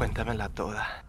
[0.00, 1.04] Cuéntamela toda.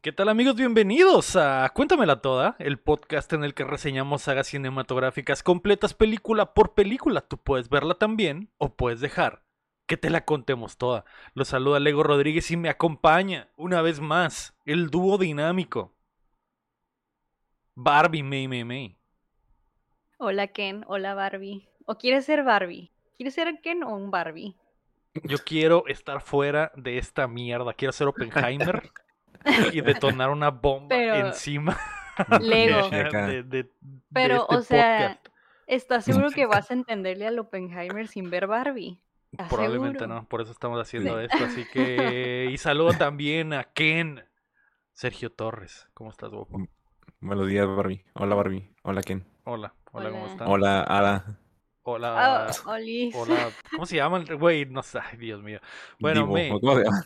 [0.00, 0.56] ¿Qué tal amigos?
[0.56, 6.74] Bienvenidos a Cuéntamela Toda, el podcast en el que reseñamos sagas cinematográficas completas película por
[6.74, 7.20] película.
[7.20, 9.44] Tú puedes verla también o puedes dejar
[9.86, 11.04] que te la contemos toda.
[11.34, 15.94] Los saluda Lego Rodríguez y me acompaña una vez más el dúo dinámico.
[17.76, 18.98] Barbie May May May.
[20.18, 21.68] Hola Ken, hola Barbie.
[21.86, 22.90] ¿O quieres ser Barbie?
[23.16, 24.56] ¿Quieres ser Ken o un Barbie?
[25.24, 27.72] Yo quiero estar fuera de esta mierda.
[27.74, 28.90] Quiero ser Oppenheimer
[29.72, 31.76] y detonar una bomba Pero- encima.
[32.40, 32.88] Lego.
[32.90, 33.70] de- de- de
[34.12, 35.26] Pero, este o sea, podcast.
[35.66, 39.00] ¿estás seguro que vas a entenderle al Oppenheimer sin ver Barbie?
[39.32, 40.20] ¿Estás Probablemente seguro?
[40.22, 41.36] no, por eso estamos haciendo esto.
[41.44, 42.48] Así que.
[42.50, 44.24] Y saludo también a Ken.
[44.92, 45.86] Sergio Torres.
[45.94, 46.66] ¿Cómo estás, guapo?
[47.20, 48.04] Buenos días, Barbie.
[48.14, 48.74] Hola, Barbie.
[48.82, 49.24] Hola, Ken.
[49.44, 50.32] Hola, hola, ¿cómo Hola.
[50.32, 50.48] estás?
[50.48, 51.38] Hola, Ada.
[51.90, 52.46] Hola.
[52.46, 52.52] Ah.
[53.70, 54.66] ¿Cómo se llama el güey?
[54.66, 55.58] No sé, ay, Dios mío.
[55.98, 57.04] Bueno, Divo, ¿o ¿Cómo se llama?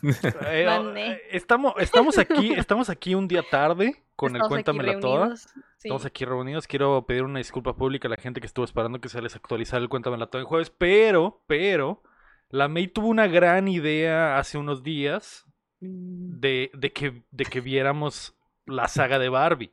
[0.51, 5.37] eh, eh, estamos, estamos aquí, estamos aquí un día tarde con Estamos el Cuéntamela toda.
[5.37, 5.47] Sí.
[5.77, 6.67] Estamos aquí reunidos.
[6.67, 9.81] Quiero pedir una disculpa pública a la gente que estuvo esperando que se les actualizara
[9.81, 10.69] el Cuéntamela todo el jueves.
[10.69, 12.03] Pero, pero,
[12.49, 15.45] la May tuvo una gran idea hace unos días
[15.79, 18.35] de, de que, de que viéramos
[18.65, 19.71] la saga de Barbie.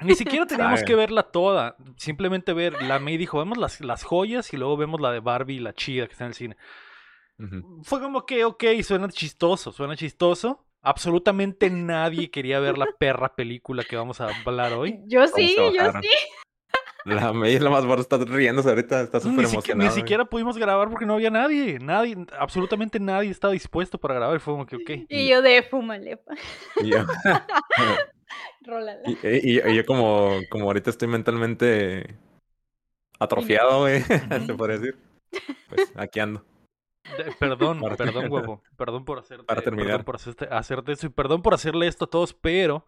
[0.00, 1.76] Ni siquiera teníamos que verla toda.
[1.96, 2.82] Simplemente ver.
[2.82, 6.06] La May dijo, vemos las, las joyas y luego vemos la de Barbie, la chida
[6.06, 6.56] que está en el cine.
[7.82, 10.64] Fue como que, ok, suena chistoso, suena chistoso.
[10.82, 15.00] Absolutamente nadie quería ver la perra película que vamos a hablar hoy.
[15.06, 16.08] Yo sí, yo sí.
[17.04, 19.90] La May es la más barra, está riéndose ahorita, está súper siquiera- emocionada.
[19.90, 21.78] ni siquiera pudimos grabar porque no había nadie.
[21.78, 24.36] Nadie, absolutamente nadie estaba dispuesto para grabar.
[24.36, 24.90] Y fue como que, ok.
[25.08, 26.16] Y yo de fúmale.
[26.16, 26.34] pa.
[26.82, 26.98] Y yo,
[28.66, 29.00] Rólala.
[29.06, 32.16] y, y- y yo como, como ahorita estoy mentalmente
[33.18, 34.02] atrofiado, güey,
[34.46, 34.96] se podría decir.
[35.68, 36.44] Pues aquí ando.
[37.16, 38.62] De- Perdón, Para- perdón, huevo.
[38.76, 39.86] Perdón por hacerte, Para terminar.
[39.88, 42.84] perdón por hacerte, hacerte eso y perdón por hacerle esto a todos, pero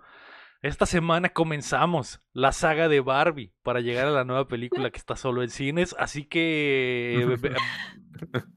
[0.60, 5.14] esta semana comenzamos la saga de Barbie para llegar a la nueva película que está
[5.14, 7.14] solo en cines, así que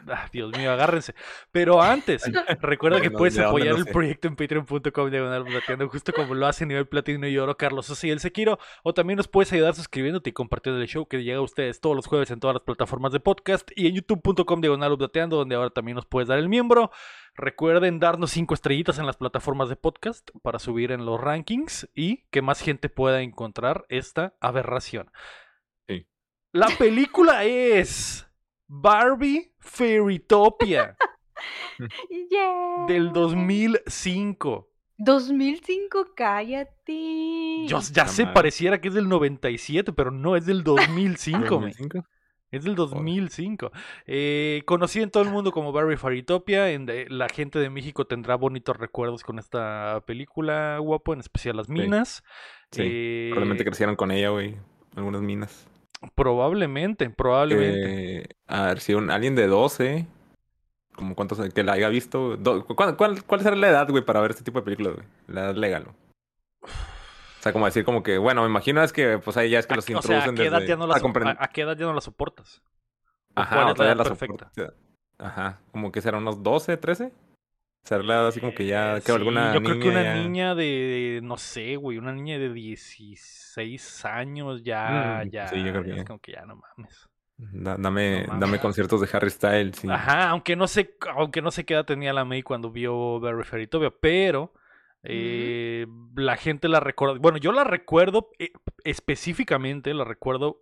[0.07, 1.13] ah, Dios mío, agárrense.
[1.51, 2.23] Pero antes,
[2.61, 3.91] recuerda que No, puedes apoyar No el sé.
[3.91, 8.07] proyecto en patreon.com diagonal plateando, justo como lo hace nivel platino y oro Carlos Sosa
[8.07, 11.39] y el Sekiro, o también nos puedes ayudar suscribiéndote y compartiendo el show que llega
[11.39, 14.91] a ustedes todos los jueves en todas las plataformas de podcast y en youtube.com diagonal
[14.93, 16.91] updateando, donde ahora también nos puedes dar el miembro.
[17.33, 22.23] Recuerden darnos cinco estrellitas en las plataformas de podcast para subir en los rankings y
[22.29, 25.09] que más gente pueda encontrar esta aberración.
[25.87, 26.07] Sí.
[26.51, 28.29] La película es
[28.73, 30.95] Barbie Fairytopia
[32.29, 32.85] Yeah.
[32.87, 34.67] del 2005.
[34.97, 37.65] 2005, cállate.
[37.67, 38.33] Yo ya madre.
[38.33, 41.39] pareciera que es del 97, pero no, es del 2005.
[41.59, 41.67] me.
[41.71, 42.05] 2005.
[42.51, 43.71] Es del 2005.
[44.05, 46.69] Eh, conocido en todo el mundo como Barry Faritopia.
[46.71, 51.57] En de- la gente de México tendrá bonitos recuerdos con esta película, guapo, en especial
[51.57, 52.23] las minas.
[52.71, 54.55] Sí, Eh, Probablemente crecieron con ella, güey.
[54.95, 55.67] Algunas minas.
[56.15, 58.21] Probablemente, probablemente.
[58.21, 60.07] Eh, a ver si un, alguien de 12,
[60.95, 62.37] como cuántos que la haya visto.
[62.37, 65.07] do- ¿cuál, cuál, cuál será la edad, güey, para ver este tipo de películas, güey?
[65.27, 65.95] La edad legal, güey.
[66.63, 69.65] O sea, como decir, como que, bueno, me imagino es que, pues ahí ya es
[69.67, 71.61] que los o sea, ¿a introducen qué, edad desde- ya no la a- a qué
[71.61, 72.61] edad ya no la soportas?
[73.35, 74.51] ¿O Ajá, cuál es la edad perfecta?
[74.53, 74.73] soporta.
[75.17, 77.11] Ajá, como que será unos 12, 13.
[77.83, 80.13] Será la edad así como que ya, que sí, alguna yo creo que una ya-
[80.13, 85.71] niña de, no sé, güey, una niña de 16 años ya, Mm, ya, sí, yo
[85.71, 87.09] creo que es como que ya no mames.
[87.37, 88.39] Da- dame, No mames.
[88.41, 89.77] dame conciertos de Harry Styles.
[89.77, 89.89] sí.
[89.89, 93.43] Ajá, aunque no sé, aunque no sé qué edad tenía la May cuando vio Barry
[93.43, 94.53] Fairytopia, pero
[95.03, 97.17] eh, la gente la recuerda.
[97.19, 98.51] Bueno, yo la recuerdo eh,
[98.83, 100.61] específicamente, la recuerdo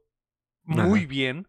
[0.63, 1.07] muy Ajá.
[1.09, 1.47] bien,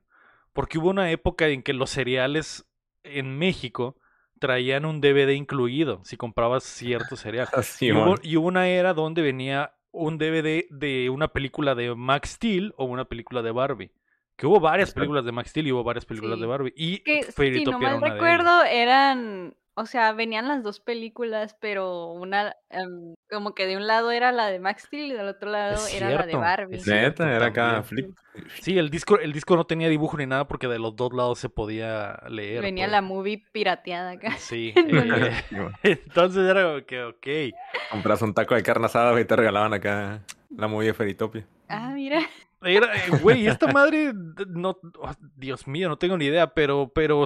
[0.53, 2.67] porque hubo una época en que los cereales
[3.05, 4.00] en México
[4.41, 7.47] traían un DVD incluido si comprabas cierto cereal.
[7.53, 8.19] Así, y, hubo, mon.
[8.23, 12.85] y hubo una era donde venía un DVD de una película de Max Steel o
[12.87, 13.93] una película de Barbie.
[14.37, 16.41] Que hubo varias películas de Max Steel y hubo varias películas Sí.
[16.41, 16.73] de Barbie.
[16.75, 22.55] Y Que si no mal recuerdo, eran, o sea, venían las dos películas, pero una,
[22.69, 25.75] em, como que de un lado era la de Max Steel y del otro lado
[25.75, 26.77] Es era la de Barbie.
[26.77, 27.25] es cierto.
[27.25, 28.15] Neta, era acá flip.
[28.61, 31.39] Sí, el disco, el disco no tenía dibujo ni nada porque de los dos lados
[31.39, 32.61] se podía leer.
[32.61, 32.93] Venía pues.
[32.93, 34.37] la movie pirateada acá.
[34.39, 34.75] Sí.
[34.81, 35.43] Eh,
[35.83, 37.57] entonces era como que, ok.
[37.91, 40.23] Compras un taco de carne asada y te regalaban acá
[40.55, 41.47] la movie de Feritopia.
[41.69, 42.21] Ah, mira.
[42.63, 44.13] Era, eh, güey, esta madre,
[44.49, 47.25] no, oh, Dios mío, no tengo ni idea, pero, pero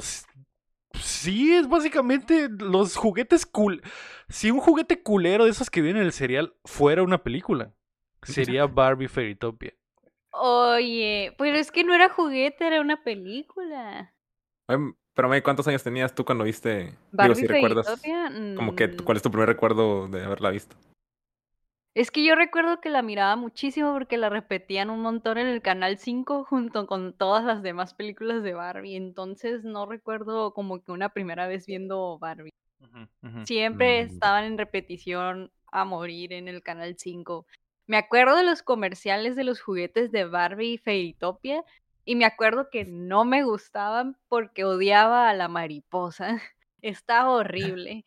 [1.00, 3.82] sí es básicamente los juguetes cool.
[4.28, 7.72] Si un juguete culero de esos que vienen en el cereal fuera una película,
[8.22, 9.74] sería Barbie Fairytopia.
[10.32, 14.12] Oye, pero es que no era juguete, era una película.
[14.68, 16.86] Em, Pero, May, ¿cuántos años tenías tú cuando viste?
[16.86, 17.86] Digo, Barbie si recuerdas.
[17.86, 20.74] Fairytopia, Como que, mm, ¿cuál es tu primer recuerdo de haberla visto?
[21.96, 25.62] Es que yo recuerdo que la miraba muchísimo porque la repetían un montón en el
[25.62, 28.96] canal 5 junto con todas las demás películas de Barbie.
[28.96, 32.50] Entonces no recuerdo como que una primera vez viendo Barbie.
[33.44, 34.06] Siempre Mm.
[34.06, 37.46] estaban en repetición a morir en el canal 5.
[37.86, 41.64] Me acuerdo de los comerciales de los juguetes de Barbie y Fairytopia
[42.04, 46.28] y me acuerdo que no me gustaban porque odiaba a la mariposa.
[46.82, 48.04] Estaba horrible.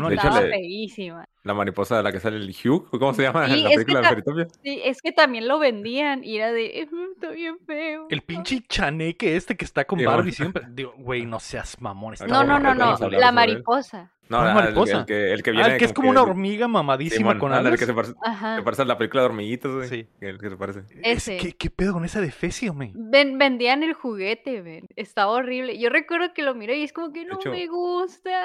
[0.00, 0.56] ¿Cuál De hecho, Estaba mariposa?
[0.56, 1.28] le- feísima.
[1.44, 3.46] La mariposa de la que sale el Hugh, ¿cómo se llama?
[3.48, 4.46] Sí, la es que película de Fairytopia.
[4.62, 8.06] Sí, es que también lo vendían y era de, "Mm, está bien feo.
[8.10, 10.32] El pinche chaneque este que está con Sí, Barbie bueno.
[10.36, 10.62] siempre.
[10.70, 12.14] Digo, güey, no seas mamón.
[12.28, 14.10] No, no, no, no, la mariposa.
[14.28, 14.98] No, ¿Cuál ah, el- mariposa?
[15.00, 17.78] El, que, el que Ah, viene el que es como una hormiga mamadísima con alas.
[17.78, 18.56] que se parece, Ajá.
[18.56, 19.88] se parece a la película de hormiguitas, güey.
[19.88, 20.06] Sí.
[20.20, 20.84] El que se parece.
[21.02, 21.24] Es-.
[21.26, 22.92] ¿qué, ¿Qué pedo con esa defecio, me?
[22.94, 24.86] Ven- vendían el juguete, ven.
[24.96, 25.76] Estaba horrible.
[25.78, 28.44] Yo recuerdo que lo miré y es como que no hecho- me gusta.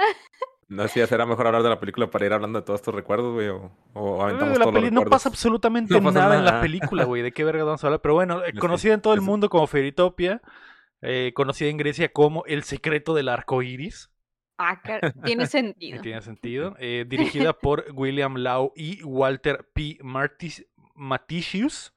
[0.69, 2.93] No sé si será mejor hablar de la película para ir hablando de todos estos
[2.93, 5.09] recuerdos, güey, o, o aventamos la todos los no recuerdos.
[5.11, 7.21] pasa absolutamente No pasa nada en la película, güey.
[7.21, 8.01] ¿De qué verga vamos a hablar?
[8.01, 10.41] Pero bueno, eh, conocida en todo el mundo como Fairytopia,
[11.01, 14.11] eh, conocida en Grecia como El secreto del arco iris,
[14.57, 14.81] Ah,
[15.23, 16.01] tiene sentido.
[16.01, 16.75] tiene sentido.
[16.79, 19.99] eh, dirigida por William Lau y Walter P.
[20.01, 20.65] Martis,
[20.95, 21.93] Maticius.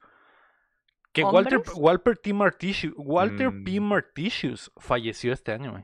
[1.11, 1.61] Que Walter.
[1.75, 2.31] Walter, T.
[2.33, 3.81] Marticius, Walter P.
[3.81, 3.83] Mm.
[3.83, 5.83] Marticius falleció este año, güey.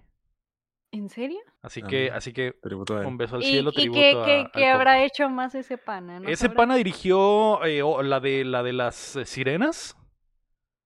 [0.91, 1.39] ¿En serio?
[1.61, 3.07] Así Ah, que, así que Tributo a él.
[3.07, 5.53] un beso al ¿Y, cielo, y tributo qué, a- qué- al qué habrá hecho más
[5.53, 6.19] ese pana?
[6.19, 9.95] ¿No Ese pana dirigió eh, o- la de la de las eh, sirenas.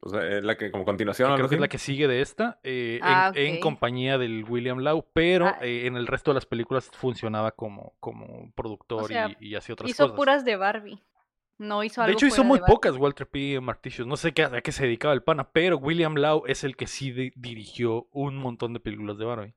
[0.03, 2.07] O sea, es la que como continuación que creo algo que es la que sigue
[2.07, 5.59] de esta, eh, en, Ah, en compañía del William Lau, pero Ah.
[5.61, 9.73] eh, en el resto de las películas funcionaba como, como productor sea, y, y hacía
[9.73, 10.15] otras Hizo cosas.
[10.17, 11.03] puras de Barbie.
[11.59, 12.73] No hizo de hecho, hizo muy Barbie.
[12.73, 13.61] pocas Walter P.
[13.61, 14.07] Marticius.
[14.07, 16.87] No sé qué, a qué se dedicaba el pana, pero William Lau es el que
[16.87, 19.53] sí di- dirigió un montón de películas de Barbie.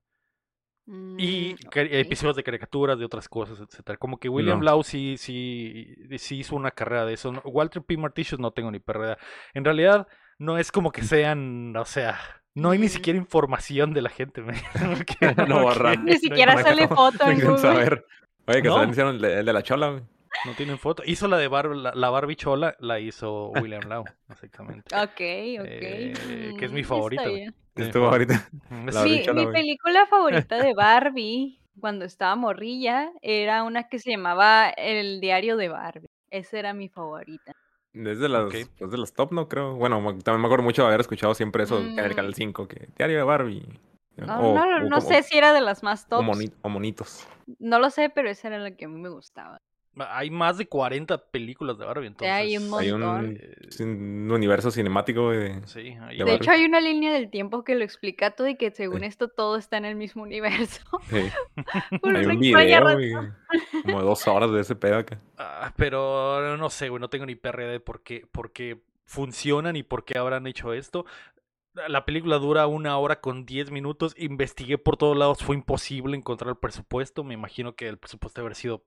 [0.87, 3.97] Y Mm, episodios de caricaturas, de otras cosas, etcétera.
[3.99, 4.65] Como que William No.
[4.65, 7.33] Lau sí, sí, sí hizo una carrera de eso.
[7.45, 7.97] Walter P.
[7.97, 9.17] Marticius no tengo ni perrera.
[9.55, 10.07] En realidad,
[10.39, 12.19] no es como que sean, o sea,
[12.55, 14.43] no hay ni siquiera información de la gente.
[15.49, 15.73] No.
[16.05, 17.59] Ni siquiera No, sale no, foto en Google.
[17.59, 18.05] saber.
[18.47, 18.75] Oye, que No.
[18.75, 20.03] también hicieron el de, el de la chola, güey.
[20.47, 21.03] No tienen foto.
[21.07, 24.85] Hizo la de Bar la, la Barbie Chola, la hizo William Lau, exactamente.
[24.95, 25.67] Ok, ok.
[25.69, 27.25] Eh, que es mi Mm, favorita.
[27.27, 28.49] Mi Estuvo favorita.
[28.71, 29.55] Mm, es- Barbie Mi, Chola, mi güey.
[29.55, 35.69] película favorita de Barbie, cuando estaba morrilla, era una que se llamaba El diario de
[35.69, 36.09] Barbie.
[36.31, 37.53] Esa era mi favorita.
[37.95, 38.55] Es de las, Ok.
[38.79, 39.49] pues de las top, ¿no?
[39.49, 39.77] Creo.
[39.77, 42.15] Bueno, también me acuerdo mucho de haber escuchado siempre eso en el Mm.
[42.15, 43.63] canal 5, que diario de Barbie.
[44.17, 46.25] No, o, no, o no como- sé si era de las más o tops.
[46.27, 47.27] moni- o monitos.
[47.59, 49.61] No lo sé, pero esa era la que a mí me gustaba.
[49.97, 52.33] Hay más de 40 películas de Barbie, entonces.
[52.33, 53.25] hay un Hay montón.
[53.27, 57.31] un, eh, un universo cinemático, de- Sí, ahí- De De hecho, hay una línea del
[57.31, 59.07] tiempo que lo explica todo y que según Sí.
[59.07, 60.83] esto todo está en el mismo universo.
[61.11, 61.23] sí.
[62.03, 62.83] Por Hay un video,
[63.85, 65.21] como dos horas de ese pedo acá.
[65.39, 69.77] Ah, pero no sé, güey, no tengo ni perra de por qué, por qué funcionan
[69.77, 71.05] y por qué habrán hecho esto.
[71.89, 74.15] La película dura una hora con 10 minutos.
[74.17, 77.25] Investigué por todos lados, fue imposible encontrar el presupuesto.
[77.25, 78.85] Me imagino que el presupuesto haber sido.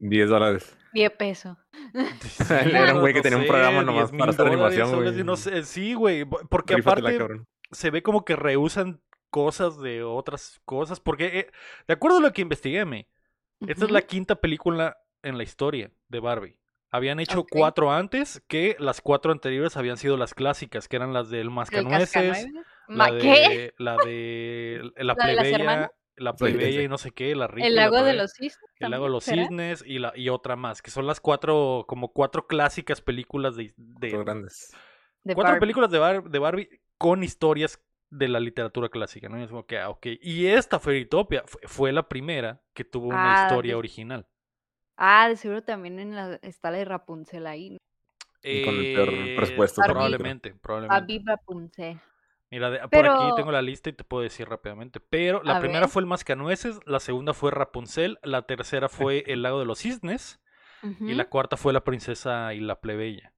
[0.00, 0.76] 10 dólares.
[0.92, 1.56] 10 pesos.
[2.50, 4.94] Era un güey que no tenía un sé, programa nomás 10,000 para hacer dólares, animación,
[4.94, 5.24] güey.
[5.24, 7.48] No sé, sí, güey, porque Rífatela, aparte cabrón.
[7.70, 9.00] se ve como que rehusan
[9.30, 11.00] cosas de otras cosas.
[11.00, 11.50] Porque, eh,
[11.86, 13.08] de acuerdo a lo que investigué, me,
[13.66, 16.58] esta es la quinta película en la historia de Barbie.
[16.92, 21.30] Habían hecho cuatro antes, que las cuatro anteriores habían sido las clásicas, que eran las
[21.30, 22.52] del ¿El Mascanueces, cascanueces?
[22.88, 25.90] la de, la de la ¿La de las plebeya, hermanas?
[26.20, 28.58] La plebeya y no sé qué, la rica ¿El la lago de los cisnes?
[28.78, 29.42] el lago de los será?
[29.42, 33.72] cisnes y la y otra más, que son las cuatro como cuatro clásicas películas de,
[33.76, 34.70] de- grandes.
[35.24, 35.60] De cuatro Barbie.
[35.60, 39.38] películas de, Bar- de Barbie con historias de la literatura clásica, ¿no?
[39.38, 40.06] Y es como que, ah, ok.
[40.20, 44.26] Y esta Fairytopia fue, fue la primera que tuvo una Ah, historia de- original.
[44.96, 47.70] Ah, de seguro también en la, está la de Rapunzel ahí.
[47.70, 47.76] ¿no?
[48.42, 49.82] Y con el peor Eh, presupuesto.
[49.82, 51.00] Probablemente, probablemente.
[51.00, 52.00] Barbie Rapunzel.
[52.50, 54.98] Mira, de- por aquí tengo la lista y te puedo decir rápidamente.
[55.00, 55.88] Pero la A primera ver.
[55.88, 60.40] fue el Mascanueces, la segunda fue Rapunzel, la tercera fue el lago de los cisnes
[61.00, 63.32] y la cuarta fue la princesa y la plebeya.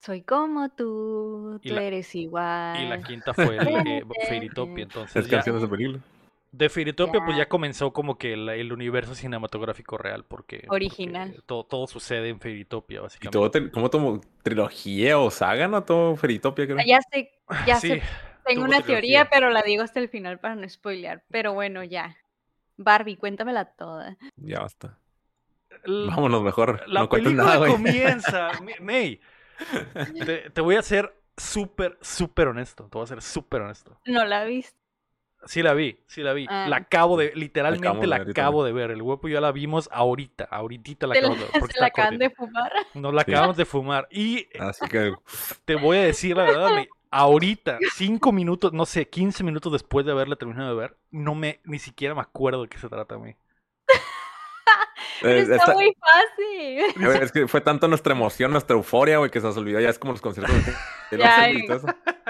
[0.00, 2.80] Soy como tú, Y tú la- eres igual.
[2.82, 4.84] Y la quinta fue el eh, Fairytopia.
[4.84, 5.98] Entonces Las ya, canciones de película.
[6.52, 7.48] de Fairytopia pues Ya.
[7.48, 11.42] comenzó como que el, el universo cinematográfico real porque porque Original.
[11.46, 13.32] todo, todo sucede en Fairytopia Y básicamente.
[13.38, 15.82] todo, te- como como trilogía o saga, ¿no?
[15.82, 16.78] Todo Feritopia, creo.
[16.78, 17.30] Ah, Ya sé,
[17.66, 18.02] ya Sí, sé.
[18.46, 18.86] Tengo una trilogía.
[18.86, 21.22] teoría, pero la digo hasta el final para no spoilear.
[21.30, 22.16] Pero bueno, ya.
[22.76, 24.16] Barbie, cuéntamela toda.
[24.36, 24.96] Ya basta.
[25.86, 26.82] Vámonos mejor.
[26.88, 27.72] La no película nada, güey.
[27.72, 28.50] comienza.
[28.62, 29.20] Mi- May,
[30.24, 32.84] te, te voy a ser súper, súper honesto.
[32.84, 33.98] Te voy a ser súper honesto.
[34.06, 34.76] No la viste.
[35.44, 36.46] Sí la vi, sí la vi.
[36.50, 36.66] Ah.
[36.68, 38.90] La acabo de, literalmente de la acabo de ver.
[38.90, 41.50] El huevo y yo la vimos ahorita, ahorita la acabo de ver.
[41.60, 42.72] porque se la acaban de fumar.
[42.94, 43.30] Nos la Sí.
[43.32, 44.08] acabamos de fumar.
[44.10, 45.14] Y Así que,
[45.64, 50.04] te voy a decir la verdad, me- ahorita, cinco minutos, no sé, 15 minutos después
[50.06, 53.16] de haberla terminado de ver, no me, ni siquiera me acuerdo de qué se trata
[53.16, 53.36] a mí.
[55.20, 57.22] Pero eh, está muy fácil.
[57.22, 59.80] es que fue tanto nuestra emoción, nuestra euforia, güey, que se nos olvidó.
[59.80, 60.72] Ya es como los conciertos de
[61.10, 61.86] Taylor Ya, Swift y todo eso,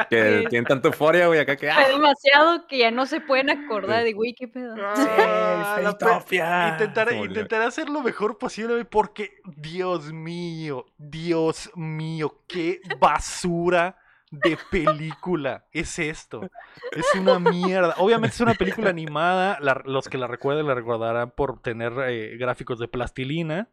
[0.09, 0.47] Que sí.
[0.49, 1.71] tienen tanta euforia, güey, acá que.
[1.71, 1.89] Fue ¡ah!
[1.89, 4.75] demasiado que ya no se pueden acordar de, güey, qué pedo.
[4.79, 7.25] Ah, me olvidó.
[7.25, 13.97] intentaré hacer lo mejor posible, güey, porque, Dios mío, Dios mío, qué basura
[14.31, 16.49] de película es esto.
[16.93, 17.95] Es una mierda.
[17.99, 19.59] Obviamente es una película animada.
[19.61, 23.69] la- los que la recuerden la recordarán por tener eh, gráficos de plastilina.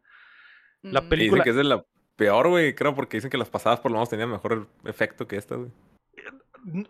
[0.82, 1.84] La película- Dicen que es de la
[2.16, 5.36] peor, güey, creo, porque dicen que las pasadas por lo menos tenían mejor efecto que
[5.36, 5.70] esta, güey.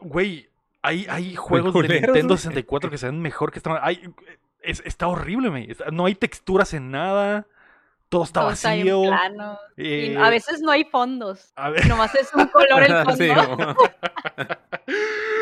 [0.01, 0.49] Güey,
[0.83, 2.39] hay, hay juegos de Nintendo güey.
[2.39, 3.85] 64 que se ven mejor que esta.
[3.85, 4.01] Hay,
[4.61, 5.69] es- está horrible, güey.
[5.93, 7.47] No hay texturas en nada.
[8.09, 9.03] Todo está Todo está vacío.
[9.03, 9.59] plano.
[9.77, 11.53] Y eh, a veces no hay fondos.
[11.57, 13.17] a ver, Nomás es un color el fondo.
[13.17, 13.29] Sí,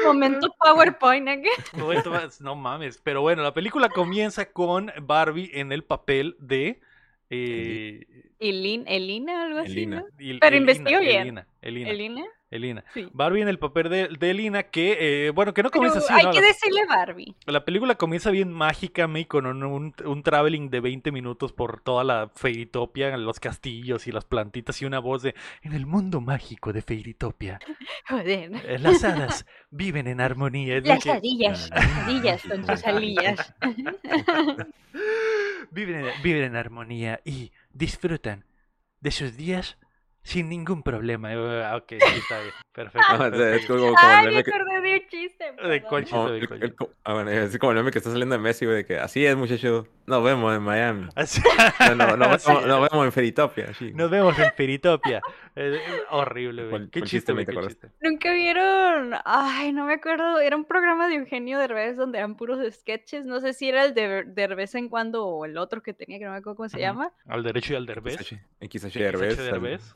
[0.05, 1.29] Momento PowerPoint.
[1.29, 1.43] ¿eh?
[2.41, 3.01] no, mames.
[3.03, 6.81] Pero bueno, la película comienza con Barbie en el papel de.
[7.31, 8.07] eh,
[8.41, 10.01] Elin- Elina, algo así, Elina.
[10.01, 10.07] ¿no?
[10.19, 11.21] El- Pero Elina, investigó bien.
[11.23, 12.85] Elina, Elina, Elina, Elina.
[12.95, 13.09] sí.
[13.13, 16.13] Barbie en el papel de, de Elina que, eh, bueno, que no Pero comienza así,
[16.13, 16.33] hay ¿no?
[16.33, 17.35] que decirle Barbie.
[17.47, 21.81] La película comienza bien mágica, me con un, un, un traveling de 20 minutos por
[21.81, 26.21] toda la Fairytopia, los castillos y las plantitas y una voz de en el mundo
[26.21, 27.59] mágico de Fairytopia,
[28.09, 28.53] Joder.
[28.67, 30.77] eh, las hadas viven en armonía.
[30.77, 33.55] Es Las que adillas, adillas con sus alillas.
[35.71, 38.45] viven, en, viven en armonía y disfrutan
[39.01, 39.79] de sus días
[40.25, 41.33] sin ningún problema.
[41.33, 42.53] Eh, ah, ok, sí, está bien.
[42.73, 43.17] Perfecto.
[43.19, 43.77] No, es- es perfecto.
[43.77, 45.45] como, como el Ay, me acordé de un chiste.
[45.69, 46.17] ¿De cuál chiste?
[46.17, 46.87] como de el- cuál el- chiste?
[47.05, 49.25] ah, bueno, es como el meme que está saliendo de Messi, güey, de que así
[49.25, 49.87] es, muchacho.
[50.07, 51.09] Nos vemos en Miami.
[51.15, 51.41] Así-
[51.97, 53.73] No, no, vemos, nos vemos en Feritopia.
[53.75, 53.93] sí.
[53.95, 55.21] Nos vemos en Fairytopia.
[55.57, 56.71] Eh, eh, horrible, güey.
[56.71, 57.91] ¿Cuál- Qué chiste, me te chiste.
[58.01, 62.59] Nunca vieron, ay, no me acuerdo, era un programa de Eugenio Derbez donde eran puros
[62.75, 66.19] sketches, no sé si era el de Derbez en cuando o el otro que tenía,
[66.19, 66.83] que no me acuerdo cómo se Ujú.
[66.83, 67.13] llama.
[67.27, 68.17] Al derecho y al derbez.
[68.17, 69.95] XH, XH XH Derbez, Derbez.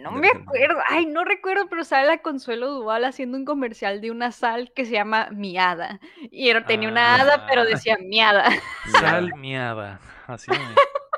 [0.00, 4.10] No me acuerdo, ay, no recuerdo, pero sale la Consuelo Duval haciendo un comercial de
[4.10, 6.00] una sal que se llama Miada.
[6.30, 7.64] Y era, tenía una hada, pero Ah.
[7.64, 8.44] decía Miada.
[8.92, 10.00] Sal miada.
[10.26, 10.60] Así, güey.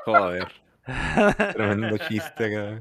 [0.05, 0.47] Joder,
[1.53, 2.79] tremendo chiste,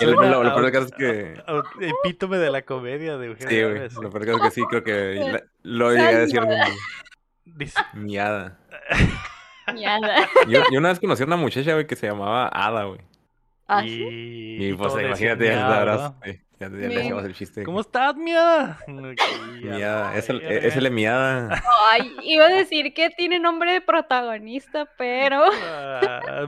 [0.00, 1.34] Y lo, peor caso es que.
[1.80, 4.02] Epítome de la comedia de Eugenio Sí, güey.
[4.02, 6.40] Lo peor caso es que sí, creo que la- lo llegué a decir.
[7.44, 8.58] Dice, Miada.
[9.74, 10.26] Miada.
[10.48, 13.00] Yo, yo una vez conocí a una muchacha, güey, que se llamaba Ada, güey.
[13.68, 14.56] ¿Ah, sí?
[14.60, 17.62] y, pues imagínate, ya sí, Ya, le decíamos el chiste.
[17.64, 18.78] ¿Cómo estás, miada?
[19.62, 20.16] Miada.
[20.16, 21.62] Es el, Ay, es el miada.
[21.90, 26.46] Ay, iba a decir que tiene nombre de protagonista, pero Ah,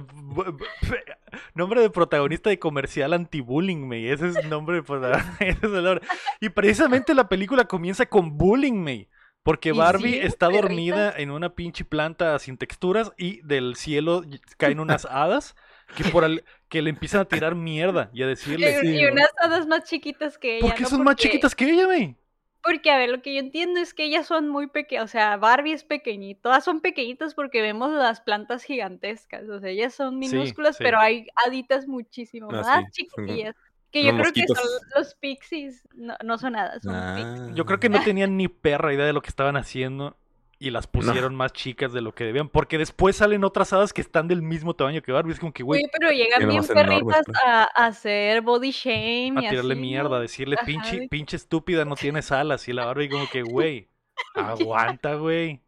[1.55, 4.11] nombre de protagonista de comercial anti-bullying, me.
[4.12, 6.07] Ese es el nombre de prota- ese es el nombre.
[6.41, 9.09] Y precisamente la película comienza con bullying, me.
[9.43, 10.62] Porque Barbie sí, está perrita.
[10.62, 14.23] dormida en una pinche planta sin texturas y del cielo
[14.59, 15.55] caen unas hadas
[15.97, 18.81] que por al- que le empiezan a tirar mierda y a y, decirle.
[18.81, 19.12] sí, y ¿no?
[19.12, 20.69] unas hadas más chiquitas que ella.
[20.69, 20.89] ¿Por qué ¿no?
[20.89, 22.17] son más chiquitas que ella, me?
[22.62, 25.37] Porque, a ver, lo que yo entiendo es que ellas son muy pequeñas, o sea,
[25.37, 30.19] Barbie es pequeñita, todas son pequeñitas porque vemos las plantas gigantescas, o sea, ellas son
[30.19, 30.85] minúsculas, sí.
[30.85, 33.57] pero hay haditas muchísimo Ah, más sí, chiquitillas,
[33.91, 37.50] que yo creo que son los pixies, no, no son hadas, son pixies.
[37.50, 37.53] Ah.
[37.55, 40.17] Yo creo que no tenían ni perra idea de lo que estaban haciendo
[40.62, 42.50] y las pusieron más chicas de lo que debían.
[42.50, 45.33] Porque después salen otras hadas que están del mismo tamaño que Barbie.
[45.33, 47.38] Es como que, güey, pero llegan bien perritas pues.
[47.45, 51.87] a, a hacer body shame a y tirarle así, mierda, decirle, Ajá, pinche, pinche estúpida,
[51.87, 52.69] no tienes alas.
[52.69, 53.88] Y la Barbie como que, güey,
[54.37, 55.62] aguanta, güey.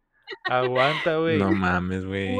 [0.45, 1.39] Aguanta, güey.
[1.39, 2.37] No mames, güey.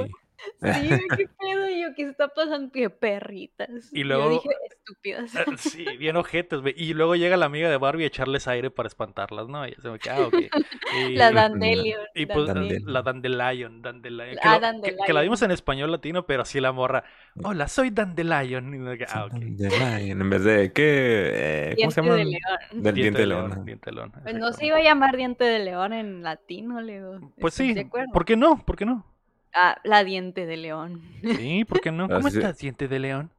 [0.61, 2.71] Sí, qué pedo, y yo, ¿qué está pasando?
[2.71, 3.69] Que perritas.
[3.91, 5.35] Y Yo luego- dije, estúpidas.
[5.35, 6.73] Ah, Sí, bien ojetes, güey.
[6.77, 9.67] Y luego llega la amiga de Barbie a echarles aire para espantarlas, ¿no?
[9.67, 10.33] Y se me queda, ah, ok.
[11.11, 11.99] Y, La Dandelion.
[12.13, 12.93] y pues Dandelion.
[12.93, 14.29] la Dandelion, Dandelion.
[14.31, 15.21] Que, Ah, lo- que- que la Dandelion.
[15.23, 17.03] vimos en español latino, pero así la morra.
[17.43, 18.73] Hola, soy Dandelion.
[18.73, 19.33] Y ah, ok.
[19.33, 21.31] De Lion, en vez de ¿qué?
[21.33, 22.15] Eh, ¿Cómo se llama?
[22.15, 22.41] de león.
[22.83, 23.51] Del diente de león.
[23.51, 23.61] ajá.
[23.63, 27.19] Diente de león, Pues no se iba a llamar diente de león en latino, Leo.
[27.39, 27.89] Pues ¿Estás sí?
[28.13, 28.63] ¿por qué no?
[28.65, 29.05] ¿Por qué no?
[29.53, 31.01] Ah, la diente de león.
[31.21, 32.07] Sí, ¿por qué no?
[32.07, 32.37] ¿Cómo sí.
[32.37, 33.31] estás, diente de león?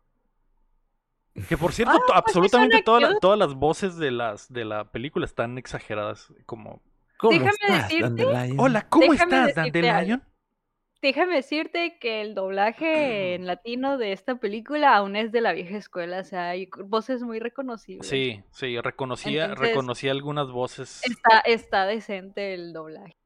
[1.49, 4.65] Que por cierto, Ah, pues sí absolutamente toda la- todas las voces de las de
[4.65, 6.81] la película están exageradas, como
[7.19, 8.61] ¿Cómo Déjame estás, decirte- Dandelion?
[8.61, 10.23] Hola, ¿cómo Déjame estás, decirte Dandelion?
[11.03, 15.77] Déjame decirte que el doblaje en latino de esta película aún es de la vieja
[15.77, 18.07] escuela, o sea, hay voces muy reconocibles.
[18.07, 21.03] Sí, sí, reconocía, Entonces- reconocía algunas voces.
[21.05, 23.17] Está, está decente el doblaje.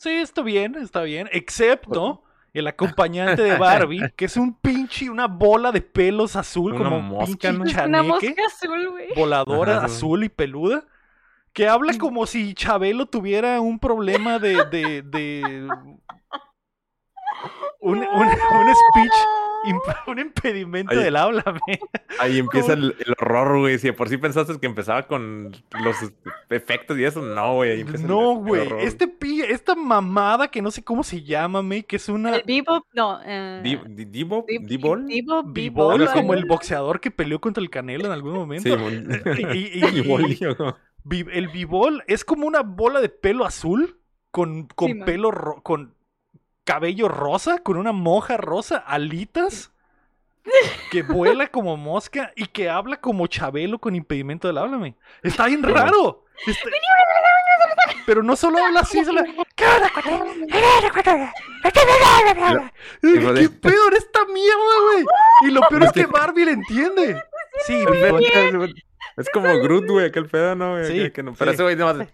[0.00, 1.28] Sí, está bien, está bien.
[1.30, 2.22] Excepto
[2.54, 6.96] el acompañante de Barbie, que es un pinche, una bola de pelos azul, Una como
[7.00, 7.60] un mosca, pinche ¿no?
[7.64, 9.08] Una chaneque, mosca azul, güey.
[9.14, 9.84] voladora Ajá.
[9.84, 10.86] azul y peluda,
[11.52, 14.64] que habla como si Chabelo tuviera un problema de...
[14.64, 15.68] de, de
[17.80, 19.12] un, un- un speech,
[19.66, 21.78] imp- un impedimento del habla, me.
[22.20, 23.78] Ahí empieza el, el horror, güey.
[23.78, 25.96] Si de por sí pensaste que empezaba con los
[26.50, 27.70] efectos y eso, no, güey.
[27.72, 28.68] ahí empieza el- No, el güey.
[28.80, 32.36] Este pi- esta mamada que no sé cómo se llama, me, que es una...
[32.36, 33.20] El bebop, no.
[33.24, 33.60] eh.
[33.88, 35.06] Bebop, Bibol,
[35.46, 38.68] Bebop, como el boxeador que peleó contra el Canelo en algún momento.
[38.76, 40.38] Sí, Y- y- y-
[41.32, 43.98] el bibol es como una bola de pelo azul
[44.30, 45.30] con, con Sí, pelo
[45.62, 45.94] con
[46.72, 49.72] cabello rosa, con una moja rosa, alitas,
[50.90, 54.94] que vuela como mosca y que habla como Chabelo con impedimento del háblame.
[55.22, 56.24] Está bien raro.
[56.46, 56.68] Está-
[58.06, 59.22] Pero no solo habla así, se la...
[63.02, 65.04] Hijo de- ¿Qué pedo en esta mierda, güey?
[65.42, 67.22] Y lo peor es que Barbie le entiende.
[67.66, 68.74] Sí, Bibol.
[69.16, 70.72] Es como Groot, güey, aquel pedo, ¿no?
[70.72, 70.86] güey?
[70.86, 71.54] Sí, que no- Pero sí.
[71.54, 72.06] ese güey nomás...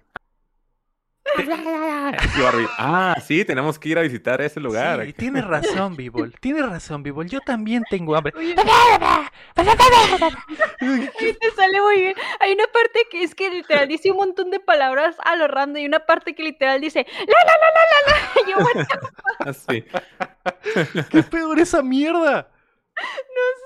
[1.39, 5.05] Y Barbie, ah, sí, tenemos que ir a visitar ese lugar.
[5.07, 6.35] Sí, tienes razón, Bibol.
[6.41, 7.29] Tienes razón, Bibol.
[7.29, 8.33] Yo también tengo hambre.
[8.37, 8.55] Oye,
[11.21, 12.15] y te sale muy bien.
[12.41, 15.83] Hay una parte que es que literal dice un montón de palabras a lo random
[15.83, 18.27] y una parte que literal dice la la la la la la.
[18.47, 18.57] Yo,
[19.51, 19.85] Así.
[21.11, 22.51] ¿Qué pedo en esa mierda?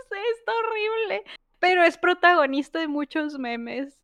[0.08, 1.24] sé, está horrible.
[1.58, 3.94] Pero es protagonista de muchos memes.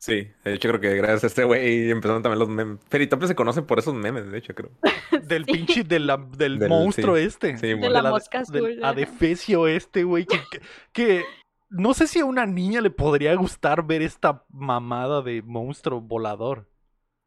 [0.00, 2.78] Sí, de hecho creo que gracias a este güey empezaron también los memes.
[2.88, 4.70] Feritopia se conoce por esos memes, de hecho, creo.
[5.28, 5.52] Del Sí.
[5.52, 7.22] pinche, de la- del, Del- monstruo sí.
[7.22, 7.56] este.
[7.58, 7.94] Sí, De bueno.
[7.94, 8.90] la de- mosca del azul, ajá.
[8.92, 10.24] adefesio este, güey.
[10.26, 10.60] Que, que-
[10.92, 11.24] que
[11.70, 16.68] no sé si a una niña le podría gustar ver esta mamada de monstruo volador.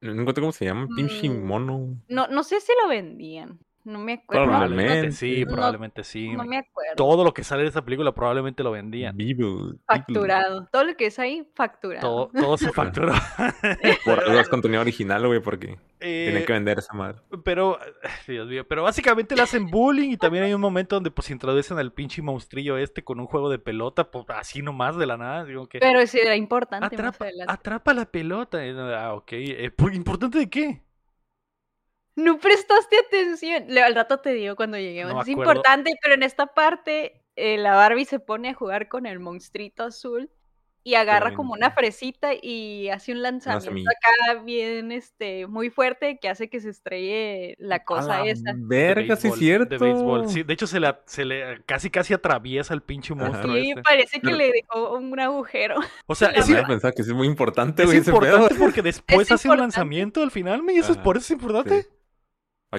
[0.01, 1.43] No encuentro cómo se llama, pinche Mm.
[1.45, 2.01] mono.
[2.07, 3.59] No, no sé si lo vendían.
[3.83, 4.43] No me acuerdo.
[4.45, 4.83] Probablemente.
[4.91, 6.29] Probablemente sí, No- probablemente sí.
[6.29, 6.95] No, me acuerdo.
[6.95, 9.15] Todo lo que sale de esa película probablemente lo vendían.
[9.87, 10.67] Facturado.
[10.71, 12.29] Todo lo que es ahí, facturado.
[12.29, 13.13] Todo, todo se facturó.
[14.05, 17.17] Por algo es contenido original, güey, porque tienen Eh, que vender esa madre.
[17.43, 17.77] Pero,
[18.27, 21.77] Dios mío, pero básicamente le hacen bullying y también hay un momento donde pues introducen
[21.77, 25.45] al pinche monstrillo este con un juego de pelota, pues así nomás de la nada,
[25.45, 28.65] digo que Pero sí era importante atrapa, atrapa la pelota.
[28.65, 29.29] Y, Ah, ok.
[29.33, 30.81] Eh, ¿por- ¿Importante de qué?
[32.15, 33.65] No prestaste atención.
[33.67, 35.13] Le- Al rato te digo cuando lleguemos.
[35.13, 35.51] No me es acuerdo.
[35.53, 39.83] importante, pero en esta parte eh, la Barbie se pone a jugar con el monstruito
[39.83, 40.29] azul
[40.83, 46.27] y agarra como una fresita y hace un lanzamiento acá bien, este, muy fuerte que
[46.27, 48.51] hace que se estrelle la cosa la esa.
[48.55, 49.69] Verga, sí cierto.
[49.69, 50.27] De béisbol.
[50.27, 53.83] Sí, de hecho se le, se le casi casi atraviesa el pinche monstruo Sí, este.
[53.83, 55.75] parece que Pero- le dejó un agujero.
[56.07, 58.25] O sea, la es, que es muy importante, es güey, ese pedo.
[58.25, 61.31] importante porque después Es hace un lanzamiento al final, y eso es por eso es
[61.31, 61.83] importante.
[61.83, 61.89] Sí.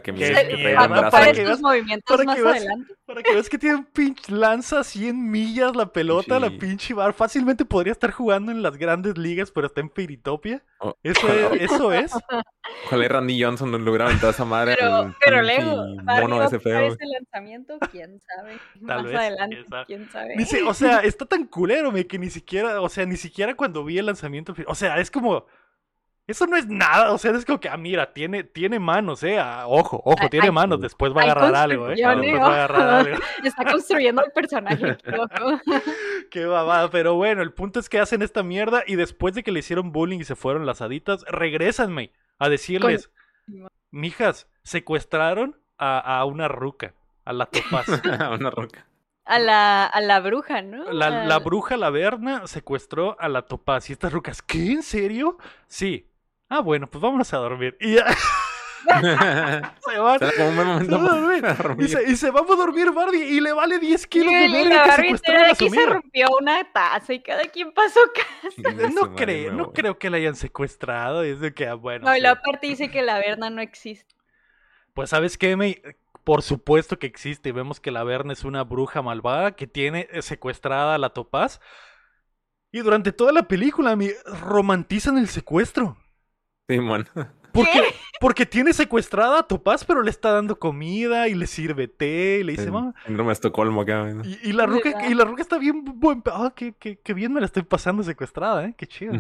[0.01, 2.43] Que me que traiga para- el brazo, para para que veas- movimientos para más que
[2.43, 2.95] veas- adelante.
[3.05, 6.95] Para que veas que tiene un pinche lanza a 100 millas la pelota, la pinche
[6.95, 7.13] bar.
[7.13, 10.63] Fácilmente podría estar jugando en las grandes ligas, pero está en Fairytopia.
[10.79, 11.61] Oh, Eso es.
[11.73, 12.13] Eso es.
[12.87, 16.87] Ojalá Randy Johnson no hubiera aventado esa madre Pero, pero luego, mono ese feo.
[16.87, 18.53] ese lanzamiento, quién sabe.
[18.87, 20.35] Tal más vez, adelante, quién sabe.
[20.49, 23.85] quién o sea, está tan culero, me, que ni siquiera, o sea, ni siquiera cuando
[23.85, 25.45] vi el lanzamiento, o sea, es como,
[26.33, 29.39] eso no es nada, o sea, es como que, ah, mira, tiene, tiene manos, eh,
[29.39, 32.47] ah, ojo, ojo, tiene hay- manos, después va a agarrar algo, eh, después eh, va
[32.47, 33.19] a agarrar algo.
[33.45, 35.61] Está construyendo el personaje, loco.
[36.31, 39.53] Qué babada, pero bueno, el punto es que hacen esta mierda y después de que
[39.53, 43.11] le hicieron bullying y se fueron las haditas, regresanme a decirles,
[43.91, 47.87] mijas, secuestraron a, a una ruca, a la topaz.
[48.41, 48.87] Una roca.
[49.25, 50.91] A la, a la bruja, ¿no?
[50.93, 53.89] La, A- la bruja, la Berna, secuestró a la Topaz.
[53.89, 54.73] Y estas rucas, ¿qué?
[54.73, 55.39] ¿En serio?
[55.69, 56.09] Sí.
[56.55, 57.79] Ah, bueno, pues vámonos a dormir.
[57.81, 58.05] Y ya
[59.87, 60.19] se van.
[60.19, 61.13] Será como un buen momento Se va
[61.51, 61.87] a dormir.
[61.87, 64.53] Y se, y se va a dormir Barbie y le vale 10 kilos de Y
[64.53, 68.01] verga la que secuestraron a su aquí se rompió una taza y cada quien pasó
[68.43, 68.91] casa.
[68.91, 71.23] No creo, me no creo que la hayan secuestrado.
[71.23, 72.05] Es de que, ah, bueno.
[72.05, 72.23] No, y sí.
[72.23, 74.15] la parte dice que la Verna no existe.
[74.93, 75.81] Pues, ¿sabes qué, May?
[76.23, 77.53] Por supuesto que existe.
[77.53, 81.61] Vemos que la Berna es una bruja malvada que tiene eh, secuestrada a la Topaz.
[82.71, 85.97] Y durante toda la película, mi, romantizan el secuestro.
[86.69, 86.79] Sí,
[87.53, 87.81] Porque,
[88.21, 92.45] porque tiene secuestrada a Topaz, pero le está dando comida y le sirve té y
[92.45, 92.95] le dice, Sí, mamá.
[93.07, 94.11] Síndrome de Estocolmo acá.
[94.25, 96.23] Y, y la ruca, y la ruca está bien buen.
[96.27, 98.75] Ah, qué, qué- qué bien me la estoy pasando secuestrada, ¿eh?
[98.77, 99.13] Qué chido.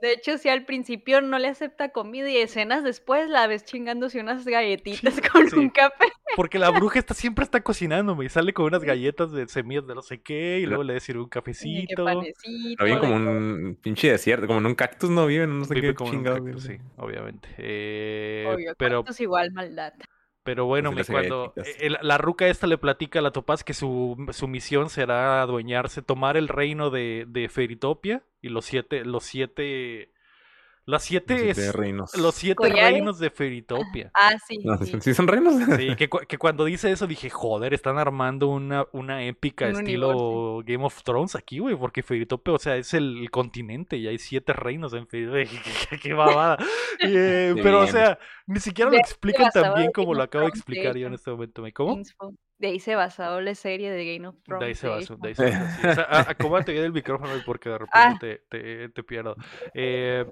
[0.00, 4.20] De hecho, si al principio no le acepta comida y escenas después la ves chingándose
[4.20, 5.56] unas galletitas Sí, con sí.
[5.56, 6.04] un café.
[6.36, 9.94] Porque la bruja está, siempre está cocinando, y sale con unas galletas de semillas de
[9.94, 12.04] no sé qué, y luego le sirve un cafecito.
[12.04, 15.88] Lo vi como un pinche desierto, como en un cactus, no viven, no sé Vive
[15.88, 16.78] qué como en un cactus, sí,
[17.08, 17.48] obviamente.
[17.58, 19.92] Eh, Obvio, pero, cortos igual maldad.
[20.42, 23.64] pero bueno, sí me cuando eh, la, la ruca esta le platica a la Topaz
[23.64, 29.04] que su, su misión será adueñarse, tomar el reino de, de Feritopia y los siete,
[29.04, 30.12] los siete,
[30.88, 32.16] las siete, Los siete es- reinos.
[32.16, 32.92] los siete ¿Collares?
[32.92, 34.10] reinos de Feritopia.
[34.20, 34.58] Ah, sí.
[34.64, 34.96] No, sí.
[35.00, 35.54] ¿sí, son reinos?
[35.76, 39.76] Sí, que, cu- que cuando dice eso dije, joder, están armando una, una épica Un
[39.76, 40.62] estilo universo.
[40.66, 44.18] Game of Thrones aquí, güey, porque Feritopia, o sea, es el, el continente y hay
[44.18, 45.44] siete reinos en Feritopia.
[45.90, 46.56] qué, qué babada.
[47.00, 50.44] Y, eh, pero, o sea, ni siquiera lo explican tan bien en como lo acabo
[50.46, 51.62] de explicar yo en este momento.
[51.62, 52.02] ¿me- ¿Cómo?
[52.58, 54.60] De ahí se basó la serie de Game of Thrones.
[54.60, 55.86] De ahí se basó, de ahí se basó, sí.
[55.86, 58.18] O sea, a- acomódate bien el micrófono güey, porque de repente Ah.
[58.18, 59.36] te, te, te pierdo.
[59.74, 60.24] Eh,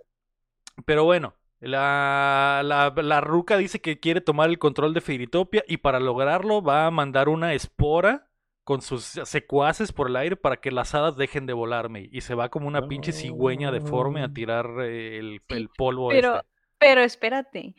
[0.84, 5.78] pero bueno, la, la, la ruca dice que quiere tomar el control de Feiritopia y
[5.78, 8.28] para lograrlo va a mandar una espora
[8.64, 12.34] con sus secuaces por el aire para que las hadas dejen de volarme y se
[12.34, 14.34] va como una pinche cigüeña deforme a No.
[14.34, 16.48] tirar eh, el, el polvo pero- este.
[16.78, 17.74] Pero espérate,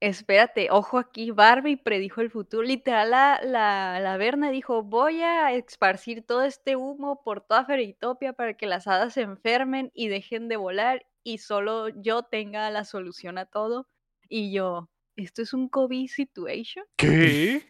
[0.00, 2.62] espérate, ojo aquí, Barbie predijo el futuro.
[2.64, 8.32] Literal, la, la, la Berna dijo, voy a esparcir todo este humo por toda Feritopia
[8.32, 12.84] para que las hadas se enfermen y dejen de volar y solo yo tenga la
[12.84, 13.86] solución a todo.
[14.28, 16.84] Y yo, ¿esto es un COVID situation?
[16.96, 17.62] ¿Qué?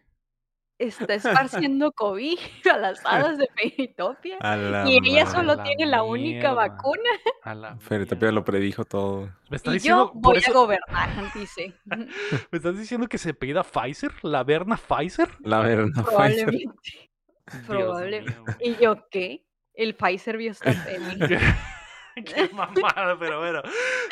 [0.79, 1.15] Está
[1.69, 2.39] esparciendo COVID
[2.73, 4.39] a las hadas de Feritopia.
[4.41, 5.37] A la Y ella madre.
[5.39, 6.55] solo la tiene la única mierda.
[6.55, 7.11] vacuna.
[7.43, 8.45] A la Feritopia lo mierda.
[8.47, 9.31] predijo todo.
[9.51, 11.75] Me estás Y diciendo, yo voy eso- a gobernar, dice.
[11.87, 14.13] ¿Me estás diciendo que se apellida Pfizer?
[14.23, 15.29] ¿La Berna Pfizer?
[15.41, 16.05] La verdad, Pfizer.
[16.47, 17.11] Probablemente.
[17.53, 18.31] Dios Probablemente.
[18.41, 18.45] mío.
[18.61, 19.45] ¿Y yo qué?
[19.75, 21.41] El Pfizer Biostatelic.
[22.25, 23.63] Qué mamada, pero bueno.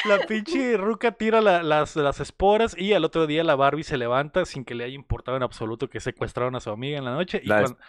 [0.04, 3.96] La pinche ruca tira la- las, las esporas y al otro día la Barbie se
[3.98, 7.12] levanta sin que le haya importado en absoluto que secuestraron a su amiga en la
[7.14, 7.40] noche.
[7.42, 7.80] Y La des- cuando-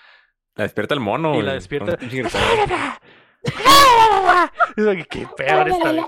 [0.56, 1.46] La despierta el mono, Y güey.
[1.46, 1.98] la despierta-
[5.10, 6.04] qué peor esta vez.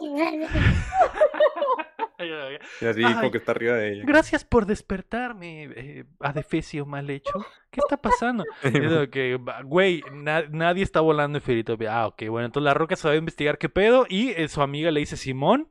[2.81, 3.13] Y así Ay.
[3.15, 4.03] como que está arriba de ella.
[4.05, 7.45] Gracias por despertarme, eh, adefesio mal hecho.
[7.69, 8.45] ¿Qué está pasando?
[9.11, 11.97] Que, güey, na- nadie está volando en Feritopia.
[12.01, 14.61] Ah, ok, bueno, entonces la roca se va a investigar qué pedo y eh, su
[14.61, 15.69] amiga le dice, Simón,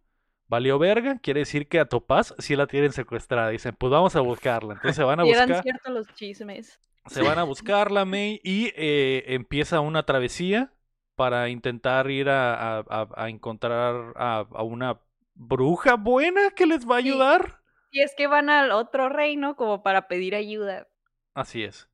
[0.48, 3.50] valió verga, quiere decir que a Topaz sí la tienen secuestrada.
[3.50, 4.74] Dicen, pues vamos a buscarla.
[4.74, 6.80] Entonces se van a Y eran buscar, ciertos los chismes.
[7.06, 10.72] se van a buscarla, May, y eh, empieza una travesía
[11.14, 15.00] para intentar ir a, a- a- a encontrar a, a una
[15.40, 17.60] bruja buena que les va a ayudar.
[17.90, 20.86] Y es que van al otro reino como para pedir ayuda.
[21.34, 21.88] Así es.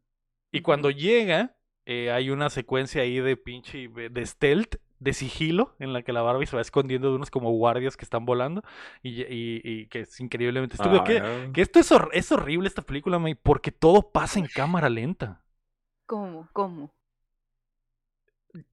[0.53, 1.57] Y cuando llega,
[1.87, 6.23] eh, hay una secuencia ahí de pinche de stealth, de sigilo, en la que la
[6.23, 8.63] Barbie se va escondiendo de unos como guardias que están volando
[9.03, 11.03] y, y- y que es increíblemente estúpido.
[11.03, 11.53] Ah, que, no.
[11.53, 15.43] que esto es, hor- es horrible esta película, May, porque todo pasa en cámara lenta.
[16.07, 16.49] ¿Cómo?
[16.53, 16.91] ¿Cómo?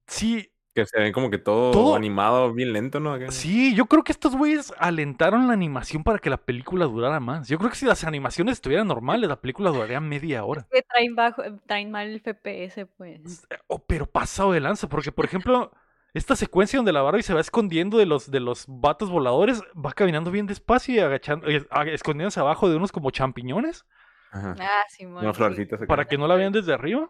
[0.06, 3.16] Sí, Que se ven como que todo, Todo- animado, bien lento, ¿no?
[3.30, 7.48] Sí, yo creo que estos güeyes alentaron la animación para que la película durara más.
[7.48, 10.66] Yo creo que si las animaciones estuvieran normales, la película duraría media hora.
[10.72, 13.46] Que traen, bajo, traen mal el FPS, pues.
[13.68, 15.70] Oh, pero pasado de lanza, porque por ejemplo,
[16.12, 19.92] esta secuencia donde la Barbie se va escondiendo de los, de los vatos voladores, va
[19.92, 23.84] caminando bien despacio y agachando, eh, a- escondiéndose abajo de unos como champiñones
[24.32, 24.56] Ajá.
[24.58, 25.06] Ah, sí.
[25.34, 25.86] florecitas acá.
[25.86, 27.08] para que no la vean desde arriba.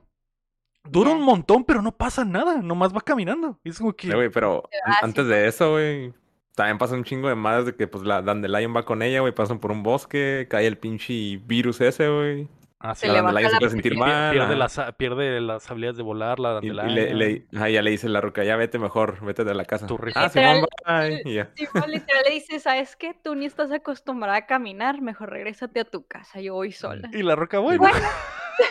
[0.88, 3.58] Dura un montón, pero no pasa nada, nomás va caminando.
[3.64, 4.14] Es como que...
[4.14, 4.68] Güey, pero
[5.02, 6.12] antes de eso, güey,
[6.54, 9.34] también pasa un chingo de madres de que, pues, la Dandelion va con ella, güey,
[9.34, 12.48] pasan por un bosque, cae el pinche virus ese, güey.
[12.86, 14.32] Ah, sí, Se le la Dandelion se puede sentir mal.
[14.32, 16.94] pierde, las, pierde las habilidades de volar, la Y, y Dandelion.
[16.94, 19.86] le, le- ajá, ya le dice la roca, ya vete mejor, vete de la casa.
[19.86, 20.24] Tu rifa.
[20.24, 21.22] Ah, Simón, Literal, bye.
[21.24, 21.50] Y ya.
[21.54, 23.14] Simón literal le dice, ¿sabes qué?
[23.14, 27.08] Tú ni estás acostumbrada a caminar, mejor regrésate a tu casa, yo voy sola.
[27.14, 27.82] Y la roca, bueno.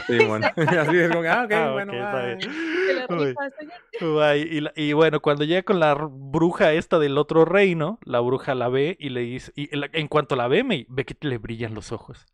[0.07, 0.47] Bueno.
[0.55, 3.49] Así es como, ah, ok, Ah, bueno, ok, está
[3.99, 4.37] bye.
[4.39, 8.55] Y, la- y bueno, cuando llega con la bruja esta del otro reino, la bruja
[8.55, 11.73] la ve y le dice, y en cuanto la ve, me, ve que le brillan
[11.73, 12.25] los ojos.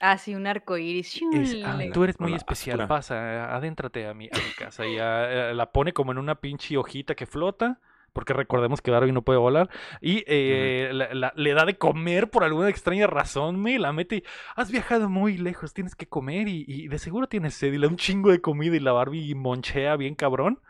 [0.00, 1.20] Ah, sí, un arco iris.
[1.30, 4.86] Es, ah, tú eres muy Hola, especial, pasa, adéntrate a mi, a mi casa.
[4.86, 7.80] Y ah, eh, la pone como en una pinche hojita que flota,
[8.12, 9.68] porque recordemos que Darwin no puede volar.
[10.00, 14.16] Y eh, la- la- le da de comer por alguna extraña razón, me la mete
[14.16, 14.22] y,
[14.56, 17.72] has viajado muy lejos, tienes que comer y, y de seguro tienes sed.
[17.72, 20.60] Y le da un chingo de comida y la Barbie monchea bien cabrón.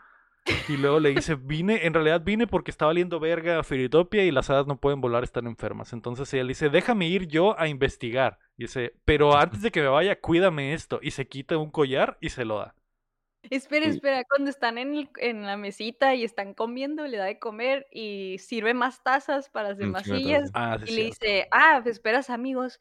[0.67, 4.31] Y luego le dice, vine, en realidad vine porque está valiendo verga a Firitopia y
[4.31, 5.93] las hadas no pueden volar, están enfermas.
[5.93, 8.37] Entonces ella le dice, déjame ir yo a investigar.
[8.57, 10.99] Y dice, pero antes de que me vaya, cuídame esto.
[11.01, 12.75] Y se quita un collar y se lo da.
[13.49, 17.39] Espera, espera, cuando están en, el- en la mesita y están comiendo, le da de
[17.39, 20.51] comer y sirve más tazas para las Mm, demás me sillas.
[20.53, 21.05] Ah, sí, Y le cierto.
[21.05, 22.79] dice, ah, pues esperas amigos.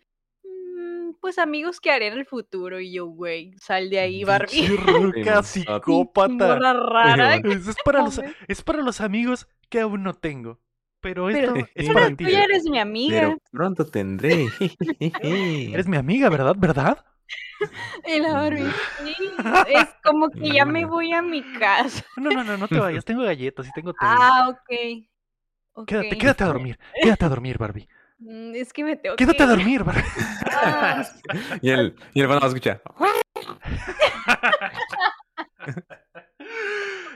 [0.78, 2.78] "Mm, pues amigos que haré en el futuro.
[2.80, 4.66] Y yo, güey, sal de ahí, Barbie.
[4.76, 6.28] Ruca psicópata.
[6.34, 7.40] Morra rara.
[7.40, 7.52] bueno.
[7.70, 8.34] Es, para los, Hombre.
[8.46, 10.60] es para los amigos que aún no tengo.
[11.00, 12.30] Pero Pero, esto es pero para tú ti.
[12.30, 13.20] ya eres mi amiga.
[13.20, 14.46] Pero pronto tendré.
[15.22, 16.54] Eres mi amiga, ¿verdad?
[16.56, 17.04] ¿Verdad?
[18.06, 18.70] Y la Barbie,
[19.04, 19.14] sí,
[19.68, 22.04] es como que ya me voy a mi casa.
[22.16, 23.04] No, no, no, no te vayas.
[23.04, 23.98] Tengo galletas y tengo té.
[24.00, 25.86] Ah, ok.
[25.86, 26.20] Quédate, ok.
[26.20, 26.78] quédate a dormir.
[27.02, 27.88] Quédate a dormir, Barbie.
[28.18, 29.84] Mm, Es que me tengo Quédate a que dormir.
[30.50, 31.04] Ah,
[31.62, 32.82] y el, y el fan va a escuchar.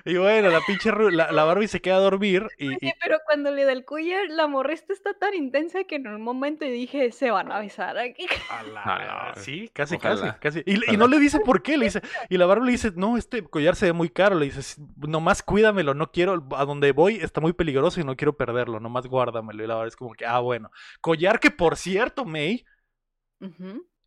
[0.04, 3.64] Y bueno, la pinche la, la Barbie se queda a dormir y, pero cuando le
[3.64, 7.30] da el collar, la morra esta está tan intensa que en un momento dije, se
[7.30, 8.26] van a besar aquí.
[8.50, 9.32] A la- Ojalá.
[9.36, 10.38] Sí, casi, Ojalá.
[10.40, 10.62] casi, casi.
[10.66, 13.16] Y, y no le dice por qué, le dice, y la Barbie le dice, no,
[13.16, 17.16] este collar se ve muy caro, le dice, nomás cuídamelo, no quiero, a donde voy
[17.16, 19.62] está muy peligroso y no quiero perderlo, nomás guárdamelo.
[19.62, 20.70] Y la Barbie es como que, ah, bueno.
[21.00, 22.64] Collar que, por cierto, May,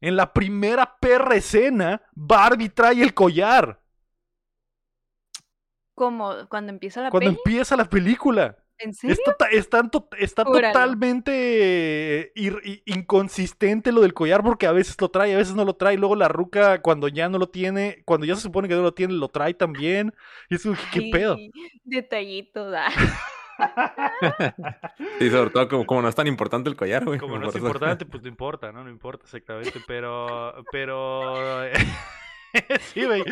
[0.01, 3.81] en la primera perra escena, Barbie trae el collar.
[5.95, 7.39] Como cuando empieza la Cuando peli.
[7.43, 8.57] empieza la película.
[8.77, 9.15] ¿En serio?
[9.23, 10.73] Tota- están to- está Júralo.
[10.73, 15.75] totalmente ir- inconsistente lo del collar porque a veces lo trae, a veces no lo
[15.77, 15.97] trae.
[15.97, 18.93] Luego la ruca cuando ya no lo tiene, cuando ya se supone que no lo
[18.93, 20.13] tiene, lo trae también.
[20.49, 21.37] Y es como, ¿qué pedo?
[21.85, 22.87] Detallito, da.
[25.21, 27.17] Y sobre todo, como, como no es tan importante el collar, güey.
[27.19, 28.83] Como no es importante, pues no importa, ¿no?
[28.83, 30.53] No importa exactamente, pero...
[30.73, 31.61] Pero...
[32.93, 33.23] sí, güey.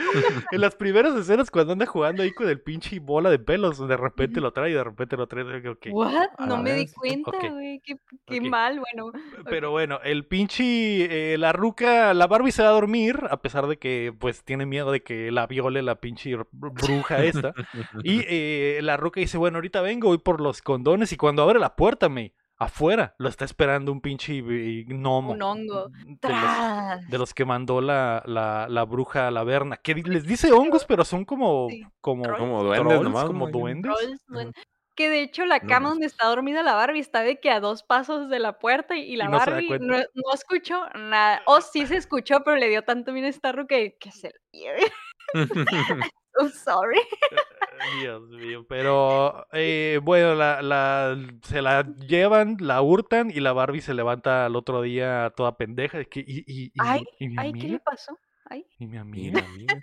[0.52, 3.98] En las primeras escenas cuando anda jugando ahí con el pinche bola de pelos, de
[3.98, 5.44] repente lo trae y de repente lo trae.
[5.64, 5.88] y ok.
[5.92, 6.30] ¿What?
[6.48, 7.82] No me di cuenta, güey.
[8.26, 9.12] Qué, mal, bueno.
[9.46, 13.68] Pero bueno, el pinche, eh, la ruca, la Barbie se va a dormir, a pesar
[13.68, 17.54] de que pues tiene miedo de que la viole la pinche br- bruja esta.
[18.04, 21.60] Y eh, la ruca dice, bueno, ahorita vengo, voy por los condones y cuando abre
[21.60, 22.34] la puerta, me
[22.64, 25.34] afuera lo está esperando un pinche gnomo.
[25.34, 25.90] Un hongo.
[25.90, 27.10] De los, Tras.
[27.10, 29.78] de los que mandó la, la, la bruja a la Berna.
[29.78, 32.40] Que les dice hongos, pero son como, Sí, como, trolls.
[32.40, 33.92] Como duendes trolls, nomás, como duendes.
[34.28, 34.54] Trolls,
[34.96, 35.90] Que de hecho la cama no.
[35.90, 39.02] donde está dormida la Barbie está de que a dos pasos de la puerta y,
[39.02, 41.42] y la Y no Barbie no, no escuchó nada.
[41.46, 44.40] O sí se escuchó, pero le dio tanto bien esta ruca que, que se la
[44.52, 44.82] lleve.
[46.40, 47.00] I'm sorry.
[48.02, 53.82] Dios mío, pero eh, bueno, la, la- se la llevan, la hurtan y la Barbie
[53.82, 55.98] se levanta al otro día toda pendeja.
[55.98, 58.18] de que, y, y, y, Ay, y mi Ay, ¿qué le pasó?
[58.46, 59.82] Ay, y mi amiga, amiga.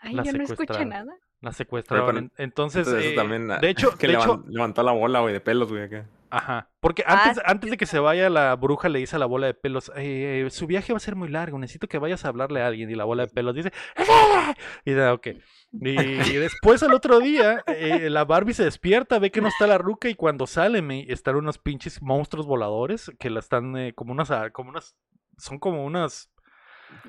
[0.00, 1.12] ay, La yo no escuché nada.
[1.40, 2.06] la secuestraron.
[2.06, 5.20] pero- en- Entonces, Entonces, eh, también, de hecho, que de levan- hecho, levantó la bola,
[5.20, 6.06] güey, de pelos, güey, acá.
[6.30, 9.26] Ajá, porque Ah, antes, antes de que se vaya la bruja le dice a la
[9.26, 12.28] bola de pelos, "Eh, su viaje va a ser muy largo, necesito que vayas a
[12.28, 12.88] hablarle a alguien.
[12.90, 15.26] Y la bola de pelos dice, "Ah", y da, ok.
[15.72, 19.66] Y, y después al otro día, eh, la Barbie se despierta, ve que no está
[19.66, 23.92] la ruca y cuando sale, me, están unos pinches monstruos voladores que la están eh,
[23.94, 24.94] como unas, ah, como unas,
[25.38, 26.30] son como unas,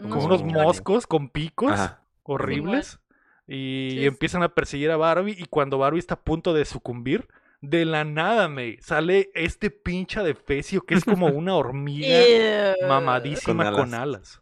[0.10, 2.04] como Unos moscos con picos Ajá.
[2.24, 3.00] horribles
[3.48, 4.06] y Sí, sí.
[4.06, 7.28] empiezan a perseguir a Barbie y cuando Barbie está a punto de sucumbir,
[7.62, 13.66] de la nada, me sale este pincha de fecio que es como una hormiga mamadísima
[13.72, 14.04] Con con alas.
[14.04, 14.42] alas.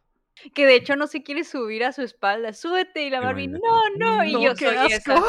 [0.53, 2.53] Que de hecho no se quiere subir a su espalda.
[2.53, 3.59] Súbete y la Barbie, no,
[3.97, 4.23] no.
[4.23, 5.13] Y No, yo qué soy esa.
[5.15, 5.25] asco.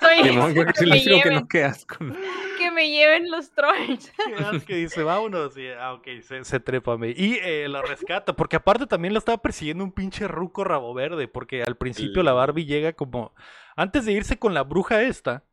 [0.00, 1.96] Soy Simón, esa, que que, me digo que lleven, no, qué asco.
[2.58, 4.10] que me lleven los trolls.
[4.26, 5.54] Qué asco, y dice, vámonos.
[5.58, 7.10] Y, ah, ok, se, se trepa, me.
[7.10, 11.28] Y eh, la rescata, porque aparte también la estaba persiguiendo un pinche ruco rabo verde,
[11.28, 13.34] porque al principio la Barbie llega como,
[13.76, 15.44] antes de irse con la bruja esta,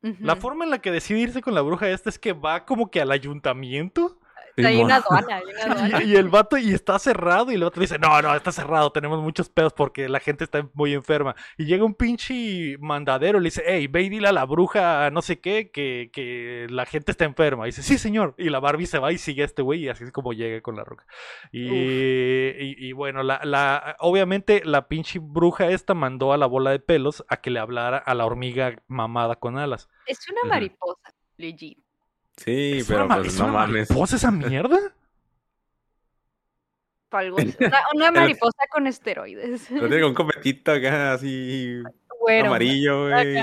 [0.00, 2.90] la forma en la que decide irse con la bruja esta es que va como
[2.90, 4.17] que al ayuntamiento.
[4.64, 4.86] Hay Simón.
[4.86, 6.02] una aduana, hay una aduana.
[6.02, 8.92] Y, y el vato y está cerrado y el otro dice, no, no, está cerrado,
[8.92, 11.34] tenemos muchos pedos porque la gente está muy enferma.
[11.56, 15.10] Y llega un pinche mandadero y le dice, hey, ve y dile a la bruja
[15.10, 17.66] no sé qué que, que la gente está enferma.
[17.66, 18.34] Y dice, sí, señor.
[18.38, 20.60] Y la Barbie se va y sigue a este güey y así es como llega
[20.62, 21.06] con la roca.
[21.52, 26.70] Y, y, y bueno, la, la, obviamente la pinche bruja esta mandó a la bola
[26.70, 29.88] de pelos a que le hablara a la hormiga mamada con alas.
[30.06, 31.78] Es una mariposa, legit.
[32.38, 33.90] Sí, ¿Es pero una, pues ¿es no una mames.
[33.90, 34.78] mariposa esa mierda?
[37.12, 39.70] Una, una mariposa con esteroides.
[39.70, 41.82] Lo tiene con un cometito acá, así
[42.44, 43.34] amarillo, güey.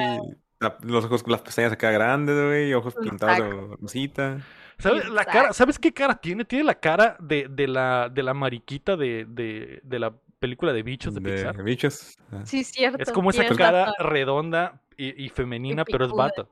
[0.84, 2.74] Los ojos, las pestañas acá grandes, güey.
[2.74, 4.38] Ojos pintados de rosita.
[4.78, 6.46] ¿Sabes, la cara, ¿Sabes qué cara tiene?
[6.46, 10.84] Tiene la cara de, de la, de la mariquita de, de, de la película de
[10.84, 11.64] bichos de, Pixar.
[11.64, 12.18] bichos.
[12.32, 12.42] Ah.
[12.46, 13.02] Sí, cierto.
[13.02, 13.94] Es como esa cara razón.
[14.00, 16.50] redonda y, y femenina, pero es vato.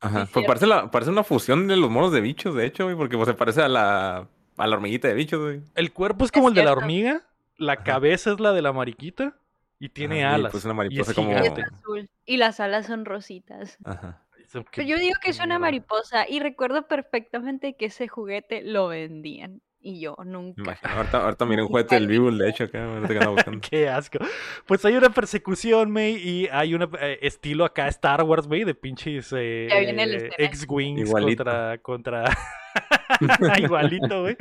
[0.00, 0.26] Ajá.
[0.32, 2.96] Pues parece, la, parece una fusión de los monos de bichos, de hecho, güey.
[2.96, 5.60] Porque pues, se parece a la, a la hormiguita de bichos, güey.
[5.74, 7.22] El cuerpo es como el de la hormiga,
[7.56, 7.84] la Ajá.
[7.84, 9.36] cabeza es la de la mariquita
[9.78, 10.52] y tiene Ajá, y, alas.
[10.52, 12.10] pues, una y mariposa es como- Y azul.
[12.24, 13.76] Y las alas son rositas.
[13.84, 14.22] Ajá.
[14.52, 19.60] Pero yo digo que es una mariposa y recuerdo perfectamente que ese juguete lo vendían.
[19.82, 20.60] Y yo nunca.
[20.60, 23.60] Imagina, ahorita, ahorita miré un juguete del Bibul, de hecho, acá, ahorita que andaba buscando.
[23.70, 24.18] Qué asco.
[24.66, 26.86] Pues hay una persecución, May, y hay un
[27.22, 30.30] estilo acá Star Wars, May, de pinches eh, Ya viene el eh.
[30.38, 31.44] X-Wings Igualito.
[31.44, 31.78] contra...
[31.78, 32.24] contra...
[33.58, 34.36] Igualito, güey.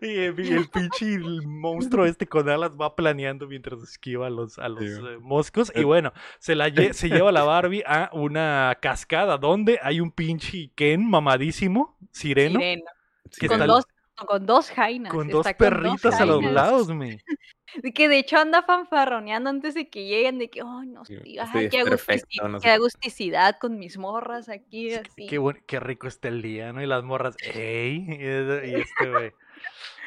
[0.00, 4.30] Y el, y el pinche el monstruo este con alas va planeando mientras esquiva a
[4.30, 5.14] los, a los Sí, güey.
[5.14, 5.72] eh, moscos.
[5.74, 5.84] Y Eh.
[5.84, 10.70] bueno, se, la lle- se lleva la Barbie a una cascada donde hay un pinche
[10.74, 12.82] Ken mamadísimo, sireno, Sireno.
[13.30, 13.84] Sí, ¿Qué Con dos,
[14.26, 15.12] con dos jainas.
[15.12, 17.22] con está dos con perritas a los lados, me.
[17.82, 21.10] De que de hecho anda fanfarroneando antes de que lleguen, de que, ay, no, es
[21.68, 21.78] qué,
[22.48, 25.26] no sé agusticidad con mis morras aquí, así.
[25.26, 26.82] Qué, buen- qué rico está el día, ¿no?
[26.82, 28.06] Y las morras, ¡ey!
[28.08, 29.32] Y este, güey.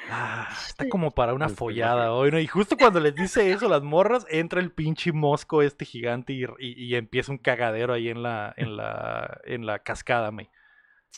[0.10, 2.40] Ah, está como para una follada hoy, ¿no?
[2.40, 6.44] Y justo cuando les dice eso, las morras, entra el pinche mosco este gigante y,
[6.60, 10.50] y- y empieza un cagadero ahí en la, en la, en la cascada, me.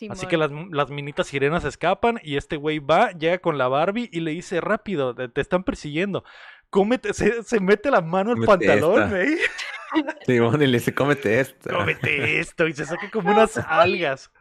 [0.10, 4.10] Así que las, las minitas sirenas escapan y este güey va, llega con la Barbie
[4.12, 6.24] y le dice, rápido, te te están persiguiendo.
[6.70, 9.38] Cómete, se, se mete la mano al pantalón, güey.
[10.26, 11.72] Sí, bueno, y le dice, cómete esta.
[11.72, 12.68] Cómete esto.
[12.68, 14.32] Y se saca como unas algas.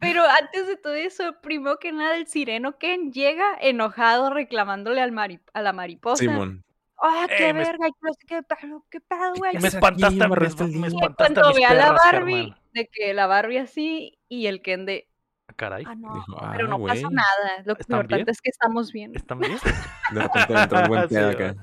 [0.00, 5.10] Pero antes de todo eso, primero que nada, el sireno Ken llega enojado reclamándole al
[5.12, 6.18] mari- a la mariposa.
[6.22, 6.62] Simón.
[7.00, 7.86] ¡Ah, qué Eh, me- verga!
[8.00, 9.58] ¿Qué, qué pedo, qué pedo, güey?
[9.58, 13.26] Me espantaste, aquí, me, me espantaste a cuando ve a la Barbie, de que la
[13.26, 15.08] Barbie así y el Ken de,
[15.50, 17.14] Ah, Caray, ah, no, Dijo, pero "Ah, no pasa güey".
[17.14, 17.62] nada.
[17.64, 18.28] Lo ¿Están importante bien?
[18.28, 19.12] es que estamos bien.
[19.16, 19.52] ¿están bien?
[20.12, 21.54] De repente entró un buen pedo acá.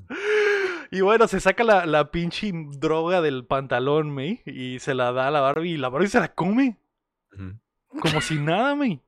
[0.92, 5.28] Y bueno, se saca la, la pinche droga del pantalón, me, y se la da
[5.28, 6.78] a la Barbie y la Barbie se la come.
[8.02, 9.02] Como si nada, me.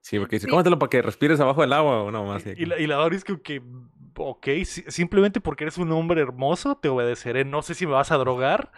[0.00, 0.50] Sí, porque dice, Sí.
[0.50, 2.44] cómetelo para que respires abajo del agua o no más.
[2.46, 3.62] Y la, y la Barbie es como que,
[4.16, 7.44] ok, si- simplemente porque eres un hombre hermoso, te obedeceré.
[7.44, 8.72] No sé si me vas a drogar.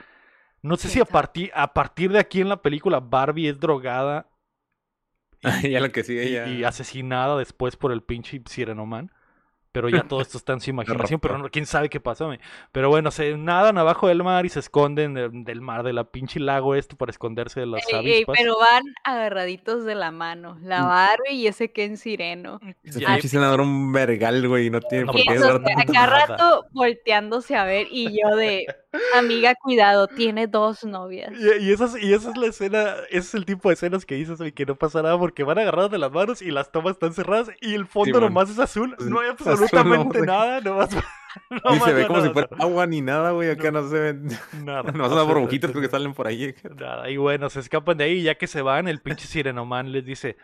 [0.63, 4.31] No sé si a partir, a partir de aquí en la película Barbie es drogada
[5.71, 9.11] ya lo que sigue y, y asesinada después por el pinche Sirenoman.
[9.75, 10.71] Pero ya todo esto está en su
[11.11, 12.29] imaginación, pero no, quién sabe qué pasó.
[12.29, 12.39] me.
[12.71, 16.05] Pero bueno, se nadan abajo del mar y se esconden de- del mar, de la
[16.05, 18.37] pinche lago esto para esconderse de las Ey, ey, avispas.
[18.39, 20.87] pero van agarraditos de la mano, la Mm.
[20.87, 22.61] Barbie y ese Ken sireno.
[22.85, 25.49] Ese Ya- pinche senador un vergal, güey, y no tiene No por qué pasa eso,
[25.59, 25.93] dar que a tanto.
[25.93, 26.27] cada nada.
[26.27, 28.67] rato volteándose a ver y yo de,
[29.17, 31.33] amiga, cuidado, tiene dos novias.
[31.33, 34.07] Y, y esa es, y esa es la escena, ese es el tipo de escenas
[34.07, 36.93] que dices, que no pasa nada porque van agarrados de las manos y las tomas
[36.93, 38.23] están cerradas y el fondo Simón.
[38.35, 40.91] nomás es azul, no hay Azul, absolutamente no, nada, nomás,
[41.51, 43.51] Ni nomás se ve no, como no, si no, fuera agua ni nada, güey.
[43.51, 44.29] Acá no, se ven.
[44.65, 44.93] nada.
[44.93, 46.55] No, son absolutamente burbujitas creo que salen por ahí.
[46.77, 49.93] Nada, y bueno, se escapan de ahí y ya que se van, el pinche Sirenoman
[49.93, 50.37] les dice,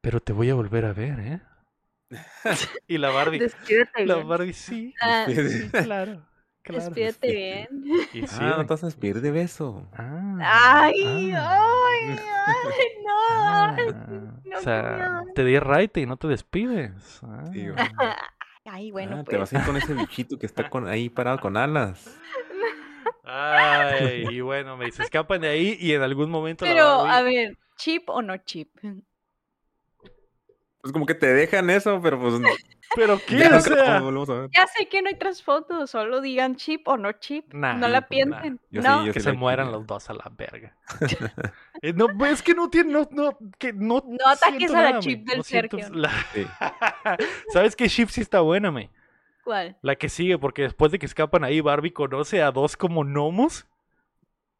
[0.00, 1.40] pero te voy a volver a ver, ¿eh?
[2.88, 3.40] y la Barbie,
[4.04, 4.16] la.
[4.16, 6.22] Barbie, sí, Ah, sí, claro,
[6.62, 6.84] claro.
[6.84, 7.84] Despídete bien.
[8.12, 9.86] Y sí, ah, no te vas a despedir de beso.
[9.94, 13.12] Ah, Ay, ah, ay, ay, no.
[13.30, 13.76] ah.
[14.44, 17.20] no, o sea, te di raite y no te despides.
[17.22, 17.44] Ah.
[17.52, 17.84] Sí, güey.
[18.64, 19.28] Ay, bueno, Ah, pues.
[19.34, 22.16] Te vas a ir con ese bichito que está con, ahí parado con alas.
[23.24, 27.22] Ay, y bueno, me se escapan de ahí y en algún momento la Pero, a
[27.22, 28.68] ver, ¿chip o no chip?
[30.80, 32.34] Pues como que te dejan eso, pero pues.
[32.94, 33.38] ¿Pero qué?
[33.38, 34.50] ya o sea, lo volvemos a ver.
[34.56, 37.52] Ya sé que no hay trasfondo, solo digan chip o no chip.
[37.54, 38.06] Nah, no la nah.
[38.08, 38.60] piensen.
[38.70, 40.76] No, sí, que sí se mueran los dos a la verga.
[41.84, 44.04] Eh, no, es que no tiene, no, no, que no.
[44.06, 45.24] No ataques a la nada, chip me.
[45.30, 45.94] del No siento Sergio.
[45.96, 46.46] la- Sí.
[47.52, 48.90] ¿Sabes qué chip sí está buena, me?
[49.42, 49.76] ¿Cuál?
[49.82, 53.66] La que sigue, porque después de que escapan ahí, Barbie conoce a dos como gnomos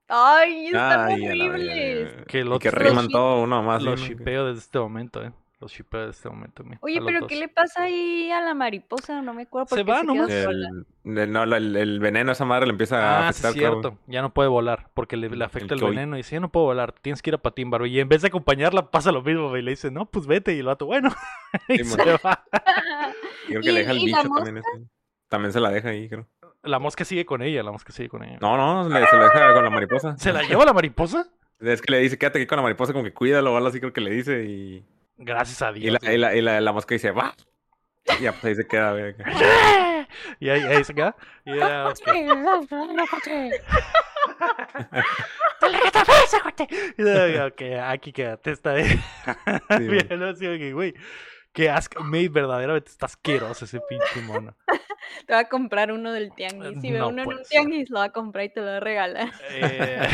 [0.09, 2.27] Ay, están Ay, horribles.
[2.27, 3.83] que los, que riman todo uno más.
[3.83, 5.33] los shipeo desde este momento, eh.
[5.63, 6.77] Los shipeo desde este momento, me.
[6.81, 7.29] Oye, pero dos.
[7.29, 9.23] ¿qué le pasa ahí a la mariposa?
[9.23, 10.29] No me acuerdo por Se qué va se nomás.
[10.29, 13.51] El, el- no, el, el veneno a esa madre le empieza a Ah, sí, afectar.
[13.51, 13.99] es creo, cierto.
[14.09, 16.17] Ya no puede volar porque le, le afecta el, veneno.
[16.17, 17.91] Y dice, ya no puedo volar, tienes que ir a Patín Barbie.
[17.91, 19.57] Y en vez de acompañarla, pasa lo mismo.
[19.57, 20.55] Y le dice, no, pues vete.
[20.55, 21.11] Y el vato, bueno.
[21.69, 22.45] y Sí, se va.
[23.47, 24.57] Creo que ¿Y- le deja el bicho también.
[24.59, 24.69] ese.
[25.29, 26.27] También se la deja ahí, creo.
[26.63, 28.39] La mosca sigue con ella, la mosca sigue con ella.
[28.41, 30.17] No, no, le- se la deja con la mariposa.
[30.19, 31.27] ¿Se la lleva la mariposa?
[31.61, 33.79] Es que le dice, quédate aquí con la mariposa, como que cuídalo o algo así,
[33.81, 34.45] creo que le dice.
[34.45, 34.85] Y,
[35.25, 35.99] Gracias a y, Dios.
[36.03, 37.35] la, y, la, y la, la mosca dice, va.
[38.19, 39.15] Y ya, pues ahí se queda, güey.
[40.41, 41.17] Y ahí, ahí se queda.
[41.45, 41.97] Y ya, ok.
[46.99, 49.01] Y ya, ok, aquí quédate, está bien.
[49.79, 50.95] Sí, Bien, ok, güey.
[51.53, 52.03] Qué asco.
[52.03, 54.57] Mate, verdaderamente está asqueroso ese pinche mono.
[55.27, 56.81] Te va a comprar uno del tianguis.
[56.81, 57.47] Si ve No uno en un ser.
[57.49, 59.31] tianguis, lo va a comprar y te lo va a regalar.
[59.51, 60.09] Eh,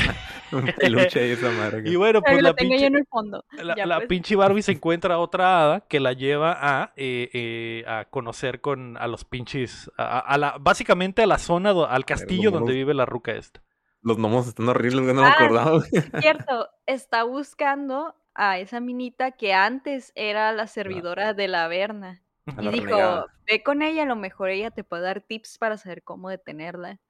[0.52, 1.82] Un peluche ahí esa madre.
[1.88, 3.44] y bueno, pues la pinche, en el fondo.
[3.52, 4.08] la, Ya, la pues.
[4.08, 8.60] pinche Barbie se encuentra a otra hada que la lleva a, eh, eh, a conocer
[8.60, 12.72] con a los pinches, a, a la, básicamente a la zona, do- al castillo donde
[12.72, 13.62] vive la ruca esta.
[14.02, 15.70] Los gnomos están horribles, no me Ah, acordaba.
[15.78, 15.90] güey.
[16.20, 22.22] Cierto, está buscando a esa minita que antes era la servidora de la Averna.
[22.46, 23.26] A Y la dijo, renegada.
[23.46, 27.00] ve con ella, a lo mejor ella te puede dar tips para saber cómo detenerla.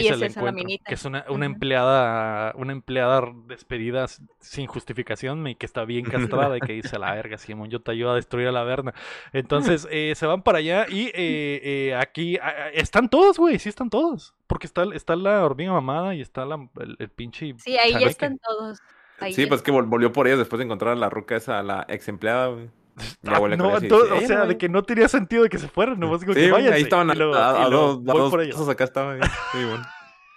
[0.00, 0.84] Y, se es la esa la encuentro, minita.
[0.88, 4.06] Que es una, una empleada, una empleada despedida
[4.40, 6.04] sin justificación y que está bien
[6.50, 8.94] castrada y que dice la verga, Simón, yo te ayudo a destruir a la verna.
[9.32, 12.38] Entonces eh, se van para allá y eh, eh, aquí
[12.72, 14.34] están todos, güey, sí están todos.
[14.46, 17.54] Porque está, está la hormiga mamada y está la, el, el pinche.
[17.58, 18.78] Sí, ahí ya están todos.
[19.18, 21.36] Ahí Sí, ya pues que vol- volvió por ellos después de encontrar a la ruca
[21.36, 22.68] esa, la ex empleada, güey.
[23.22, 24.48] No, todo- dice, o "Eh, sea, güey".
[24.50, 26.72] de que no tenía sentido de que se fueran, nomás digo Sí, que vayan.
[26.72, 27.68] ahí estaban a, a- dos, a
[28.12, 28.68] voy dos por ellos.
[28.68, 29.20] acá estaban.
[29.22, 29.84] Sí, bueno.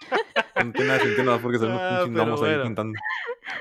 [0.66, 2.56] No tiene nada sentido nada porque son unos Ah, gnomos ahí.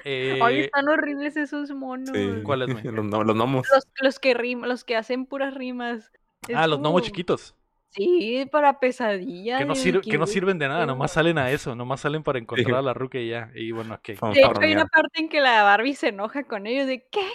[0.05, 2.11] Eh, Ay, están horribles esos monos.
[2.13, 2.41] Sí.
[2.43, 2.83] ¿Cuáles, güey?
[2.95, 3.69] los, los gnomos.
[3.73, 6.11] Los, los que rim, los que hacen puras rimas.
[6.49, 7.55] Es ah, los gnomos chiquitos.
[7.91, 9.59] Sí, para pesadillas.
[9.61, 12.01] Que no, de sir- que no qué sirven de nada, nomás salen a eso, nomás
[12.01, 13.51] salen para encontrar a la ruca y ya.
[13.55, 14.07] Y bueno, ok.
[14.07, 17.27] De hecho, hay una parte en que la Barbie se enoja con ellos de ¿qué?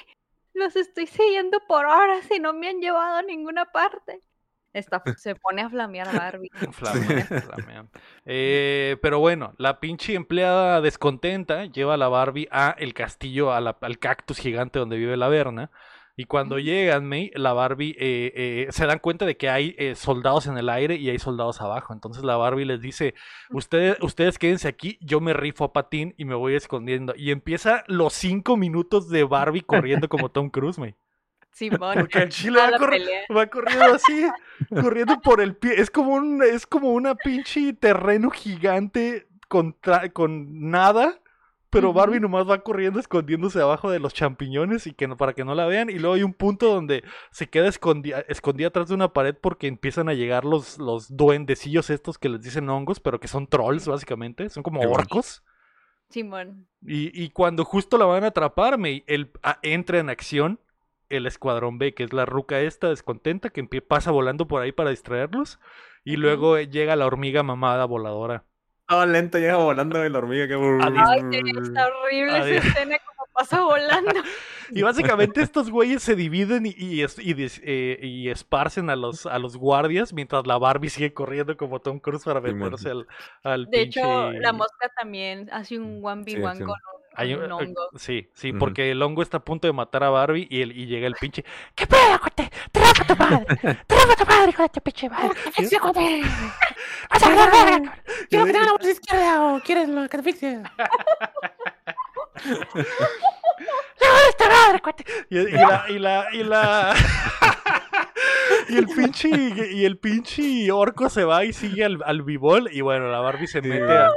[0.53, 4.21] Los estoy siguiendo por horas y no me han llevado a ninguna parte.
[4.71, 6.49] Está, se pone a flamear a Barbie.
[6.71, 7.89] Flamean, flamean.
[8.25, 13.61] Eh, pero bueno, la pinche empleada descontenta lleva a la Barbie a el castillo, a
[13.61, 15.69] la- al cactus gigante donde vive la Verna.
[16.15, 19.95] Y cuando llegan, May, la Barbie eh, eh, se dan cuenta de que hay eh,
[19.95, 21.91] soldados en el aire y hay soldados abajo.
[21.91, 23.15] Entonces la Barbie les dice:
[23.49, 27.13] ustedes, ustedes quédense aquí, yo me rifo a patín y me voy escondiendo.
[27.17, 30.95] Y empieza los cinco minutos de Barbie corriendo como Tom Cruise, May.
[31.51, 31.95] Simón.
[31.99, 34.27] Porque el chile va, corriendo así,
[34.69, 35.73] corriendo por el pie.
[35.77, 39.75] Es como un, es como una pinche terreno gigante con,
[40.13, 41.19] con nada.
[41.73, 41.93] Pero.
[41.93, 45.55] Barbie nomás va corriendo escondiéndose abajo de los champiñones y que no, para que no
[45.55, 45.89] la vean.
[45.89, 49.67] Y luego hay un punto donde se queda escondida, escondida atrás de una pared porque
[49.67, 53.87] empiezan a llegar los, los duendecillos estos que les dicen hongos, pero que son trolls
[53.87, 54.49] básicamente.
[54.49, 55.43] Son como orcos.
[56.09, 56.67] Simón.
[56.81, 60.59] Y, y cuando justo la van a atrapar, me, el, a- entra en acción
[61.09, 64.89] el escuadrón B, que es la ruca esta descontenta que pasa volando por ahí para
[64.91, 65.59] distraerlos.
[66.03, 68.43] Y luego llega la hormiga mamada voladora.
[68.87, 70.47] Todo lento llega volando la hormiga.
[70.47, 70.55] Que...
[70.55, 72.57] Ay, sí, está horrible Adiós.
[72.57, 74.11] esa escena como pasa volando.
[74.75, 79.37] Y básicamente estos güeyes se dividen y, y, y eh, y esparcen a los, a
[79.37, 83.05] los guardias mientras la Barbie sigue corriendo como Tom Cruise para meterse al,
[83.43, 86.41] al De hecho, pinche- la mosca también hace un 1v1 Sí, sí.
[86.41, 86.73] con un,
[87.15, 87.81] Hay un- un eh, hongo.
[87.97, 88.59] Sí, sí, Ujú.
[88.59, 91.15] porque el hongo está a punto de matar a Barbie y, el, y llega el
[91.15, 91.43] pinche.
[91.75, 92.49] ¿Qué pedo, cote?
[92.71, 93.45] ¡Traga a tu madre!
[93.85, 95.29] ¡Traga a tu madre, hijo de tu pinche madre!
[95.57, 96.21] ¡Ese cote!
[97.11, 98.03] ¡Vas a ver, verga!
[98.29, 100.59] ¿Quieres que tenga la bolsa izquierda o quieres la catafixia?
[100.61, 100.69] ¡No,
[104.29, 105.05] esta madre, cote!
[105.29, 105.85] Y, y la.
[105.89, 106.27] Y la.
[106.33, 106.95] Y la.
[108.69, 109.29] Y el pinche
[109.71, 113.47] y el pinche orco se va y sigue al, al bibol y bueno, la Barbie
[113.47, 114.11] se mete a,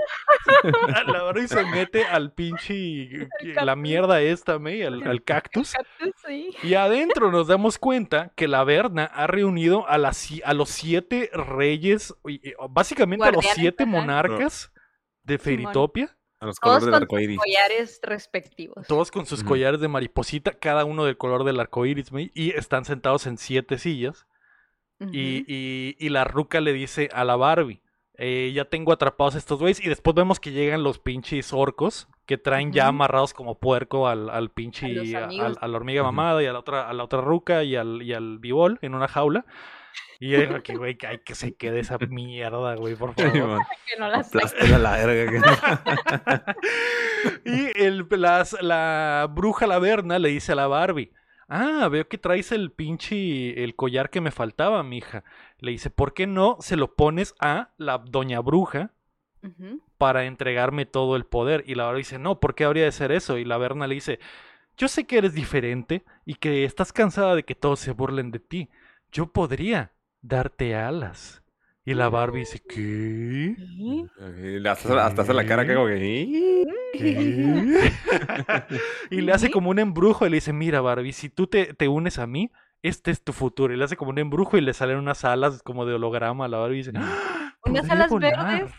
[1.06, 3.28] la Barbie se mete al pinche
[3.62, 5.72] la mierda esta, May, al, al cactus.
[5.72, 6.50] Cactus, sí.
[6.62, 11.30] Y adentro nos damos cuenta que la Verna ha reunido a, las, a los siete
[11.32, 12.14] reyes,
[12.70, 14.72] básicamente a los siete monarcas
[15.24, 18.86] de Fairytopia, A los Todos colores del con sus collares respectivos.
[18.86, 19.48] todos con sus Ujú.
[19.48, 23.78] collares de mariposita, cada uno del color del arco iris, y están sentados en siete
[23.78, 24.26] sillas.
[25.00, 25.10] Ujú.
[25.12, 27.80] Y, y- y la ruca le dice a la Barbie,
[28.18, 29.82] eh, ya tengo atrapados a estos güeyes.
[29.84, 32.88] Y después vemos que llegan los pinches orcos que traen ya Ujú.
[32.90, 35.58] amarrados como puerco al, al pinche, A los a, amigos.
[35.60, 36.12] a la hormiga Ujú.
[36.12, 38.94] mamada y a la otra, a la otra ruca y al, y al bibol en
[38.94, 39.44] una jaula.
[40.18, 43.60] Y yo digo que, güey, que, ay, que se quede esa mierda, güey, por favor.
[43.86, 44.06] Que no.
[44.06, 46.56] Aplástala a la verga.
[47.44, 51.12] Y el, las- la bruja la Verna le dice a la Barbie,
[51.48, 55.24] ah, veo que traes el pinche, el collar que me faltaba, mija.
[55.58, 58.90] Le dice, ¿por qué no se lo pones a la doña bruja
[59.98, 61.64] para entregarme todo el poder?
[61.66, 63.38] Y la Barbie dice, no, ¿por qué habría de ser eso?
[63.38, 64.18] Y la Verna le dice,
[64.76, 68.38] yo sé que eres diferente y que estás cansada de que todos se burlen de
[68.40, 68.68] ti.
[69.12, 71.42] Yo podría darte alas.
[71.84, 73.54] Y la Barbie dice, ¿qué?
[73.56, 74.68] ¿Qué?
[74.68, 76.66] Hasta, hasta hace la cara que como que...
[76.92, 77.92] ¿Qué?
[79.10, 81.86] y le hace como un embrujo y le dice, mira Barbie, si tú te, te
[81.86, 82.50] unes a mí,
[82.82, 83.72] este es tu futuro.
[83.72, 86.48] Y le hace como un embrujo y le salen unas alas como de holograma a
[86.48, 87.54] la Barbie y dice, "¡Ah!
[87.64, 88.60] Unas alas volar".
[88.60, 88.74] verdes.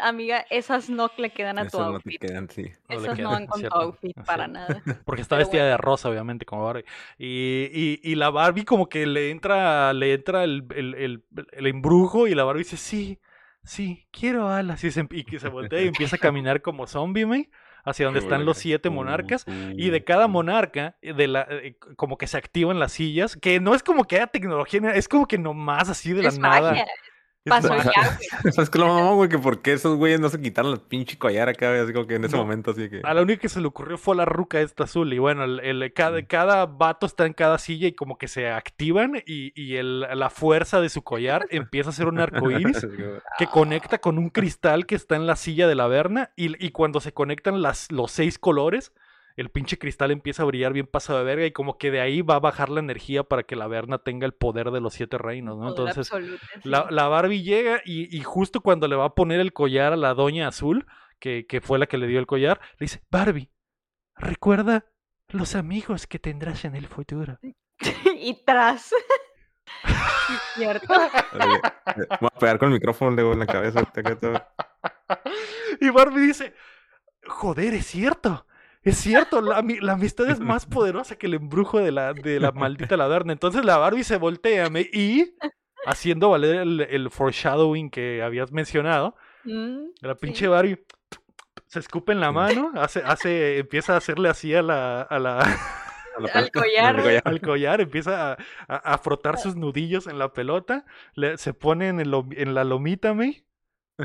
[0.00, 2.20] Amiga, esas no le quedan a tu Eso no te outfit.
[2.20, 2.72] quedan, sí.
[2.88, 4.82] No le Esas quedan, no van con tu outfit para nada.
[5.04, 5.70] Porque está Pero vestida bueno.
[5.70, 6.84] de rosa, obviamente, como Barbie.
[7.18, 11.66] Y, y, y la Barbie como que le entra, le entra el, el, el, el
[11.66, 13.20] embrujo y la Barbie dice, sí,
[13.62, 14.82] sí, quiero alas.
[14.84, 17.50] Y, se, y que se voltea y empieza a caminar como zombie, ¿me?
[17.84, 19.46] Hacia donde están los siete monarcas.
[19.76, 23.60] Y de cada monarca, eh, de la, eh, como que se activan las sillas, que
[23.60, 26.72] no es como que haya tecnología, es como que nomás así de la Es nada.
[26.72, 26.86] magia.
[27.48, 28.52] Pasó No, ya, güey.
[28.52, 29.28] ¿Sabes qué lo mamón, güey?
[29.28, 31.80] Que por qué esos güeyes no se quitaron el pinche collar acá?
[31.82, 32.42] Así como que en ese No.
[32.42, 33.00] momento, así que.
[33.04, 35.12] A la única que se le ocurrió fue la ruca esta azul.
[35.12, 38.48] Y bueno, el, el- cada, cada vato está en cada silla y como que se
[38.50, 42.48] activan y, y el- la fuerza de su collar empieza a ser un Así como,
[43.38, 46.70] que conecta con un cristal que está en la silla de la Verna y, y
[46.70, 48.92] cuando se conectan las, los seis colores,
[49.40, 52.22] el pinche cristal empieza a brillar bien pasado de verga y como que de ahí
[52.22, 55.16] va a bajar la energía para que la Verna tenga el poder de los siete
[55.16, 55.68] reinos, ¿no?
[55.68, 56.10] Entonces,
[56.64, 59.96] la, la Barbie llega y, y justo cuando le va a poner el collar a
[59.96, 60.86] la doña azul,
[61.20, 63.50] que, que fue la que le dio el collar, le dice, Barbie,
[64.16, 64.86] recuerda
[65.28, 67.38] los amigos que tendrás en el futuro.
[68.16, 68.92] y tras.
[70.54, 70.92] Cierto.
[70.94, 73.82] eh, Voy a pegar con el micrófono luego en la cabeza.
[75.80, 76.54] Y Barbie dice,
[77.26, 78.46] joder, es cierto.
[78.82, 82.40] Es cierto, la, ami- la amistad es más poderosa que el embrujo de la, de
[82.40, 83.32] la maldita laverna.
[83.32, 85.34] Entonces la Barbie se voltea me- y,
[85.86, 89.14] haciendo valer el, el foreshadowing que habías mencionado,
[89.44, 90.46] Mm, la pinche sí.
[90.48, 90.84] Barbie
[91.66, 95.38] se escupe en la mano, hace, hace, empieza a hacerle así a la, a la,
[96.16, 97.22] A la Al collar.
[97.24, 101.88] al collar, empieza a, a- a frotar sus nudillos en la pelota, le- se pone
[101.88, 103.44] en, el en la lomita, me,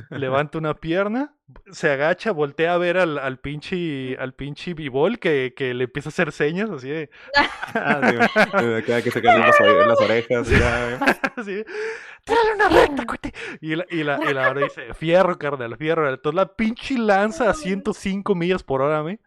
[0.10, 1.36] levanta una pierna,
[1.72, 6.10] se agacha, voltea a ver al, al pinche, al pinche bibol que, que le empieza
[6.10, 7.10] a hacer señas así de,
[7.76, 10.48] Ah, sí, que se caen las, las orejas.
[11.36, 11.66] tírale
[12.56, 13.34] una recta, cuate".
[13.62, 16.10] Y la, y la, y la dice, fierro, carnal, fierro.
[16.10, 19.20] Entonces la pinche lanza a 105 millas por hora, me,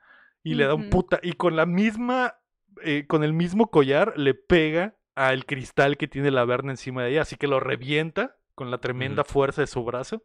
[0.42, 2.36] y le da un puta, y con la misma,
[2.82, 7.10] eh, con el mismo collar le pega al cristal que tiene la Verna encima de
[7.10, 10.22] ella, así que lo revienta con la tremenda fuerza de su brazo.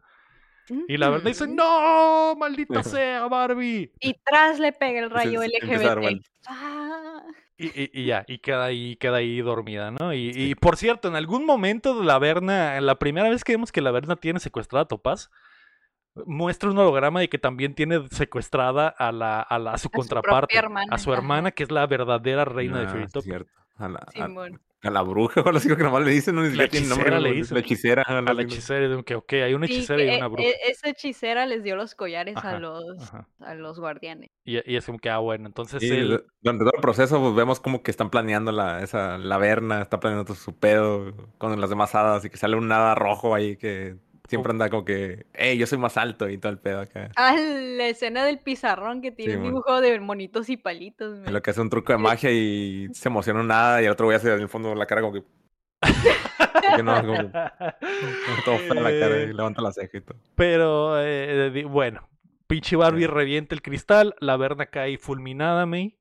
[0.87, 3.91] Y la Verna dice, no, maldita sea, Barbie.
[3.99, 6.21] Y tras le pega el rayo LGBT.
[6.47, 7.23] Ah,
[7.57, 10.13] Y, y- y ya, y queda ahí, queda ahí dormida, ¿no?
[10.13, 13.71] Y, y por cierto, en algún momento la Verna, en la primera vez que vemos
[13.71, 15.29] que la Verna tiene secuestrada a Topaz,
[16.25, 20.57] muestra un holograma de que también tiene secuestrada a la, a la- a su contraparte,
[20.89, 22.91] a su hermana, que es la verdadera reina de Ah,
[23.21, 23.21] cierto.
[23.77, 24.27] A la, a.
[24.83, 27.03] a la bruja o algo así que nomás le dicen, no ni siquiera tiene nombre.
[27.09, 27.55] hechicera le dicen.
[27.55, 28.01] La hechicera.
[28.03, 30.49] A la hechicera, de que ok, hay una Sí, hechicera y una bruja.
[30.49, 33.27] e- esa hechicera les dio los collares Ajá, a los Ajá.
[33.39, 34.29] a los guardianes.
[34.43, 36.09] Y, y es como que, ah, bueno, entonces Y él...
[36.09, 39.81] du- durante todo el proceso pues, vemos como que están planeando la, esa, la verna,
[39.81, 43.57] está planeando su pedo con las demás hadas y que sale un hada rojo ahí
[43.57, 43.97] que
[44.31, 47.11] siempre anda como que, hey, yo soy más alto y todo el pedo acá.
[47.15, 51.17] Ah, la escena del pizarrón que tiene un dibujo de monitos y palitos.
[51.17, 51.33] En men.
[51.33, 54.07] lo que hace un truco de magia y se emociona un hada y el otro
[54.07, 55.23] güey hace en el fondo la cara como que...
[56.75, 57.31] que no, como que
[58.45, 60.17] todo la cara y Eh, levanta la ceja y todo.
[60.35, 62.07] Pero, eh, di- bueno,
[62.47, 65.95] pinche Barbie revienta el cristal, la Verna cae fulminada, May.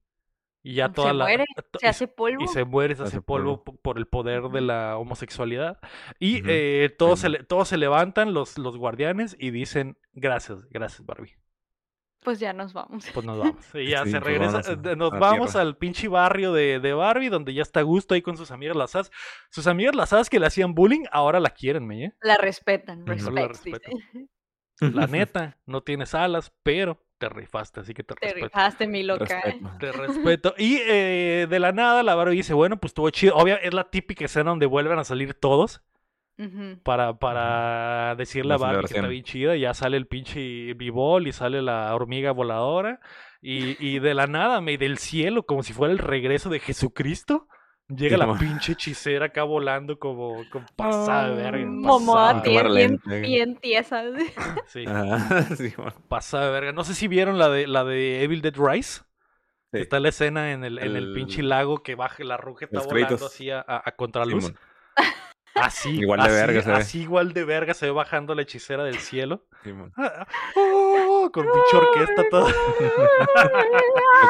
[0.63, 1.25] Y ya Se toda la.
[1.25, 2.45] muere, to- Se y hace polvo.
[2.45, 5.79] y se muere, se hace Hace polvo por el poder de la homosexualidad.
[6.19, 7.37] Y eh, todos, se Ujú.
[7.39, 11.35] le- todos se levantan, los, los guardianes, y dicen, gracias, gracias, Barbie.
[12.23, 13.07] Pues ya nos vamos.
[13.15, 13.65] Pues nos vamos.
[13.75, 15.63] Y ya Sí, se regresa, eh, nos a la vamos tierra.
[15.63, 18.77] al pinche barrio de, de Barbie, donde ya está a gusto ahí con sus amigas
[18.77, 19.11] las hadas.
[19.51, 22.05] Sus amigas las hadas que le hacían bullying, ahora la quieren, ¿me?
[22.05, 22.13] eh?
[22.21, 23.31] La respetan, Ujú.
[23.31, 24.29] La respects, dice.
[24.81, 28.47] La neta, no tienes alas, pero te rifaste, así que te, Te respeto.
[28.47, 29.41] rifaste, mi loca.
[29.45, 29.71] Respeto.
[29.79, 30.55] Te respeto.
[30.59, 33.37] Y eh, de la nada, la Barbie dice, bueno, pues estuvo chido.
[33.37, 35.83] Obvio, es la típica escena donde vuelven a salir todos
[36.83, 39.57] para, para decirle a La Barbie que está bien chida.
[39.57, 43.01] Y ya sale el pinche bibol y sale la hormiga voladora.
[43.43, 47.47] Y, y de la nada, me del cielo, como si fuera el regreso de Jesucristo,
[47.97, 51.67] llega Sí, la como- pinche hechicera acá volando como, como pasada de verga.
[51.67, 54.03] Momoa bien, bien tiesa.
[54.67, 55.93] sí, Ajá, sí, bueno.
[56.09, 56.73] pasada de verga.
[56.73, 59.03] No sé si vieron la de, la de Evil Dead Rise.
[59.73, 59.79] Sí.
[59.79, 63.15] Está la escena en el, en el pinche lago que baja la ruja está volando
[63.27, 64.53] así a, a, a contraluz.
[65.53, 66.77] Así, Igual de así, verga se ve.
[66.77, 69.47] así igual de verga se ve bajando la hechicera del cielo.
[71.33, 72.53] Con pinche orquesta toda.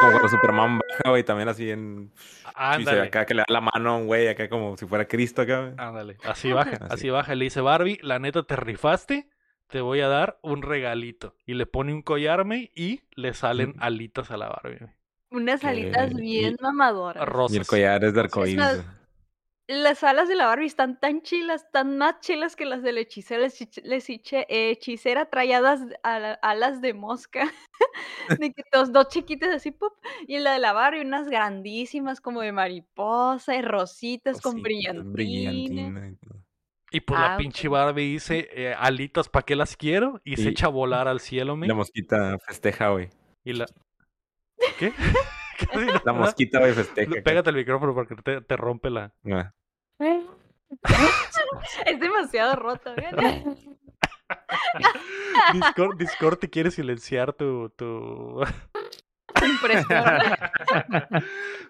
[0.00, 2.12] Como cuando Superman baja, güey, también así en...
[2.54, 5.42] Ándale, acá que le da la mano a un güey, acá como si fuera Cristo
[5.42, 5.72] acá, güey.
[5.78, 6.16] ándale.
[6.24, 6.86] Así baja, así.
[6.90, 7.10] Así.
[7.10, 7.34] baja.
[7.34, 9.28] Le dice Barbie, la neta te rifaste,
[9.68, 11.34] te voy a dar un regalito.
[11.46, 14.86] Y le pone un collarme y le salen alitas a la Barbie.
[15.30, 17.24] Unas alitas bien y- mamadoras.
[17.26, 17.54] Rosas.
[17.56, 18.84] Y el collar es de arcoíris.
[19.72, 23.00] Las alas de la Barbie están tan chilas, tan más chilas que las de la
[23.00, 23.40] hechicera.
[23.42, 27.48] La hechiche- la hechiche- eh, hechicera traíadas alas de mosca.
[28.40, 29.92] de que dos, dos chiquitas así, pop.
[30.26, 35.12] Y la de la Barbie, unas grandísimas como de mariposa y rositas con Cositas, brillantina.
[35.12, 36.18] brillantina y.
[36.92, 37.72] Y pues la Ah, pinche ok.
[37.72, 40.20] Barbie dice, eh, alitas, ¿para qué las quiero?
[40.24, 41.68] Y se echa a volar al cielo, me.
[41.68, 43.10] La mosquita festeja, güey.
[43.44, 43.66] Y la...
[44.78, 44.92] ¿Qué?
[46.04, 47.12] La mosquita, güey, festeja.
[47.22, 49.12] Pégate el micrófono porque te, te rompe la...
[49.30, 49.52] Ah.
[51.86, 52.94] Es demasiado roto.
[55.52, 58.40] Discord, Discord te quiere silenciar tu, tu...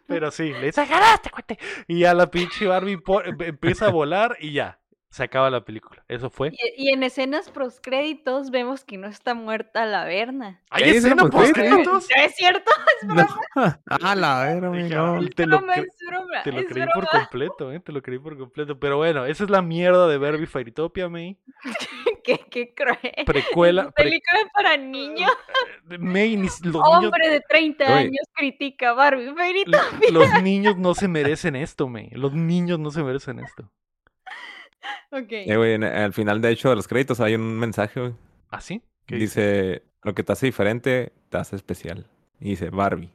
[0.06, 0.86] Pero sí, le dice.
[1.86, 4.79] Y ya la pinche Barbie em- empieza a volar y ya,
[5.10, 6.04] se acaba la película.
[6.08, 6.52] Eso fue.
[6.76, 7.50] Y, y en escenas
[7.80, 10.60] créditos vemos que no está muerta la Verna.
[10.70, 10.90] ¿Hay ¿Qué?
[10.90, 11.86] escena ¿Escena postcréditos?
[11.94, 12.08] postcréditos?
[12.30, 12.70] ¿Es cierto?
[13.06, 13.26] No.
[14.02, 15.16] Ah, la Dije, no.
[15.16, 16.92] "Ay, Es te lo, broma, es broma, te lo es creí broma.
[16.94, 17.80] por completo, ¿eh?
[17.80, 18.78] Te lo creí por completo.
[18.78, 21.36] Pero bueno, esa es la mierda de Barbie Fairytopia, May.
[22.24, 22.98] qué, qué cruel.
[23.26, 23.82] Precuela.
[23.82, 25.30] Es pre- película para niños.
[25.98, 27.92] May, ni s- los niños, Hombre de 30 Oye.
[27.94, 30.10] años critica a Barbie Fairytopia.
[30.12, 32.10] los niños no se merecen esto, May.
[32.12, 33.68] Los niños no se merecen esto.
[35.12, 35.26] Ok.
[35.30, 38.14] Eh, güey, en- al final, de hecho, de los créditos hay un mensaje, güey.
[38.50, 38.82] ¿Ah, sí?
[39.06, 42.06] ¿Qué Dice, lo que te hace diferente, te hace especial.
[42.38, 43.12] Y dice, Barbie.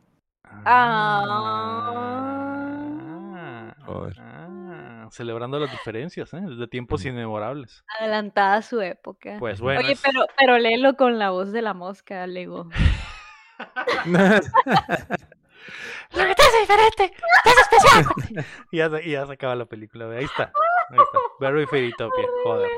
[2.05, 4.15] Ah, Joder.
[4.19, 6.41] ah, celebrando las diferencias, ¿eh?
[6.41, 7.83] Desde tiempos inmemorables.
[7.99, 9.37] Adelantada a su época.
[9.39, 9.79] Pues bueno.
[9.81, 12.69] Oye, es- pero, pero léelo con la voz de la mosca, Lego.
[16.11, 17.13] Lo que te hace diferente,
[17.43, 18.05] te hace especial.
[18.71, 20.51] Y ya, se, y ya se acaba la película, ve, ahí está.
[20.89, 21.19] Ahí está.
[21.39, 22.69] Barbie Fairytopia, joder.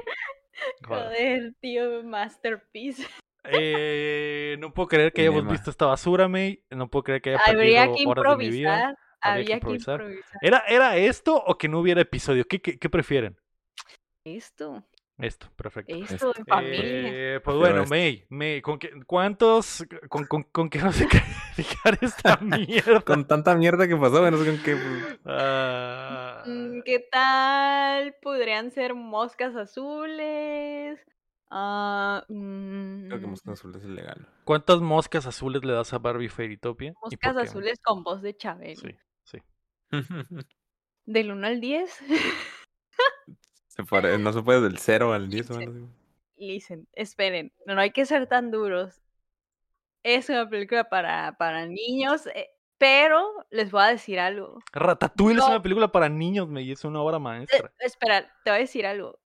[0.85, 1.03] Joder.
[1.05, 3.05] Joder, tío, masterpiece.
[3.43, 6.63] Eh, no puedo creer que hayamos visto esta basura, May.
[6.69, 8.69] No puedo creer que haya Habría perdido que horas de mi vida.
[8.75, 8.97] improvisar.
[9.21, 10.01] Habría que Habría que improvisar.
[10.01, 10.39] improvisar.
[10.41, 12.45] ¿Era, ¿Era esto o que no hubiera episodio?
[12.45, 13.37] ¿Qué, qué, qué prefieren?
[14.25, 14.83] Esto,
[15.19, 15.95] Esto, perfecto.
[15.95, 17.09] esto en familia.
[17.35, 17.89] Eh, pues bueno, esto.
[17.89, 19.83] May, May, ¿con qué, ¿cuántos?
[20.09, 23.01] Con, con, con qué no sé calificar esta mierda?
[23.01, 24.77] Con tanta mierda que pasó, güey, no sé con qué.
[25.25, 28.15] Ah, Mm, ¿Qué tal?
[28.21, 30.99] Podrían ser moscas azules.
[31.49, 34.27] Ah, Creo que mm, Moscas Azules es ilegal.
[34.43, 36.89] ¿Cuántas moscas azules le das a Barbie Fairytopia?
[36.89, 37.41] ¿Y por moscas qué?
[37.41, 38.79] azules con voz de Chabelo.
[38.79, 39.37] Sí, sí.
[41.05, 41.99] Del 1 al 10.
[43.77, 45.85] Se pare- no se puede del 0 al 10 o algo así.
[46.37, 49.01] Listen, esperen, no, no hay que ser tan duros.
[50.03, 54.59] Es una película para, para niños, eh, pero les voy a decir algo.
[54.71, 55.49] Ratatouille es No.
[55.51, 57.71] una película para niños, May, es una obra Eh, maestra.
[57.79, 59.19] espera, te voy a decir algo.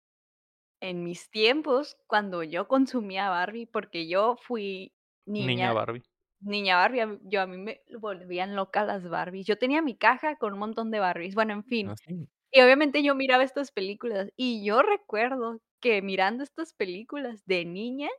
[0.82, 4.94] En mis tiempos, cuando yo consumía Barbie, porque yo fui
[5.26, 6.04] Niña, niña, Barbie.
[6.42, 9.46] niña Barbie, a mí- yo a mí me volvían locas las Barbies.
[9.46, 11.36] Yo tenía mi caja con un montón de Barbies.
[11.36, 11.90] Bueno, en fin.
[11.90, 12.28] Ah, sí.
[12.52, 18.10] Y obviamente yo miraba estas películas y yo recuerdo que mirando estas películas de niña,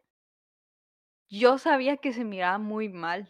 [1.30, 3.28] yo sabía que se miraba muy mal,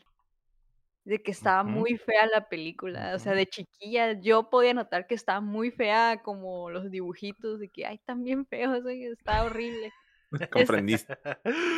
[1.04, 5.14] de que estaba muy fea la película, o sea, de chiquilla yo podía notar que
[5.14, 9.92] estaba muy fea como los dibujitos, de que, ay, están bien feos, está horrible.
[10.52, 11.18] Comprendiste.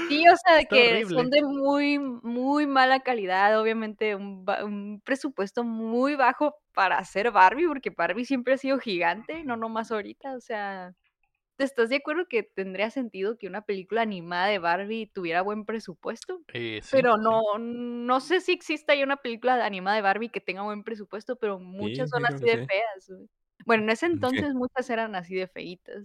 [0.09, 1.17] Sí, o sea, Está que horrible.
[1.17, 7.91] son de muy, muy mala calidad, obviamente un, presupuesto muy bajo para hacer Barbie, porque
[7.91, 10.95] Barbie siempre ha sido gigante, no nomás ahorita, o sea,
[11.57, 15.65] ¿te estás de acuerdo que tendría sentido que una película animada de Barbie tuviera buen
[15.65, 16.43] presupuesto?
[16.53, 20.41] Eh, sí, Pero no, no sé si exista ya una película animada de Barbie que
[20.41, 23.13] tenga buen presupuesto, pero muchas son sí, así de feas.
[23.67, 24.13] Bueno, en ese Sí.
[24.15, 26.05] entonces muchas eran así de feitas.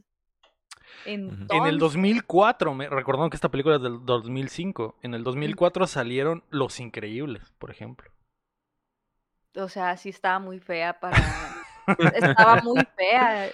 [1.06, 5.88] En el Entonces, 2004, me, recordando que esta película es del 2005, en el 2004
[5.88, 8.12] salieron Los Increíbles, por ejemplo.
[9.56, 11.18] o sea, sí estaba muy fea para...
[12.16, 13.50] estaba muy fea.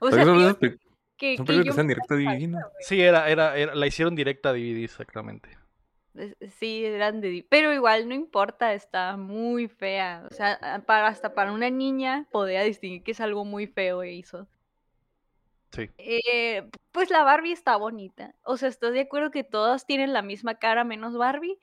[0.00, 0.78] O sea, son que
[1.16, 2.58] que, son que películas que están me directo a DVD, ¿no?
[2.80, 5.48] Sí, era, era, era, la hicieron directa a DVD, exactamente.
[6.58, 7.44] Sí, eran de...
[7.48, 10.26] Pero igual no importa, está muy fea.
[10.30, 14.12] O sea, para, hasta para una niña podía distinguir que es algo muy feo e
[14.12, 14.46] hizo.
[15.74, 15.90] Sí.
[15.98, 18.34] Eh, pues la Barbie está bonita.
[18.44, 21.58] O sea, ¿estás de acuerdo que todas tienen la misma cara menos Barbie?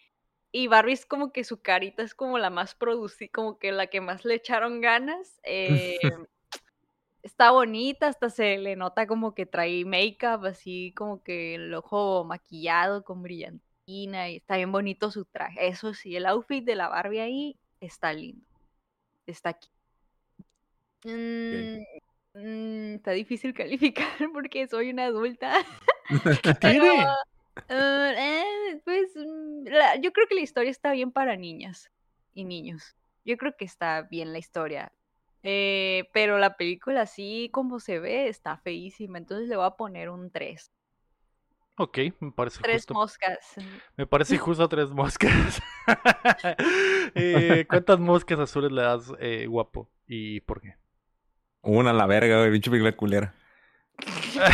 [0.51, 3.87] Y Barbie es como que su carita es como la más producida, como que la
[3.87, 5.39] que más le echaron ganas.
[5.43, 5.97] Eh,
[7.23, 12.25] está bonita, hasta se le nota como que trae make-up, así como que el ojo
[12.25, 15.67] maquillado con brillantina y está bien bonito su traje.
[15.67, 18.45] Eso sí, el outfit de la Barbie ahí está lindo.
[19.25, 19.69] Está aquí.
[21.05, 21.81] Mm,
[22.33, 25.53] mm, está difícil calificar porque soy una adulta.
[26.43, 26.85] ¿Qué Pero,
[27.69, 31.91] eh, pues mm, la- yo creo que la historia está bien para niñas
[32.33, 32.95] y niños.
[33.25, 34.91] Yo creo que está bien la historia.
[35.43, 40.09] Eh, pero la película así como se ve está feísima, entonces le voy a poner
[40.09, 40.71] un 3.
[41.77, 42.93] Ok, me parece Tres justo.
[42.93, 43.39] moscas.
[43.97, 45.61] Me parece justo tres moscas.
[47.15, 49.89] Eh, ¿Cuántas moscas azules le das, eh, guapo?
[50.07, 50.75] ¿Y por qué?
[51.63, 53.33] Una a la verga, güey, pinche película culera.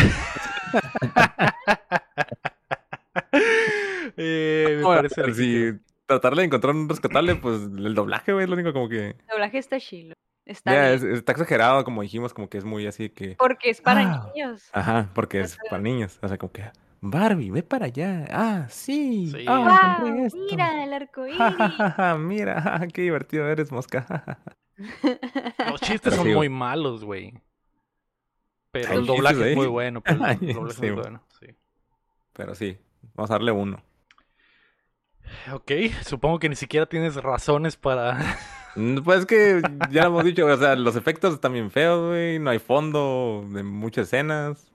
[4.18, 5.74] Eh, me parece si
[6.06, 9.10] tratar de encontrar un rescatable, pues el doblaje, güey, es lo único como que.
[9.10, 10.14] El doblaje está chilo.
[10.46, 13.36] Está es- está exagerado, como dijimos, como que es muy así que.
[13.38, 14.32] Porque es para Ah.
[14.34, 14.70] niños.
[14.72, 16.18] Ajá, porque es para niños.
[16.22, 16.64] O sea, como que.
[17.02, 18.26] Barbie, ve para allá.
[18.32, 19.30] Ah, sí.
[19.32, 19.46] Sí.
[19.48, 20.30] Ah, ¡Wow!
[20.50, 24.40] Mira el arco Ja, ja, ja, ja, Mira, qué divertido eres, mosca.
[25.70, 27.34] Los chistes son sí, muy malos, güey.
[28.72, 30.02] Pero el doblaje es muy bueno.
[30.02, 31.48] Pero el doblaje es sí, muy bueno, sí.
[32.34, 32.78] Pero sí,
[33.16, 33.84] vamos a darle uno.
[35.54, 35.72] Ok,
[36.06, 38.18] supongo que ni siquiera tienes razones para...
[38.76, 42.10] Mm, Pues es que ya lo hemos dicho, o sea, los efectos están bien feos,
[42.10, 42.40] güey.
[42.40, 44.72] No hay fondo de muchas escenas.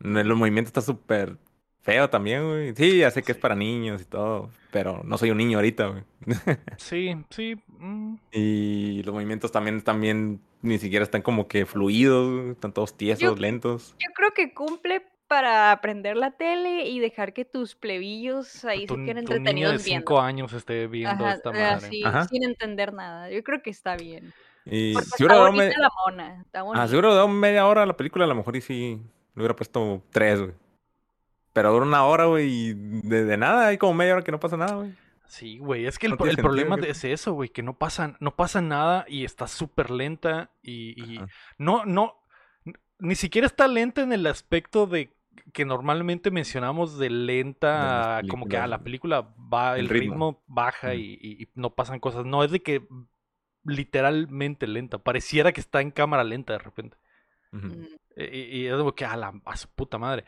[0.00, 1.38] El movimiento está súper
[1.84, 2.74] feo también, güey.
[2.74, 5.86] Sí, ya sé que es para niños y todo, pero no soy un niño ahorita,
[5.86, 6.02] güey.
[6.78, 7.54] Sí, sí.
[7.78, 12.96] mm, Y los movimientos también están bien, ni siquiera están como que fluidos, están todos
[12.96, 13.94] tiesos, Yo- lentos.
[14.00, 18.94] Yo creo que cumple para aprender la tele y dejar que tus plebillos ahí tu,
[18.96, 19.36] se queden tu niño de
[19.74, 20.20] entretenidos 5 viendo.
[20.20, 21.86] años esté viendo Ajá, esta eh, madre.
[21.86, 22.24] así, Ajá.
[22.28, 23.30] sin entender nada.
[23.30, 24.32] Yo creo que está bien.
[24.66, 26.40] Y Porque bonita la mona.
[26.42, 29.00] Está Ah, seguro duró media hora la película, a lo mejor y sí
[29.34, 30.52] le hubiera puesto tres, güey.
[31.54, 34.40] Pero dura una hora, güey, y de, de nada, hay como media hora que no
[34.40, 34.92] pasa nada, güey.
[35.26, 38.60] Sí, güey, es que el, No problema es eso, güey, que no pasa, no pasa
[38.60, 41.20] nada y está súper lenta y,
[41.58, 42.14] no, no,
[42.98, 45.10] ni siquiera está lenta en el aspecto de
[45.52, 50.14] que normalmente mencionamos de lenta, como que a la películas, película va, el el ritmo,
[50.30, 50.42] ritmo.
[50.46, 52.86] baja y, y- y no pasan cosas, no, es de que
[53.64, 56.96] literalmente lenta, pareciera que está en cámara lenta de repente.
[57.52, 57.84] Mm,
[58.16, 60.24] Y, y es como que a, la, a su puta madre.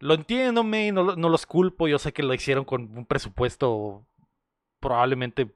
[0.00, 1.86] Lo entiendo, me, no, no los culpo.
[1.86, 4.04] Yo sé que lo hicieron con un presupuesto
[4.80, 5.54] probablemente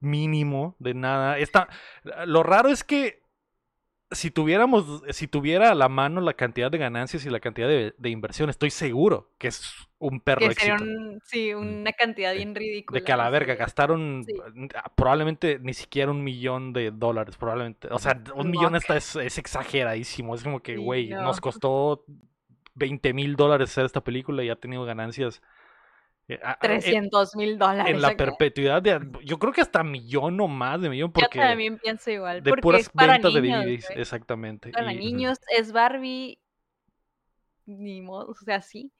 [0.00, 1.38] mínimo de nada.
[1.38, 1.68] Está,
[2.26, 3.20] lo raro es que
[4.12, 7.92] si tuviéramos, si tuviera a la mano la cantidad de ganancias y la cantidad de,
[7.98, 12.54] de inversión, estoy seguro que es un perro que sería un- sí, una cantidad bien
[12.54, 13.00] ridícula.
[13.00, 14.32] De que a la verga gastaron Sí.
[14.94, 17.88] probablemente ni siquiera un millón de dólares, probablemente.
[17.90, 20.34] O sea, un millón esta es, es exageradísimo.
[20.36, 21.22] Es como que, Sí, güey, no.
[21.22, 22.04] nos costó
[22.76, 25.42] 20 mil dólares hacer esta película y ha tenido ganancias.
[26.28, 27.94] eh, a- a- en- 300 mil dólares.
[27.94, 29.00] En la perpetuidad de.
[29.24, 31.38] Yo creo que hasta millón o más de millón, Yo porque.
[31.38, 32.42] también pienso igual.
[32.42, 34.70] De porque puras es para ventas niños, de DVDs, exactamente.
[34.72, 36.38] Para y- niños es Barbie.
[37.66, 38.90] Ni modo, o sea, sí.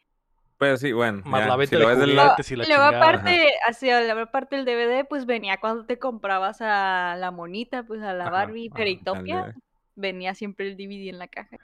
[0.59, 1.23] Pues sí, bueno.
[1.25, 2.19] Más ya, la si venta lo de juguetes.
[2.31, 2.99] Antes y la luego chingada.
[3.09, 8.03] aparte, hacia la parte del DVD, pues venía cuando te comprabas a la monita, pues
[8.03, 9.55] a la Ajá, Barbie ajá, Peritopia, al
[9.97, 11.57] venía siempre el DVD en la caja.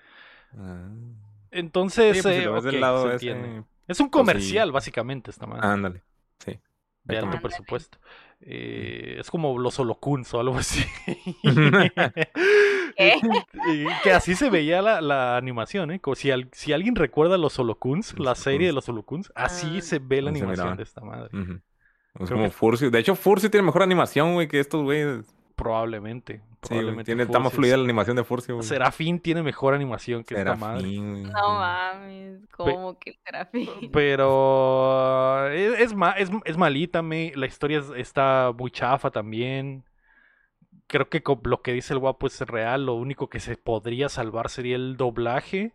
[1.53, 3.30] Entonces, Sí, pues, eh, del lado se ese.
[3.30, 4.11] Es un pues, sí.
[4.11, 5.66] comercial, básicamente, esta madre.
[5.66, 6.03] Ándale.
[6.38, 6.59] Sí.
[7.05, 7.42] de alto Ándale.
[7.42, 7.98] presupuesto.
[8.40, 10.84] Eh, es como los holocuns o algo así.
[14.03, 16.00] Que así se veía la, la animación, ¿eh?
[16.00, 19.78] Como si, al- si alguien recuerda los holocuns, Los la serie de los holocuns, así
[19.78, 19.82] Ah.
[19.82, 21.30] se ve la animación de esta madre.
[21.32, 22.90] Es Creo como que- Furcio.
[22.90, 25.34] De hecho, Furcio tiene mejor animación, güey, que estos güeyes.
[25.57, 26.42] Probablemente.
[26.63, 28.67] Sí, tiene, está más fluida la animación de Furcio, güey.
[28.67, 30.83] Serafín tiene mejor animación que esta madre.
[30.83, 31.23] Serafín, güey.
[31.25, 33.91] No mames, como que el Serafín.
[33.93, 37.33] Pero es, es, ma- es, es malita, me.
[37.35, 39.85] La historia es- está muy chafa también.
[40.87, 42.87] Creo que lo que dice el guapo es real.
[42.87, 45.73] Lo único que se podría salvar sería el doblaje.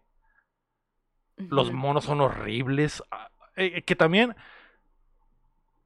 [1.35, 3.03] Los monos son horribles.
[3.11, 4.35] Ah, eh, que también,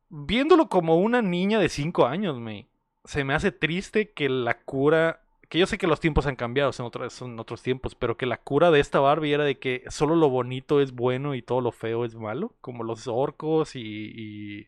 [0.09, 2.67] viéndolo como una niña de 5 años, me,
[3.05, 6.71] se me hace triste que la cura, que yo sé que los tiempos han cambiado,
[6.71, 9.83] son otros, son otros tiempos, pero que la cura de esta Barbie era de que
[9.89, 14.67] solo lo bonito es bueno y todo lo feo es malo, como los orcos y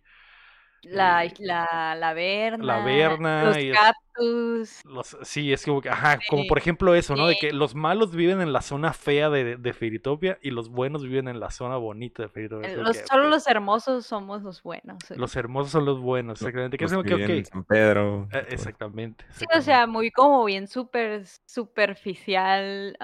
[0.84, 2.80] La, eh, la, la Verna.
[2.84, 4.82] Verna Los y cactus.
[4.86, 7.26] los, sí, es como que, ajá, como por ejemplo eso, ¿no?
[7.28, 11.04] De que los malos viven en la zona fea de, de Fairytopia y los buenos
[11.04, 14.62] viven en la zona bonita de el- como los- que, solo los hermosos somos los
[14.62, 15.10] buenos.
[15.10, 15.16] eh.
[15.18, 16.78] Los hermosos son los buenos, exactamente.
[16.78, 17.46] Que es Los como que, viven en.
[17.46, 18.28] San Pedro.
[18.34, 19.26] eh, exactamente.
[19.32, 22.98] Sí, o sea, muy como bien super superficial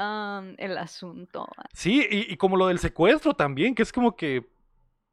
[0.57, 1.47] el asunto.
[1.73, 4.47] Sí, y, y como lo del secuestro también, que es como que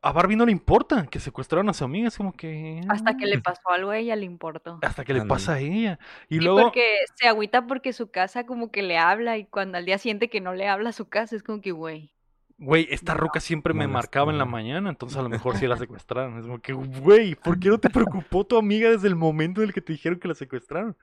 [0.02, 2.80] a Barbie no le importa que secuestraron a su amiga, es como que...
[2.88, 4.78] Hasta que le pasó algo a ella le importó.
[4.82, 5.98] Hasta que le pasa a ella.
[6.28, 6.62] Y Sí, luego...
[6.62, 10.28] porque se agüita porque su casa como que le habla y cuando al día siguiente
[10.28, 12.12] que no le habla a su casa es como que, güey.
[12.58, 15.66] Güey, esta ruca siempre me no marcaba en la mañana, entonces a lo mejor sí
[15.66, 16.38] la secuestraron.
[16.38, 19.68] Es como que, güey, ¿por qué no te preocupó tu amiga desde el momento en
[19.68, 20.96] el que te dijeron que la secuestraron?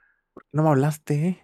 [0.51, 1.43] No me hablaste.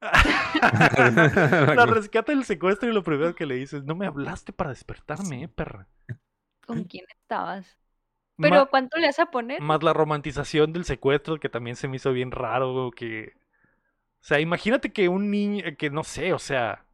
[0.62, 5.44] La rescata del secuestro y lo primero que le dices, no me hablaste para despertarme,
[5.44, 5.86] eh, perra.
[6.70, 7.78] ¿Con quién estabas?
[8.40, 9.62] Pero Ma- ¿cuánto le vas a poner?
[9.62, 13.34] Más la romantización del secuestro, que también se me hizo bien raro, que...
[14.22, 16.84] O sea, imagínate que un niño, que no sé, o sea...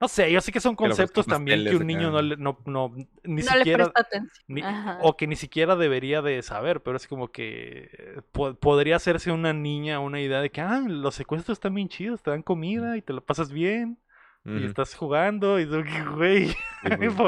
[0.00, 2.58] No sé, yo sé que son Que conceptos también que un niño no, le- no,
[2.66, 2.92] no
[3.22, 4.44] ni no le siquiera presta atención.
[4.48, 4.98] ni- Ajá.
[4.98, 9.32] o que ni siquiera debería de saber, pero es como que eh, po- podría hacerse
[9.32, 12.96] una niña una idea de que ah, los secuestros están bien chidos, te dan comida
[12.96, 13.98] y te lo pasas bien
[14.46, 15.82] y estás jugando y tú,
[16.16, 16.54] güey,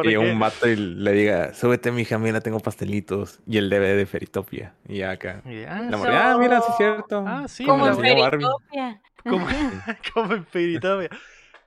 [0.04, 3.40] Y, un vato y le diga, súbete, mija, mira, tengo pastelitos.
[3.46, 4.74] Y el DVD de Feritopia.
[4.86, 5.42] Y acá.
[5.46, 7.24] Y, ah, La ah, mira, sí es cierto.
[7.26, 7.96] Ah, sí, Como en.
[7.96, 9.00] Feritopia.
[9.24, 9.46] como,
[10.14, 11.08] como en Fairytopia.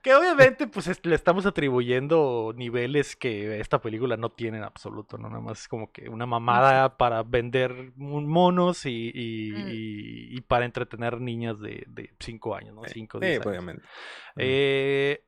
[0.02, 5.18] Que obviamente, pues es- le estamos atribuyendo niveles que esta película no tiene en absoluto,
[5.18, 5.28] ¿no?
[5.28, 9.68] Nada más es como que una mamada para vender monos y, y, Mm.
[9.68, 11.84] y- y para entretener niñas de
[12.18, 12.82] 5 años, ¿no?
[12.86, 13.46] 5 Sí, 10 años.
[13.46, 13.82] obviamente.
[14.36, 15.22] Eh,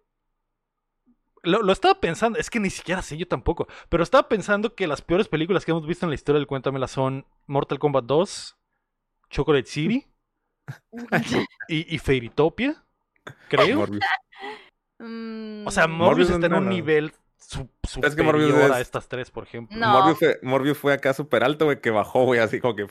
[1.42, 4.86] lo, lo estaba pensando, es que ni siquiera sé yo tampoco, pero estaba pensando que
[4.86, 8.56] las peores películas que hemos visto en la historia del Cuéntamela son Mortal Kombat 2,
[9.30, 10.06] Chocolate City
[11.68, 12.84] y, y Fairytopia,
[13.48, 13.76] creo.
[13.78, 14.04] Morbius.
[15.04, 16.70] Mm, O sea, Morbius Morbius está en no, un no.
[16.70, 17.68] nivel su-
[18.04, 19.76] Es que Morbius a es- estas tres, por ejemplo.
[19.76, 19.88] No.
[19.88, 22.86] Morbius, fue, Morbius fue acá súper alto, güey, que bajó, güey, así como que...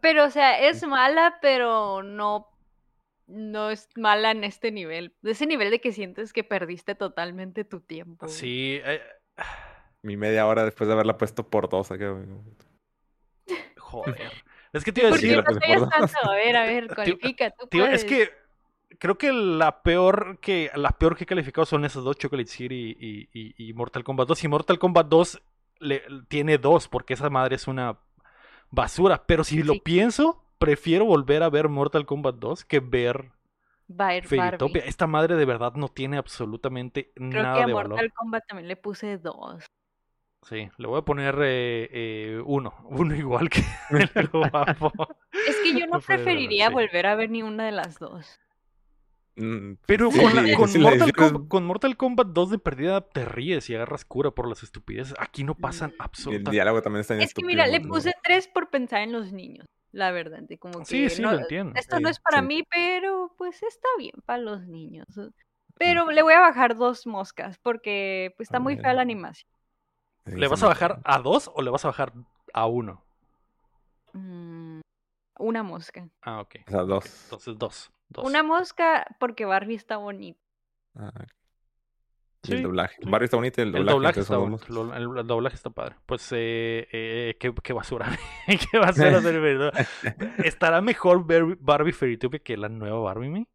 [0.00, 2.48] Pero, o sea, es mala, pero no,
[3.30, 5.14] no es mala en este nivel.
[5.22, 8.26] De ese nivel de que sientes que perdiste totalmente tu tiempo.
[8.26, 9.00] Sí, eh,
[10.02, 11.90] mi media hora después de haberla puesto por dos.
[11.90, 12.14] acá,
[13.78, 14.32] joder.
[14.72, 15.44] Es que te iba a ¿Por Sí, qué decir,
[15.80, 16.12] no tanto?
[16.30, 18.30] A ver, a ver, cualifica, tú Tío, es que
[18.98, 22.96] creo que la peor que la peor que he calificado son esas dos, Chocolate City
[22.98, 24.44] y, y- y Mortal Kombat 2.
[24.44, 25.42] Y Mortal Kombat 2
[25.78, 27.98] le, tiene dos, porque esa madre es una
[28.70, 29.24] basura.
[29.26, 33.32] Pero si lo pienso, prefiero volver a ver Mortal Kombat 2 que ver
[34.22, 34.82] Fairytopia.
[34.84, 37.90] Esta madre de verdad no tiene absolutamente Creo nada que a de valor.
[37.90, 39.64] Mortal Kombat también le puse dos.
[40.48, 43.62] Sí, le voy a poner eh, eh, uno, uno igual que
[44.14, 44.92] el guapo.
[45.48, 46.72] Es que yo no preferiría sí.
[46.74, 48.38] volver a ver ni una de las dos.
[49.86, 52.58] Pero sí, con, la- sí, con sí, le Mortal Kombat, con Mortal Kombat 2 de
[52.58, 55.14] perdida te ríes y agarras cura por las estupideces.
[55.18, 55.94] Aquí no pasan Mm.
[55.94, 59.12] El absolutamente diálogo también está en Es que mira, le puse tres por pensar en
[59.12, 60.40] los niños, la verdad.
[60.42, 61.74] de Como que Sí, sí, no- lo entiendo.
[61.76, 62.46] Esto no es para sí.
[62.48, 65.06] mí, pero pues está bien para los niños.
[65.78, 69.48] Pero le voy a bajar dos moscas porque pues, está muy fea la animación.
[70.24, 72.12] ¿Le vas a bajar a dos o le vas a bajar
[72.54, 73.02] a uno?
[74.14, 74.80] Mm,
[75.40, 76.08] una mosca.
[76.22, 76.56] Ah, ok.
[76.66, 77.04] O sea, dos.
[77.24, 77.90] Entonces dos.
[78.08, 78.26] dos.
[78.26, 80.40] Una mosca porque Barbie está bonita.
[80.94, 81.39] Ah, ok.
[82.42, 82.96] Sí, el doblaje.
[83.02, 83.08] sí.
[83.10, 83.92] Barrio está bonito y el El doblaje.
[83.94, 84.94] doblaje entonces está bueno.
[84.94, 85.96] El, el doblaje está padre.
[86.06, 88.06] Pues, eh, eh, qué, qué basura.
[88.72, 89.72] qué basura ser verdad.
[90.38, 93.46] ¿Estará mejor Bar- Barbie Fairytopia que la nueva Barbie Me?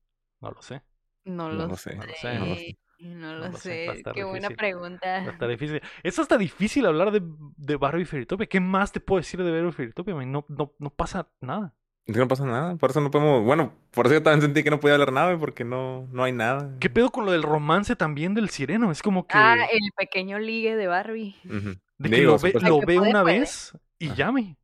[0.41, 0.83] No lo sé.
[1.23, 1.95] No, lo, sé, sé.
[1.97, 2.55] no lo sé, no lo.
[2.97, 5.17] No lo Qué buena pregunta.
[5.25, 5.81] Está difícil.
[6.03, 7.21] Es hasta difícil hablar de,
[7.57, 8.47] de Barbie Fairytopia.
[8.47, 10.13] ¿Qué más te puedo decir de Barbie Fairytopia?
[10.25, 11.75] No, no, no pasa nada.
[12.05, 12.75] Que no pasa nada.
[12.75, 13.43] Por eso no podemos.
[13.43, 16.31] Bueno, por eso yo también sentí que no podía hablar nada, porque no, no hay
[16.33, 16.71] nada.
[16.79, 18.91] ¿Qué pedo con lo del romance también del sireno?
[18.91, 21.35] Es como que, Ah, el pequeño ligue de Barbie.
[21.97, 23.39] De que Digo, lo ve, supuestamente- lo El que ve puede, una puede.
[23.39, 24.15] vez y Ajá.
[24.15, 24.57] llame.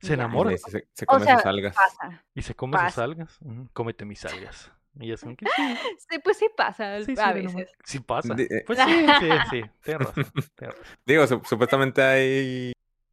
[0.00, 1.74] Se enamora se, se O come sea, sus algas.
[1.74, 2.24] Pasa.
[2.34, 3.36] y se come sus algas.
[3.42, 4.70] Ujú, Cómete mis algas.
[5.00, 5.62] Y es como que sí,
[6.10, 7.68] Sí, pues sí pasa sí, sí, a veces.
[7.84, 8.34] Sí pasa.
[8.38, 8.64] Eh.
[8.66, 9.62] Pues sí, sí, sí.
[11.06, 12.72] Digo, su- supuestamente hay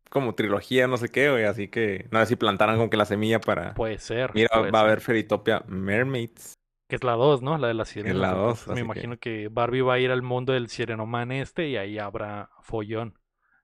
[0.10, 3.06] como trilogía, no sé qué, güey, así que no sé si plantaron como que la
[3.06, 3.74] semilla para.
[3.74, 4.32] Puede ser.
[4.34, 6.54] Mira, puede va a haber Feritopia Mermaids.
[6.88, 7.58] Que es la 2, ¿no?
[7.58, 8.14] La de la sirena.
[8.20, 9.48] la dos, entonces Me así que- imagino que...
[9.52, 13.18] Barbie va a ir al mundo del sirenoman este y ahí habrá follón.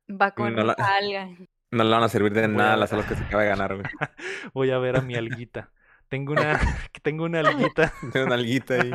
[0.10, 1.30] Va con No la- alga.
[1.70, 3.50] No le van a servir de Voy nada a- las alas que se acaba de
[3.50, 3.86] ganar, güey.
[4.54, 5.70] Voy a ver a mi alguita.
[6.10, 6.60] Tengo una,
[7.04, 7.94] tengo una alguita.
[8.12, 8.92] Tiene una alguita ahí.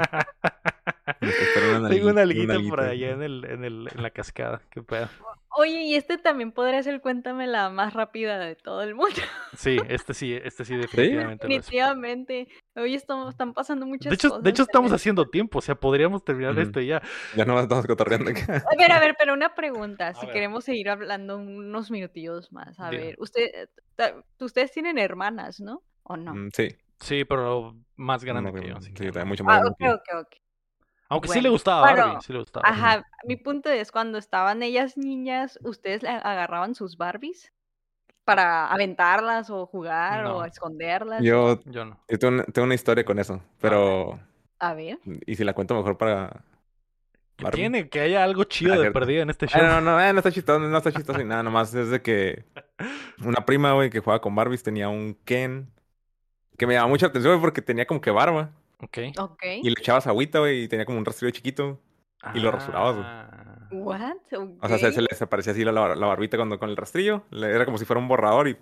[1.20, 3.06] Espera una Tengo una alguita, alguita por alguita.
[3.06, 4.60] allá en, el, en, el, en la cascada.
[4.70, 5.08] Qué pedo.
[5.58, 9.14] Oye, y este también podría ser Cuéntame la más rápida de todo el mundo.
[9.56, 11.48] Sí, este sí, este sí definitivamente.
[11.48, 12.48] Definitivamente.
[12.74, 14.44] Hoy estamos, están pasando muchas De hecho, cosas.
[14.44, 16.60] de hecho estamos haciendo tiempo, o sea, podríamos terminar Ujú.
[16.60, 17.00] esto ya.
[17.34, 18.64] Ya no estamos cotorreando acá.
[18.70, 20.12] A ver, a ver, pero una pregunta.
[20.14, 20.34] Si ver.
[20.34, 22.78] queremos seguir hablando unos minutillos más.
[22.78, 23.68] A ver, usted,
[24.40, 25.82] ustedes tienen hermanas, ¿no?
[26.02, 26.34] ¿O no?
[26.34, 26.68] Mm, Sí.
[26.98, 28.80] Sí, pero más grande no, que yo.
[28.80, 30.36] sí, que mucho más Ah, grande ok, ok, ok.
[31.08, 32.68] Aunque sí le gustaba Bueno, Barbie, sí le gustaba.
[32.68, 37.52] Ajá, mi punto es cuando estaban ellas niñas, ¿ustedes le agarraban sus Barbies?
[38.24, 40.38] Para aventarlas o jugar No.
[40.38, 41.22] o esconderlas.
[41.22, 42.00] Yo, Yo no.
[42.08, 44.18] yo tengo, una, tengo una historia con eso, pero...
[44.58, 44.98] A ver.
[45.26, 46.42] Y si la cuento mejor para...
[47.36, 47.60] ¿Qué Barbie.
[47.60, 47.88] tiene?
[47.90, 49.60] Que haya algo chido de perdido en este show.
[49.62, 52.00] Ah, no, no, eh, no está chistoso, no está chistoso ni nada, nomás es de
[52.02, 52.44] que
[53.22, 55.70] una prima, güey, que jugaba con Barbies tenía un Ken
[56.56, 58.50] que me llamaba mucha atención, güey, porque tenía como que barba
[58.82, 58.98] Ok.
[59.18, 59.42] Ok.
[59.62, 61.80] y le echabas agüita, güey, y tenía como un rastrillo chiquito.
[62.34, 63.06] y lo rasurabas, güey.
[63.08, 63.68] Ah.
[63.72, 64.16] What?
[64.60, 67.50] O sea, se, se le desaparecía así la, la barbita cuando con el rastrillo, le-
[67.50, 68.54] era como si fuera un borrador y,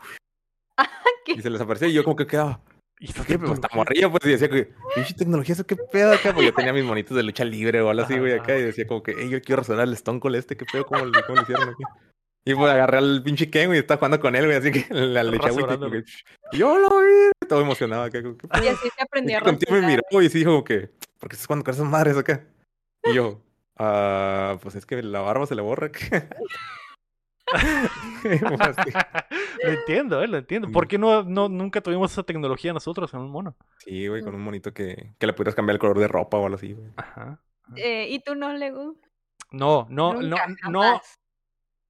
[1.25, 1.33] ¿Qué?
[1.39, 2.61] y se le desaparecía y yo como que quedaba,
[2.99, 3.39] Y esta ¿Qué?
[3.39, 6.33] Pues morrillo, pues, y decía que, pinche tecnología, ¿eso qué pedo acá?
[6.33, 8.87] Pues yo tenía mis monitos de lucha libre o algo así, güey, acá, y decía
[8.87, 10.87] como que, hey, yo quiero resonar el Stone Cold este, ¿qué pedo?
[10.87, 11.83] ¿Cómo, le- cómo lo hicieron aquí?
[12.47, 14.87] Y pues agarré al pinche Ken, güey, y estaba jugando con él, güey, así que
[14.95, 16.05] la le eché agüita y como que,
[16.53, 20.03] yo lo vi, todo emocionado acá, Y así se aprendió a con tiempo me miró
[20.23, 22.47] y sí dijo como que, ¿por qué estás jugando con esas madres acá?
[23.05, 23.41] Y yo,
[23.77, 25.91] ah, pues es que la barba se le borra.
[28.23, 28.41] Pues
[29.63, 30.73] lo entiendo, eh, lo entiendo.
[30.73, 33.55] ¿Por qué no, no nunca tuvimos esa tecnología nosotros en un mono?
[33.79, 36.45] Sí, güey, con un monito que, que le pudieras cambiar el color de ropa o
[36.47, 36.89] algo así, güey.
[36.97, 37.41] Ajá.
[37.77, 38.97] Eh, ¿Y tú no, Lego?
[39.51, 40.73] No, no, no, Nunca, no, jamás.
[40.73, 41.01] no,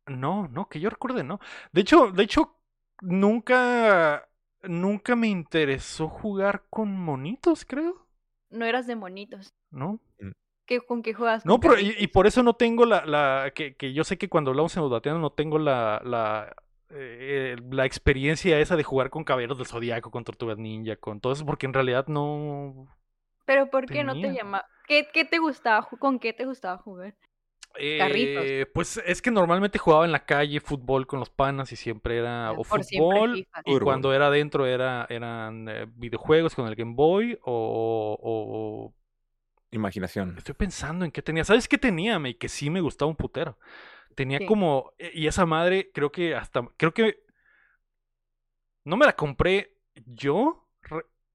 [0.07, 1.41] no, que yo recuerde, no.
[1.73, 2.57] De hecho, de hecho,
[3.01, 4.29] nunca,
[4.63, 8.07] nunca me interesó jugar con monitos, creo,
[8.51, 9.55] No eras de monitos.
[9.75, 10.01] ¿no?
[10.67, 11.45] ¿Qué, ¿Con qué juegas?
[11.45, 14.31] No, ¿Con pero y, por eso no tengo la, la que, que yo sé que
[14.31, 16.55] cuando hablamos en Udateano no tengo la, la,
[16.91, 21.35] eh, la experiencia esa de jugar con Caballeros del Zodiaco, con Tortugas Ninja, con todo
[21.35, 22.87] eso, porque en realidad no...
[23.45, 24.65] ¿Pero por qué no te llama?
[24.87, 25.87] ¿Qué, qué te gustaba?
[25.99, 27.15] ¿Con qué te gustaba jugar?
[27.99, 28.45] Carritos.
[28.47, 32.19] Eh, pues es que normalmente jugaba en la calle fútbol con los panas y siempre
[32.19, 36.95] era o por fútbol y cuando era adentro era, eran eh, videojuegos con el Game
[36.95, 38.93] Boy o,
[39.71, 40.37] Imaginación.
[40.39, 41.43] Estoy pensando en qué tenía.
[41.45, 43.59] ¿Sabes qué tenía, me Que sí me gustaba un putero.
[44.15, 44.47] Tenía ¿Qué?
[44.47, 44.93] como...
[44.99, 46.63] eh, Y esa madre creo que hasta...
[46.77, 47.25] Creo que...
[48.85, 50.69] No me la compré yo.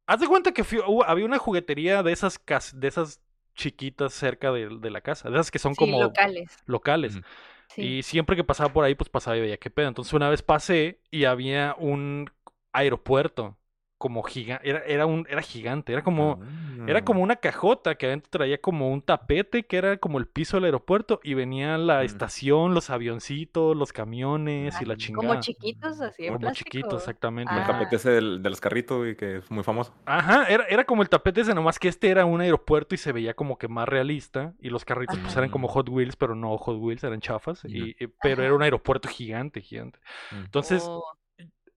[0.05, 3.21] Haz de cuenta que fui- había una juguetería de esas cas- de esas
[3.55, 5.29] chiquitas cerca de, de la casa.
[5.29, 6.51] De esas que son Sí, como locales.
[6.65, 7.21] locales.
[7.67, 7.95] Sí.
[7.95, 9.87] Y siempre que pasaba por ahí, pues pasaba y veía qué pedo.
[9.89, 12.31] Entonces una vez pasé y había un
[12.73, 13.57] aeropuerto
[13.99, 14.67] como gigante.
[14.67, 15.93] Era, era, un, era gigante.
[15.93, 16.39] Era como...
[16.87, 17.03] Era Mm.
[17.03, 20.63] como una cajota que adentro traía como un tapete que era como el piso del
[20.63, 22.05] aeropuerto y venía la Mm.
[22.05, 25.27] estación, los avioncitos, los camiones y la Ah, chingada.
[25.27, 26.69] Como chiquitos, así de Como plástico.
[26.69, 27.53] chiquitos, exactamente.
[27.53, 27.67] El Ah.
[27.67, 29.93] tapete ese del- de los carritos, güey, que es muy famoso.
[30.05, 33.11] Ajá, era, era como el tapete ese, nomás que este era un aeropuerto y se
[33.11, 36.57] veía como que más realista y los carritos pues eran como Hot Wheels, pero no
[36.57, 38.45] Hot Wheels, eran chafas, y, y- pero Ajá.
[38.45, 39.99] era un aeropuerto gigante, gigante.
[40.31, 41.03] Entonces, Oh,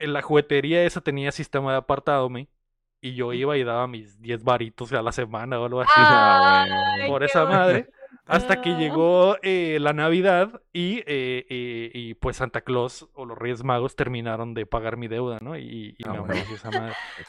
[0.03, 2.49] en la juguetería esa tenía sistema de apartado, me,
[3.01, 5.93] y yo iba y daba mis 10 varitos a la semana o algo así.
[5.97, 7.09] Ah, güey.
[7.09, 7.83] por qué esa madre.
[7.83, 8.02] bonito.
[8.25, 13.37] Hasta que llegó eh, la Navidad y, eh, eh, y pues Santa Claus o los
[13.37, 15.57] Reyes Magos terminaron de pagar mi deuda, ¿no?
[15.59, 16.95] Y, y Ah, me amaneció esa madre.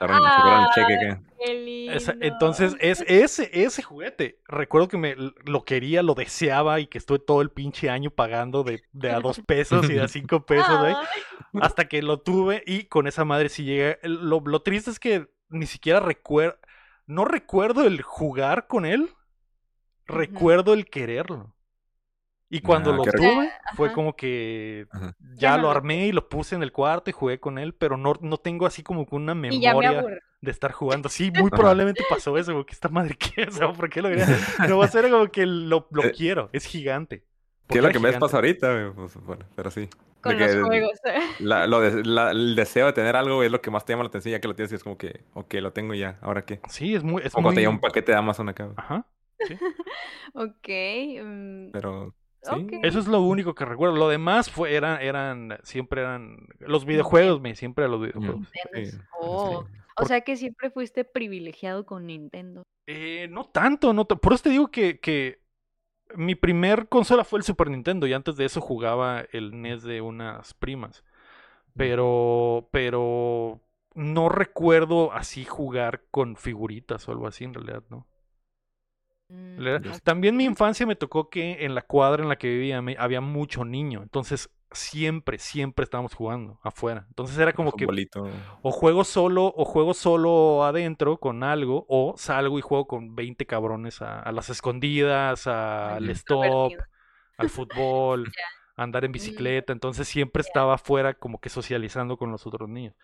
[0.61, 1.17] Un cheque que...
[1.45, 1.93] Qué lindo.
[1.93, 4.39] Esa- entonces, es ese, ese juguete.
[4.47, 5.15] Recuerdo que me
[5.45, 9.19] lo quería, lo deseaba y que estuve todo el pinche año pagando de, de a
[9.19, 10.95] dos pesos y de a cinco pesos, güey.
[11.59, 13.97] Hasta que lo tuve y con esa madre sí llegué.
[14.03, 16.57] El- Lo, lo triste es que ni siquiera recuerdo.
[17.07, 19.09] No recuerdo el jugar con él.
[20.08, 21.54] Recuerdo el quererlo.
[22.49, 23.95] Y cuando Ah, lo tuve, fue Ajá.
[23.95, 25.16] como que Ajá.
[25.36, 28.14] ya lo armé y lo puse en el cuarto y jugué con él, pero no,
[28.22, 30.04] no tengo así como que una me memoria
[30.41, 31.10] de estar jugando.
[31.10, 31.58] Sí, muy Ajá.
[31.58, 34.28] probablemente pasó eso, porque esta madre qué, o sea, ¿por qué lo quería?
[34.70, 37.24] No va a ser como que lo, lo Eh, quiero, es gigante.
[37.68, 38.91] ¿Qué es lo que me pasa ahorita?
[38.95, 39.82] Pues, bueno, pero sí.
[39.82, 39.89] De
[40.22, 40.99] Con que los juegos.
[41.39, 44.04] la- lo de- la- el deseo de tener algo es lo que más te llama
[44.04, 46.45] la atención, ya que lo tienes y es como que, ok, lo tengo ya, ¿ahora
[46.45, 46.60] qué?
[46.70, 47.56] Sí, es muy, es O cuando muy...
[47.56, 48.78] te llega un paquete de Amazon acá, güey.
[50.34, 50.67] Ok.
[51.23, 52.51] mm, Pero, sí.
[52.51, 52.73] Ok.
[52.84, 53.95] Eso es lo único que recuerdo.
[53.95, 58.47] Lo demás fue, eran, eran, siempre eran los videojuegos, me, siempre los videojuegos.
[58.73, 58.91] Nintendo.
[58.91, 59.73] Sí, Oh, sí.
[59.95, 62.63] O sea que siempre fuiste privilegiado con Nintendo.
[62.88, 65.39] Eh, no tanto, no por eso te digo que, que
[66.15, 70.01] mi primer consola fue el Super Nintendo y antes de eso jugaba el NES de
[70.01, 71.03] unas primas.
[71.75, 73.61] Pero, pero
[73.95, 78.07] no recuerdo así jugar con figuritas o algo así en realidad, ¿no?
[79.79, 79.84] Mm.
[80.03, 83.21] También mi infancia me tocó que en la cuadra en la que vivía me- había
[83.21, 87.05] mucho niño, entonces siempre, siempre estábamos jugando afuera.
[87.09, 87.86] Entonces era como que
[88.63, 93.45] o juego solo, o juego solo adentro con algo, o salgo y juego con 20
[93.45, 96.71] cabrones a, a las escondidas, a- al stop,
[97.38, 98.31] al fútbol,
[98.75, 99.71] a andar en bicicleta.
[99.73, 102.95] Entonces siempre estaba afuera como que socializando con los otros niños.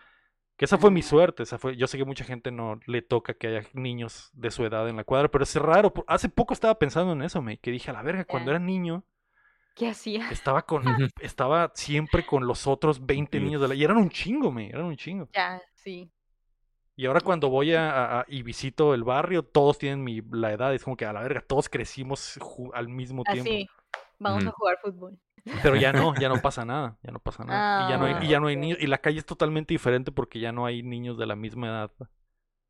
[0.59, 3.33] Que esa fue mi suerte, esa fue, yo sé que mucha gente no le toca
[3.33, 5.93] que haya niños de su edad en la cuadra, pero es raro.
[6.05, 8.57] Hace poco estaba pensando en eso, me, que dije, a la verga, cuando Ya.
[8.57, 9.05] era niño,
[9.73, 10.29] ¿Qué hacía?
[10.29, 10.83] estaba con,
[11.21, 13.43] estaba siempre con los otros 20 Sí.
[13.45, 15.29] niños de la, y eran un chingo, me, eran un chingo.
[15.33, 16.11] Ya, sí.
[16.97, 20.51] Y ahora cuando voy a, a- a- y visito el barrio, todos tienen mi, la
[20.51, 22.37] edad, es como que a la verga, todos crecimos
[22.73, 23.49] al mismo tiempo.
[23.49, 23.65] Así.
[24.21, 25.17] Vamos a jugar fútbol.
[25.63, 27.87] Pero ya no, ya no pasa nada, ya no pasa nada.
[27.87, 29.73] y ya no hay, y ya no hay Ah, niños, y la calle es totalmente
[29.73, 31.91] diferente porque ya no hay niños de la misma edad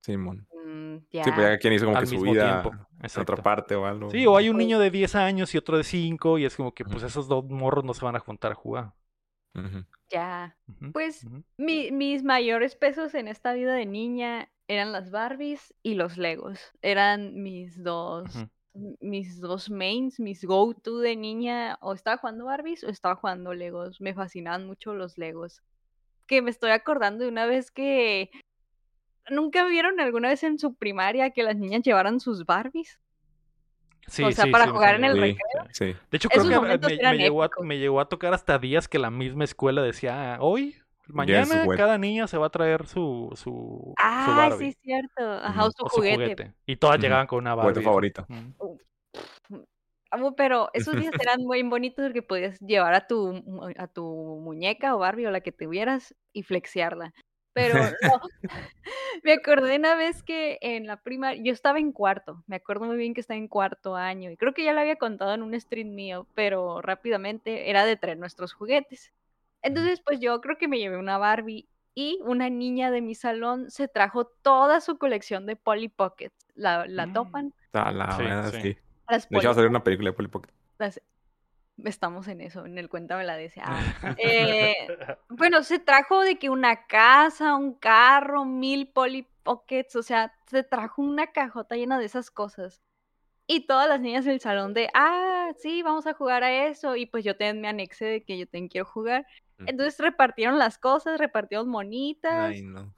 [0.02, 0.48] Simón.
[0.66, 1.24] Mm, ya.
[1.26, 2.64] Sí, pues ya quien hizo como al que su vida
[3.02, 3.34] Exacto.
[3.34, 4.10] otra parte o algo.
[4.12, 4.66] Sí, o hay un Oye.
[4.66, 7.44] niño de 10 años y otro de 5 y es como que pues esos dos
[7.50, 8.94] morros no se van a juntar a jugar.
[10.10, 10.56] Ya.
[10.94, 11.26] Pues
[11.58, 16.60] mi- mis mayores pesos en esta vida de niña eran las Barbies y los Legos.
[16.82, 21.78] Eran mis dos, mis dos mains, mis go-to de niña.
[21.82, 24.02] O estaba jugando Barbies o estaba jugando Legos.
[24.02, 25.62] Me fascinaban mucho los Legos.
[26.28, 28.30] Que me estoy acordando de una vez que
[29.30, 33.00] nunca vieron alguna vez en su primaria que las niñas llevaran sus Barbies.
[34.08, 35.66] Sí, o sea, sí, para sí, jugar en el recreo.
[35.80, 37.66] De hecho, creo que momentos me, me llegó a, épicos.
[37.66, 40.76] me llegó a tocar hasta días que la misma escuela decía, "Ah, hoy,
[41.14, 41.82] mañana, juguete".
[41.82, 45.24] cada niña se va a traer su, su, su Ah, Barbie sí, es cierto.
[45.24, 46.54] Ajá, o su o su juguete.
[46.66, 47.84] Y todas llegaban con una Barbie.
[47.84, 48.28] Juguete favorito.
[50.36, 53.44] Pero esos días eran muy bonitos porque podías llevar a tu,
[53.78, 54.04] a tu
[54.44, 57.14] muñeca o Barbie o la que tuvieras y flexiarla.
[57.54, 57.82] Pero no,
[59.24, 62.98] me acordé una vez que en la primaria, yo estaba en cuarto, me acuerdo muy
[62.98, 65.60] bien que estaba en cuarto año y creo que ya lo había contado en un
[65.60, 69.12] stream mío, pero rápidamente era de traer nuestros juguetes.
[69.62, 73.70] Entonces, pues yo creo que me llevé una Barbie y una niña de mi salón
[73.70, 76.48] se trajo toda su colección de Polly Pockets.
[76.56, 77.14] ¿La, la Mm.
[77.14, 77.54] topan?
[77.74, 78.62] A la Sí, verdad, sí.
[78.62, 78.78] sí.
[79.10, 80.52] Las De hecho, va a Polly salir una película de Polly Pocket.
[80.78, 81.02] las-
[81.86, 83.62] Estamos en eso, en el Cuéntame la DC.
[83.64, 83.80] Ah,
[84.18, 84.76] eh,
[85.30, 90.64] bueno, se trajo de que una casa, un carro, mil Polly Pockets, o sea, se
[90.64, 92.82] trajo una cajota llena de esas cosas.
[93.48, 96.96] Y todas las niñas del salón de, ah, sí, vamos a jugar a eso.
[96.96, 99.26] Y pues yo también me anexé de que yo también quiero jugar.
[99.66, 102.94] Entonces repartieron las cosas, repartieron monitas Ay, no.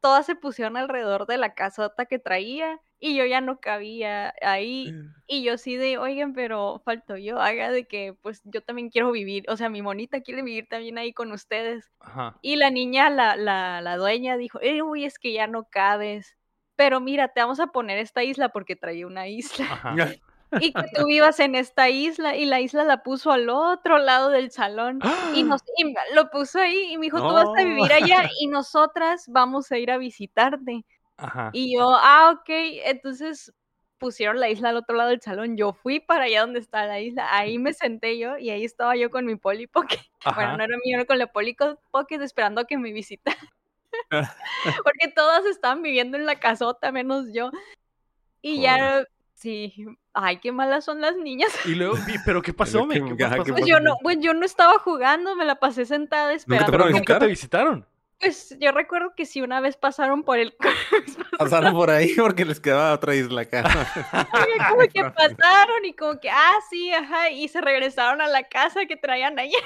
[0.00, 4.94] todas se pusieron alrededor de la casota que traía y yo ya no cabía ahí.
[5.30, 9.12] Y yo sí de, oigan, pero falto yo, haga de que pues yo también quiero
[9.12, 11.90] vivir, o sea, mi monita quiere vivir también ahí con ustedes.
[12.00, 12.38] Ajá.
[12.40, 16.36] Y la niña, la, la, la dueña dijo, "Eh, uy, es que ya no cabes.
[16.76, 19.66] Pero mira, te vamos a poner esta isla porque traía una isla.
[20.60, 24.30] Y que tú vivas en esta isla y la isla la puso al otro lado
[24.30, 25.00] del salón.
[25.34, 28.46] Y, nos, y lo puso ahí y me dijo, tú vas a vivir allá y
[28.46, 30.84] nosotras vamos a ir a visitarte.
[31.16, 31.50] Ajá.
[31.52, 32.48] Y yo, ah, ok,
[32.84, 33.52] entonces
[33.98, 35.56] pusieron la isla al otro lado del salón.
[35.56, 38.96] Yo fui para allá donde está la isla, ahí me senté yo y ahí estaba
[38.96, 39.98] yo con mi Polly Pocket.
[40.34, 41.56] Bueno, no era mío, era con la Polly
[41.90, 43.38] Pocket esperando a que me visitara.
[44.84, 47.50] Porque todas estaban viviendo en la casota, menos yo.
[48.42, 49.04] Y ya,
[49.38, 51.52] sí, ay, qué malas son las niñas.
[51.64, 53.16] Y luego, ¿pero qué pasó, ¿qué- men?
[53.16, 53.44] ¿Qué ajá, pasó?
[53.44, 53.66] qué Pues pasó?
[53.66, 56.72] yo no, pues yo no estaba jugando, me la pasé sentada te esperando.
[56.72, 57.18] Pero fueron a nunca visitar?
[57.18, 57.86] te visitaron.
[58.20, 60.52] Pues yo recuerdo que sí, una vez pasaron por el
[61.38, 63.62] Pasaron por ahí porque les quedaba otra isla acá.
[64.70, 68.86] Como que pasaron y como que, ah, sí, ajá, y se regresaron a la casa
[68.86, 69.58] que traían allá.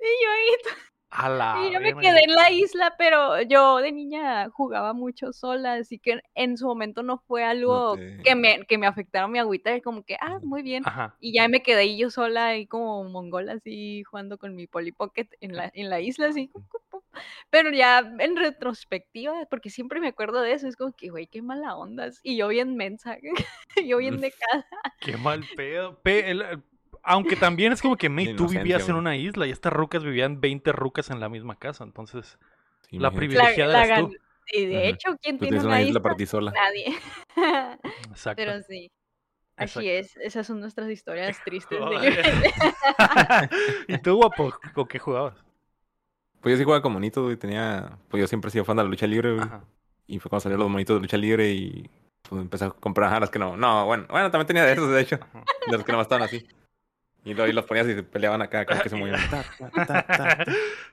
[0.00, 0.74] y yo ahí,
[1.12, 5.74] A la yo me quedé en la isla, pero yo de niña jugaba mucho sola,
[5.74, 9.80] así que en su momento no fue algo que, me, que me afectara mi agüita,
[9.80, 10.84] como que, ah, muy bien.
[10.86, 11.16] Ajá.
[11.18, 14.92] Y ya me quedé ahí yo sola, ahí como mongola, así jugando con mi Polly
[14.92, 16.50] Pocket en la, en la isla, así.
[17.50, 21.42] Pero ya en retrospectiva, porque siempre me acuerdo de eso, es como que, güey, qué
[21.42, 22.08] mala onda.
[22.22, 23.18] Y yo bien mensa,
[23.84, 24.66] yo bien de casa.
[25.00, 25.98] Qué mal pedo.
[26.02, 26.62] Pe- el- el-
[27.02, 30.02] aunque también es como que, May, La tú vivías en una isla y estas rucas
[30.04, 31.84] vivían 20 rucas en la misma casa.
[31.84, 32.38] Entonces,
[32.88, 34.16] Sí, La privilegiada La- la eras tú.
[34.52, 35.88] Y de hecho, ¿quién Tú tiene una, una isla?
[35.90, 36.50] isla para ti sola.
[36.52, 36.98] Nadie.
[38.10, 38.42] exacto.
[38.42, 38.90] Pero sí.
[39.56, 39.90] Así Exacto.
[39.90, 41.78] es, esas son nuestras historias tristes.
[41.78, 42.50] de.
[43.94, 45.34] ¿Y tú, guapo, con qué jugabas?
[46.40, 47.36] Pues yo sí jugaba con monitos, güey.
[47.36, 47.98] Tenía...
[48.08, 49.44] Pues yo siempre he sido fan de la lucha libre, güey.
[49.44, 49.62] Ajá.
[50.06, 51.88] Y fue cuando salieron los monitos de lucha libre y...
[52.28, 53.56] Pues empecé a comprar a las que no...
[53.56, 54.06] No, bueno.
[54.08, 55.16] Bueno, también tenía de esos, de hecho.
[55.16, 55.44] Ajá.
[55.66, 56.46] De los que no estaban así.
[57.24, 59.18] Y luego ahí los ponías y se peleaban acá, como que se movían.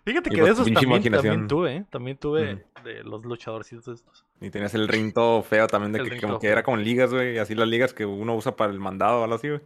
[0.04, 1.86] Fíjate Y que pues, de esos también, también tuve, ¿eh?
[1.90, 2.64] También tuve Ujú.
[2.84, 4.26] de los luchadorcitos estos.
[4.42, 6.84] Y tenías el ring todo feo también, de El que como que era como en
[6.84, 7.38] ligas, güey.
[7.38, 9.62] Así las ligas que uno usa para el mandado o algo así, güey.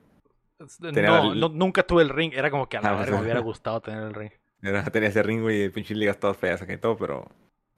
[0.93, 2.33] Tenía No, el- no, nunca tuve el ring.
[2.35, 4.31] Era como que a la Ah, pues, me hubiera gustado tener el ring.
[4.61, 7.27] Era, tenía ese ring, güey, y pinches ligas todas feas acá y todo, pero...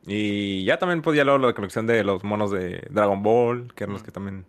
[0.05, 3.85] Y ya también podía luego lo de colección de los monos de Dragon Ball, que
[3.85, 4.05] eran los Mm.
[4.05, 4.45] que también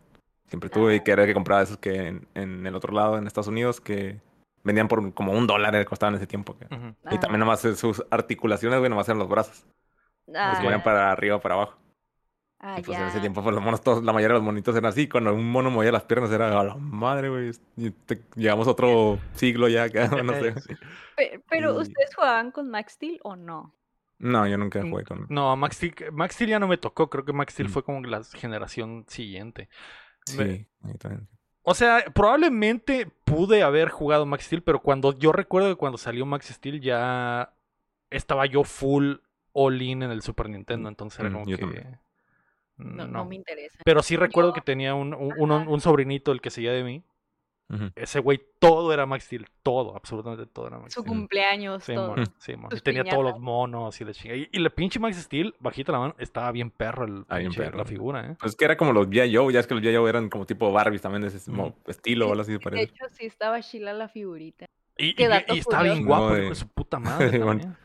[0.46, 3.18] siempre tuve, y que era el que compraba esos que en, en el otro lado,
[3.18, 4.20] en Estados Unidos, que
[4.62, 6.56] vendían por como un dólar, costaban en ese tiempo.
[6.58, 6.66] que-.
[7.10, 9.66] Y también nomás sus articulaciones, güey, nomás eran los brazos.
[10.34, 11.76] Ah, Los para arriba o para abajo.
[12.60, 14.74] ah, Y pues en ese tiempo, pues los monos, todos, la mayoría de los monitos
[14.74, 15.06] eran así.
[15.06, 17.50] Cuando un mono movía las piernas, era a la madre, güey.
[18.34, 20.54] llegamos a otro siglo ya, que, no sé.
[21.50, 23.74] Pero, Y- ¿ustedes jugaban con Max Steel o no?
[24.18, 25.26] No, yo nunca jugué con.
[25.28, 27.10] No, Max Steel, Max Steel ya no me tocó.
[27.10, 27.72] Creo que Max Steel Mm.
[27.72, 29.68] fue como la generación siguiente.
[30.36, 31.28] Me- Sí, ahí también.
[31.62, 36.26] O sea, probablemente pude haber jugado Max Steel, pero cuando yo recuerdo que cuando salió
[36.26, 37.54] Max Steel ya
[38.10, 39.14] estaba yo full
[39.52, 41.98] all in en el Super Nintendo, entonces era Mm, como yo que también.
[42.76, 43.24] No, no, no.
[43.24, 43.78] me interesa.
[43.84, 47.02] Pero sí recuerdo Yo- que tenía un, un, un sobrinito el que seguía de mí
[47.96, 51.16] Ese güey todo era Max Steel, todo, absolutamente todo era Max Su Steel.
[51.16, 52.14] cumpleaños, Sí, todo.
[52.14, 52.70] mon, sí, mon.
[52.76, 54.38] Y tenía todos los monos y la chingada.
[54.38, 57.50] Y, y la pinche Max Steel, bajita la mano, estaba bien perro, el, Ah, bien
[57.50, 57.78] pinche- perro.
[57.78, 58.36] la figura, ¿eh?
[58.38, 59.34] Pues es que era como los G.I.
[59.34, 59.96] Joe, ya es que los G.I.
[59.96, 61.38] Joe eran como tipo Barbies también de ese
[61.88, 62.82] estilo o algo así de De parece.
[62.84, 64.66] hecho, sí estaba chila la figurita.
[64.96, 66.98] Y, y- estaba bien guapo, No, de- de su puta
[67.38, 67.76] madre Bueno.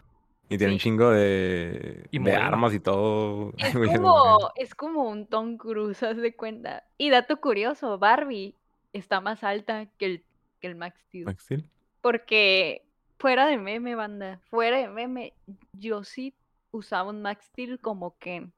[0.52, 3.54] Y tiene un chingo de, Y de armas y todo.
[3.58, 6.84] Es Güey, como, es como un Tom Cruise, haz de cuenta.
[6.98, 8.56] Y dato curioso, Barbie
[8.94, 10.24] está más alta que el,
[10.60, 11.26] que el Max Steel.
[11.26, 11.70] Max Steel.
[12.02, 12.86] Porque
[13.18, 15.34] fuera de meme, banda, fuera de meme,
[15.74, 16.34] yo sí
[16.72, 18.54] usaba un Max Steel como Ken.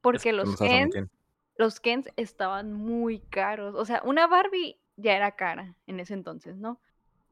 [0.00, 1.10] Porque los Kens, quién.
[1.56, 3.74] los Kens estaban muy caros.
[3.74, 6.80] O sea, una Barbie ya era cara en ese entonces, ¿no?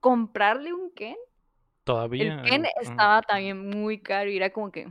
[0.01, 1.16] Comprarle un Ken,
[1.85, 2.35] Todavía.
[2.35, 4.89] el Ken eh, estaba también muy caro y era como que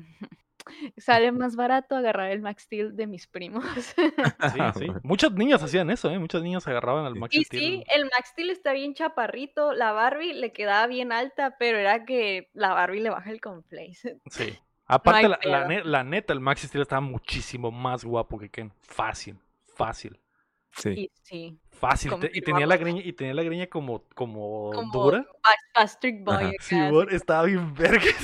[0.98, 3.64] sale más barato agarrar el Max Steel de mis primos.
[4.54, 4.88] Sí, sí.
[5.04, 6.20] Muchas niñas hacían eso, ¿eh?
[6.20, 7.16] Muchas niñas agarraban al.
[7.16, 7.62] Max Y Steel.
[7.62, 12.06] sí, el Max Steel está bien chaparrito, la Barbie le quedaba bien alta, pero era
[12.06, 14.20] que la Barbie le baja el conflace.
[14.30, 14.54] Sí.
[14.86, 18.74] Aparte, la, neta, el Max Steel estaba muchísimo más guapo que Ken.
[18.82, 19.40] Fácil,
[19.76, 20.20] fácil.
[20.76, 20.90] Sí.
[20.90, 22.18] Y sí, Fácil.
[22.20, 25.28] Te- y tenía la greña, y tenía la greña como, como, como dura.
[26.24, 26.56] Boy.
[26.62, 28.16] Sí, mon, estaba bien vergas.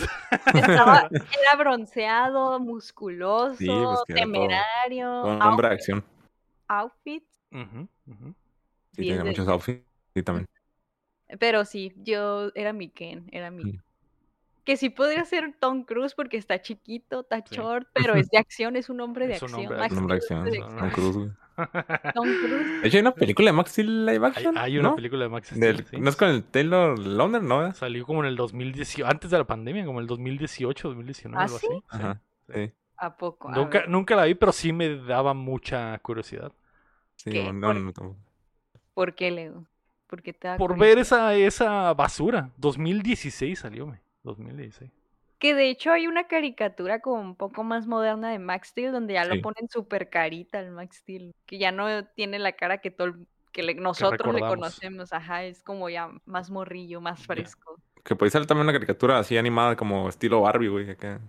[0.53, 1.09] Estaba-
[1.43, 6.05] era bronceado, musculoso, Sí, pues todo temerario, Un hombre de outfit- acción.
[6.69, 7.87] outfit, ujú.
[8.93, 9.85] Sí, 10 tenía muchos outfits.
[10.13, 10.47] Sí, también.
[11.37, 13.65] Pero sí, yo era mi Ken, era mi.
[13.73, 13.81] Mm.
[14.63, 17.55] Que sí podría ser Tom Cruise porque está chiquito, está Sí.
[17.55, 19.61] short, pero es de acción, es un hombre de Es acción.
[19.61, 20.89] Un hombre de Tom.
[20.91, 21.29] Cruise, güey.
[22.13, 22.81] Tom Cruise.
[22.81, 24.57] De hecho, hay una película de Max Steel live Hay, action.
[24.57, 24.95] hay una ¿no?
[24.95, 25.61] película de Max Steel.
[25.61, 25.97] Del- sí.
[25.99, 27.73] No es con el Taylor Lautner, ¿no?
[27.73, 31.57] Salió como en el 2018, antes de la pandemia, como el 2018, 2019, ¿Ah, algo
[31.59, 31.67] sí?
[31.67, 31.75] así.
[31.79, 31.83] sí.
[31.89, 32.21] Ajá.
[32.53, 32.71] Sí.
[32.97, 33.49] ¿A poco?
[33.49, 36.51] A Nunca, ver, nunca la vi, pero sí me daba mucha curiosidad.
[37.15, 37.51] Sí, ¿Qué?
[37.53, 38.15] no, no, Por- no.
[38.93, 39.65] ¿Por qué, Leo?
[40.07, 40.89] ¿Por qué te da Por curiosidad?
[40.95, 42.49] ver esa, esa basura.
[42.57, 44.01] 2016 salió, me.
[44.23, 44.91] 2016.
[45.39, 49.13] Que de hecho hay una caricatura como un poco más moderna de Max Steel donde
[49.13, 49.35] ya Sí.
[49.35, 53.07] lo ponen súper carita al Max Steel, que ya no tiene la cara que todo
[53.07, 57.79] el- que le- nosotros le conocemos, ajá, es como ya más morrillo, más fresco.
[58.03, 61.19] Que puede ser también una caricatura así animada como estilo Barbie, güey, acá.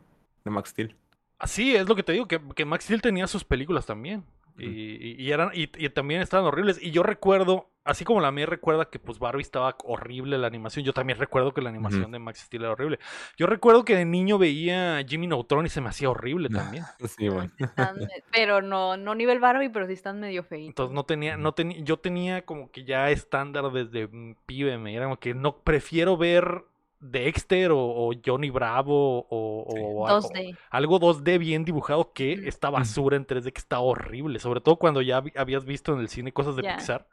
[0.44, 0.94] De Max Steel.
[1.38, 4.24] Así es lo que te digo, que, que Max Steel tenía sus películas también.
[4.58, 6.82] Y, y- y eran, y, y también estaban horribles.
[6.82, 10.84] Y yo recuerdo, así como la mía recuerda que pues Barbie estaba horrible la animación,
[10.84, 12.98] yo también recuerdo que la animación de Max Steel era horrible.
[13.36, 16.84] Yo recuerdo que de niño veía Jimmy Neutron y se me hacía horrible también.
[17.00, 17.28] Sí.
[17.28, 20.68] Sí están me- pero no, no nivel Barbie, pero sí están medio feitos.
[20.68, 24.08] Entonces no tenía, no tenía, yo tenía como que ya estándar desde
[24.46, 26.64] pibe, me era como que no prefiero ver
[27.00, 30.56] Dexter o, o Johnny Bravo o, o algo- 2D.
[30.70, 35.00] algo 2D bien dibujado que esta basura en 3D que está horrible, sobre todo cuando
[35.00, 36.62] ya habías visto en el cine cosas de.
[36.62, 37.06] Pixar.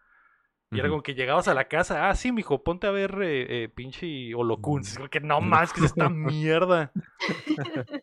[0.69, 3.64] Y era como que llegabas a la casa, ah, sí, mijo, ponte a ver eh,
[3.64, 4.89] eh, pinche Holocuns.
[4.89, 6.91] Es como que no más, que es esta mierda.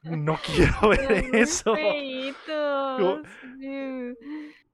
[0.03, 1.75] No quiero ver eso.
[1.77, 2.35] sí.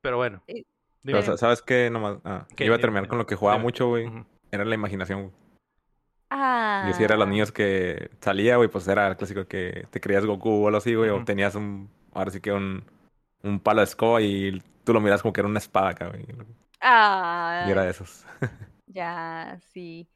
[0.00, 0.42] Pero bueno.
[0.46, 0.64] Eh,
[1.02, 1.20] dime.
[1.20, 1.90] Pero, sa- ¿Sabes qué?
[1.90, 2.64] Nomás, ah, ¿Qué?
[2.64, 4.08] iba a terminar con lo que jugaba mucho, güey.
[4.50, 5.34] Era la imaginación, güey.
[6.30, 6.84] Ah.
[6.86, 10.24] Yo sí era los niños que salía, güey, pues era el clásico que te creías
[10.24, 12.84] Goku o algo así, güey, o tenías un, ahora sí que un,
[13.42, 16.24] un palo de escoba y tú lo miras como que era una espada güey.
[16.80, 18.24] Ah, Y era de esos.
[18.86, 20.08] ya, sí.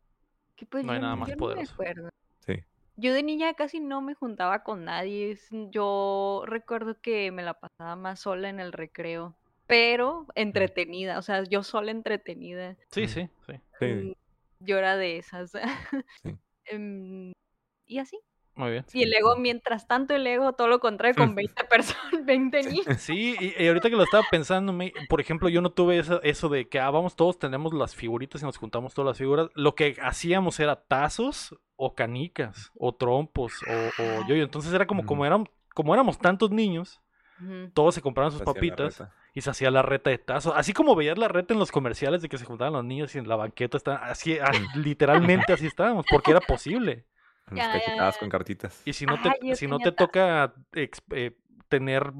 [0.57, 1.67] Que pues No hay yo, nada más yo no poderoso.
[1.67, 2.09] me acuerdo.
[2.41, 2.65] Sí.
[2.97, 5.37] Yo de niña casi no me juntaba con nadie.
[5.71, 9.37] Yo recuerdo que me la pasaba más sola en el recreo,
[9.67, 12.77] pero entretenida, o sea, yo sola entretenida.
[12.91, 13.09] Sí, Mm.
[13.09, 13.53] sí, sí.
[13.81, 13.87] Sí.
[13.87, 14.13] Mm,
[14.61, 15.53] Yo era de esas.
[16.23, 16.39] Sí.
[16.67, 17.33] Em,
[17.87, 18.19] y así.
[18.57, 18.85] Muy bien.
[18.93, 22.87] Y el ego, mientras tanto, el ego, todo lo contrario, con 20 personas, 20 niños.
[22.99, 26.23] Sí, y, y ahorita que lo estaba pensando, me- por ejemplo, yo no tuve eso,
[26.23, 29.49] eso de que, ah, vamos, todos tenemos las figuritas y nos juntamos todas las figuras.
[29.55, 35.05] Lo que hacíamos era tazos o canicas o trompos o, o yo Entonces era como,
[35.05, 37.01] como, éramos, como éramos tantos niños,
[37.75, 39.03] todos se compraban sus Hacía papitas
[39.35, 40.53] y se hacía la reta de tazos.
[40.57, 43.19] Así como veías la reta en los comerciales de que se juntaban los niños y
[43.19, 47.05] en la banqueta, estaban, así, ah, literalmente así estábamos, porque era posible.
[47.53, 48.83] Ya, cachetadas con cartitas.
[48.85, 51.37] Y si no te, si no te toca eh,
[51.69, 52.13] tener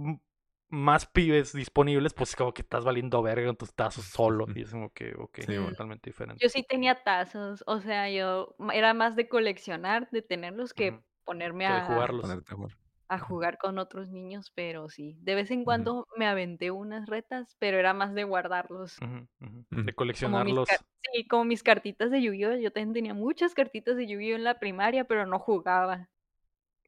[0.69, 4.47] más pibes disponibles, pues como que estás valiendo verga con tus tazos solo.
[4.55, 5.71] Y es como que, ok, Sí, bueno.
[5.71, 6.43] totalmente diferente.
[6.45, 11.67] Yo sí tenía tazos, o sea, yo era más de coleccionar, de tenerlos que ponerme
[11.67, 12.23] Que de a, jugarlos.
[12.23, 12.77] Ponerte a jugar.
[13.15, 17.57] A jugar con otros niños, pero sí, de vez en cuando me aventé unas retas,
[17.59, 18.99] pero era más de guardarlos.
[19.01, 19.27] Ujú.
[19.71, 20.69] De Como coleccionarlos.
[20.69, 20.81] car-
[21.13, 22.57] sí, como mis cartitas de Yu-Gi-Oh!
[22.57, 24.37] Yo también tenía muchas cartitas de Yu-Gi-Oh!
[24.37, 26.09] en la primaria, pero no jugaba.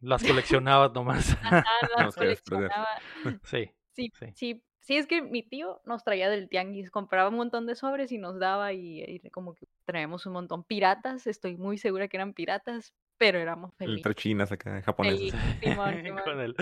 [0.01, 1.37] Las coleccionabas nomás.
[1.43, 1.65] Ajá,
[1.99, 2.89] las coleccionaba.
[3.45, 3.71] sí.
[3.95, 4.27] Sí, Sí.
[4.35, 8.13] sí, Sí, es que mi tío nos traía del tianguis, compraba un montón de sobres
[8.13, 12.17] y nos daba y, y como que traemos un montón piratas, estoy muy segura que
[12.17, 13.99] eran piratas, pero éramos felices.
[13.99, 16.57] Entre chinas acá, el,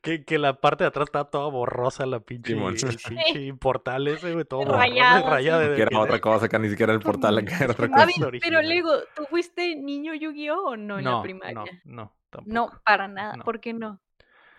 [0.00, 2.74] que, que la parte de atrás estaba toda borrosa, la pinche, Simón.
[2.74, 2.96] el
[3.32, 5.68] pinche portal ese, güey, todo Rayado, borroso, rayado sí.
[5.68, 8.06] de- Que era de- otra cosa acá, ni siquiera el portal acá era otra cosa.
[8.06, 8.62] ver, pero.
[8.62, 11.54] Lego, ¿tú fuiste niño Yu-Gi-Oh o no en la No, primaria?
[11.54, 12.52] no, no, tampoco.
[12.54, 13.36] No, para nada.
[13.36, 13.44] No.
[13.44, 14.00] ¿Por qué no?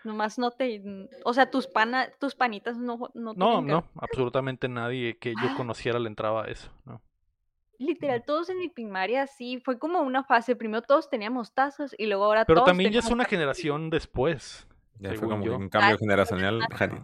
[0.04, 0.82] Nomás no te...
[1.24, 6.00] O sea, tus pana, tus panitas no, no No, no, absolutamente nadie que yo conociera
[6.00, 7.00] le entraba a eso, ¿no?
[7.78, 10.54] Literal, todos en mi primaria sí, fue como una fase.
[10.56, 13.30] Primero todos teníamos tazos y luego ahora Pero todos también ya es una tazos.
[13.30, 14.66] generacional después.
[14.98, 15.56] Ya fue como yo.
[15.56, 16.58] un cambio Ah, generacional.
[16.58, 16.94] más Jari.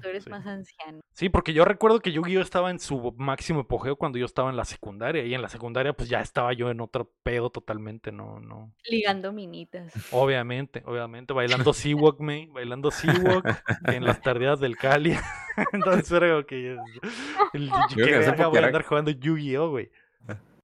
[0.00, 0.30] Tú eres Sí.
[0.30, 1.00] más anciano.
[1.14, 4.56] Sí, porque yo recuerdo que Yu-Gi-Oh estaba en su máximo apogeo cuando yo estaba en
[4.56, 8.38] la secundaria y en la secundaria pues ya estaba yo en otro pedo totalmente, no,
[8.38, 8.72] no.
[8.88, 9.92] Ligando minitas.
[10.12, 13.44] Obviamente, obviamente, bailando Seawalk, me, bailando Seawalk
[13.88, 15.16] en las tardeadas del Cali.
[15.72, 16.76] Entonces era como que
[17.54, 19.90] el, Creo que que voy a era- andar jugando Yu-Gi-Oh, güey,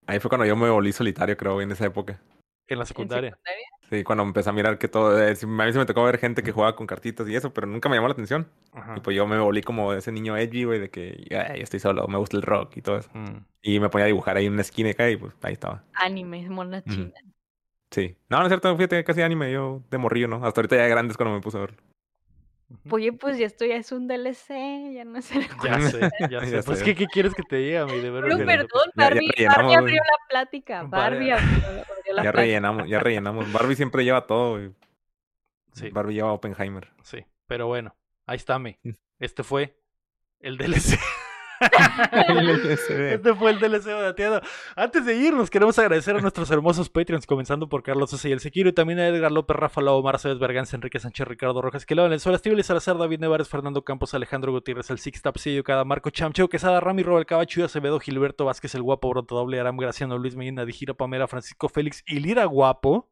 [0.07, 2.21] Ahí fue cuando yo me volví solitario, creo, en esa época.
[2.69, 3.39] en la ¿En secundaria.
[3.89, 5.17] Sí, cuando empecé a mirar que todo.
[5.23, 7.69] eh, a mí sí me tocó ver gente que jugaba con cartitas y eso, pero
[7.69, 8.49] nunca me llamó la atención.
[8.73, 8.95] Ajá.
[8.97, 12.07] Y pues yo me volví como ese niño edgy, güey, de que "Ay, estoy solo,
[12.09, 13.09] me gusta el rock y todo eso.
[13.15, 13.45] Mm.
[13.63, 15.85] Y me ponía a dibujar ahí en una esquina acá y pues ahí estaba.
[15.95, 16.95] Animes, monas Ujú.
[16.97, 17.25] chinas.
[17.93, 18.17] Sí.
[18.29, 20.45] No, no es cierto, fíjate, casi anime, yo de morrillo, ¿no?
[20.45, 21.79] Hasta ahorita ya de grande es cuando me puse a verlo.
[22.91, 24.49] Oye, pues ya esto ya es un DLC,
[24.95, 25.41] ya no sé.
[25.63, 26.63] Ya sé, ya Ya sé.
[26.65, 26.85] Pues, sé.
[26.85, 27.99] ¿qué, qué quieres que te diga, mi?
[28.01, 30.83] De veras Pero que- perdón, Ya- ya Barbie, Barbie abrió la plática.
[30.83, 32.33] Barbie abrió, abrió la Ya plática.
[32.33, 33.53] rellenamos, ya rellenamos.
[33.53, 34.73] Barbie siempre lleva todo, güey.
[35.73, 35.91] Sí.
[35.91, 36.89] Barbie lleva Oppenheimer.
[37.03, 37.95] Sí, pero bueno,
[38.27, 38.79] ahí está, me.
[38.83, 38.91] Mm.
[39.21, 39.77] Este fue
[40.41, 40.99] el DLC.
[41.61, 44.41] Este fue el DLC Dateado.
[44.75, 48.41] Antes de irnos, queremos agradecer a nuestros hermosos Patreons, comenzando por Carlos Sosa y el
[48.41, 52.09] Sequiro, y también a Edgar López, Rafa Lau, Marcelo Berganza, Enrique Sánchez, Ricardo Rojas, Quelado,
[52.09, 56.49] Valenzuela, Steve Salazar, David Nevares, Fernando Campos, Alejandro Gutiérrez, el Six Tapsillo, Cada, Marco Chamcheo,
[56.49, 60.65] Quesada, Rami, Robert Cabacho, Acevedo, Gilberto Vázquez, el Guapo, Broto Doble, Aram, Graciano, Luis Medina,
[60.65, 63.11] Dijira, Pamela, Francisco Félix y Lira Guapo.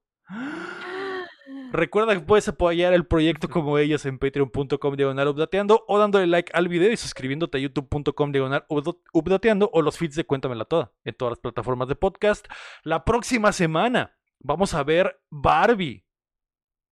[1.75, 6.53] Recuerda que puedes apoyar el proyecto como ellos en patreon.com diagonal updateando o dándole like
[6.55, 10.93] al video y suscribiéndote a youtube.com diagonal updo- updateando o los feeds de Cuéntamela Toda
[11.05, 12.47] en todas las plataformas de podcast.
[12.85, 16.05] La próxima semana vamos a ver Barbie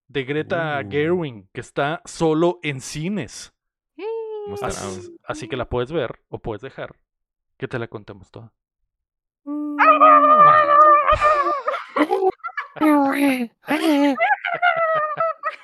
[0.08, 0.90] de Greta Uh.
[0.90, 3.54] Gerwig que está solo en cines.
[3.96, 4.74] ¿Cómo estará,
[5.22, 6.96] Así, que la puedes ver o puedes dejar
[7.56, 8.52] que te la contemos toda.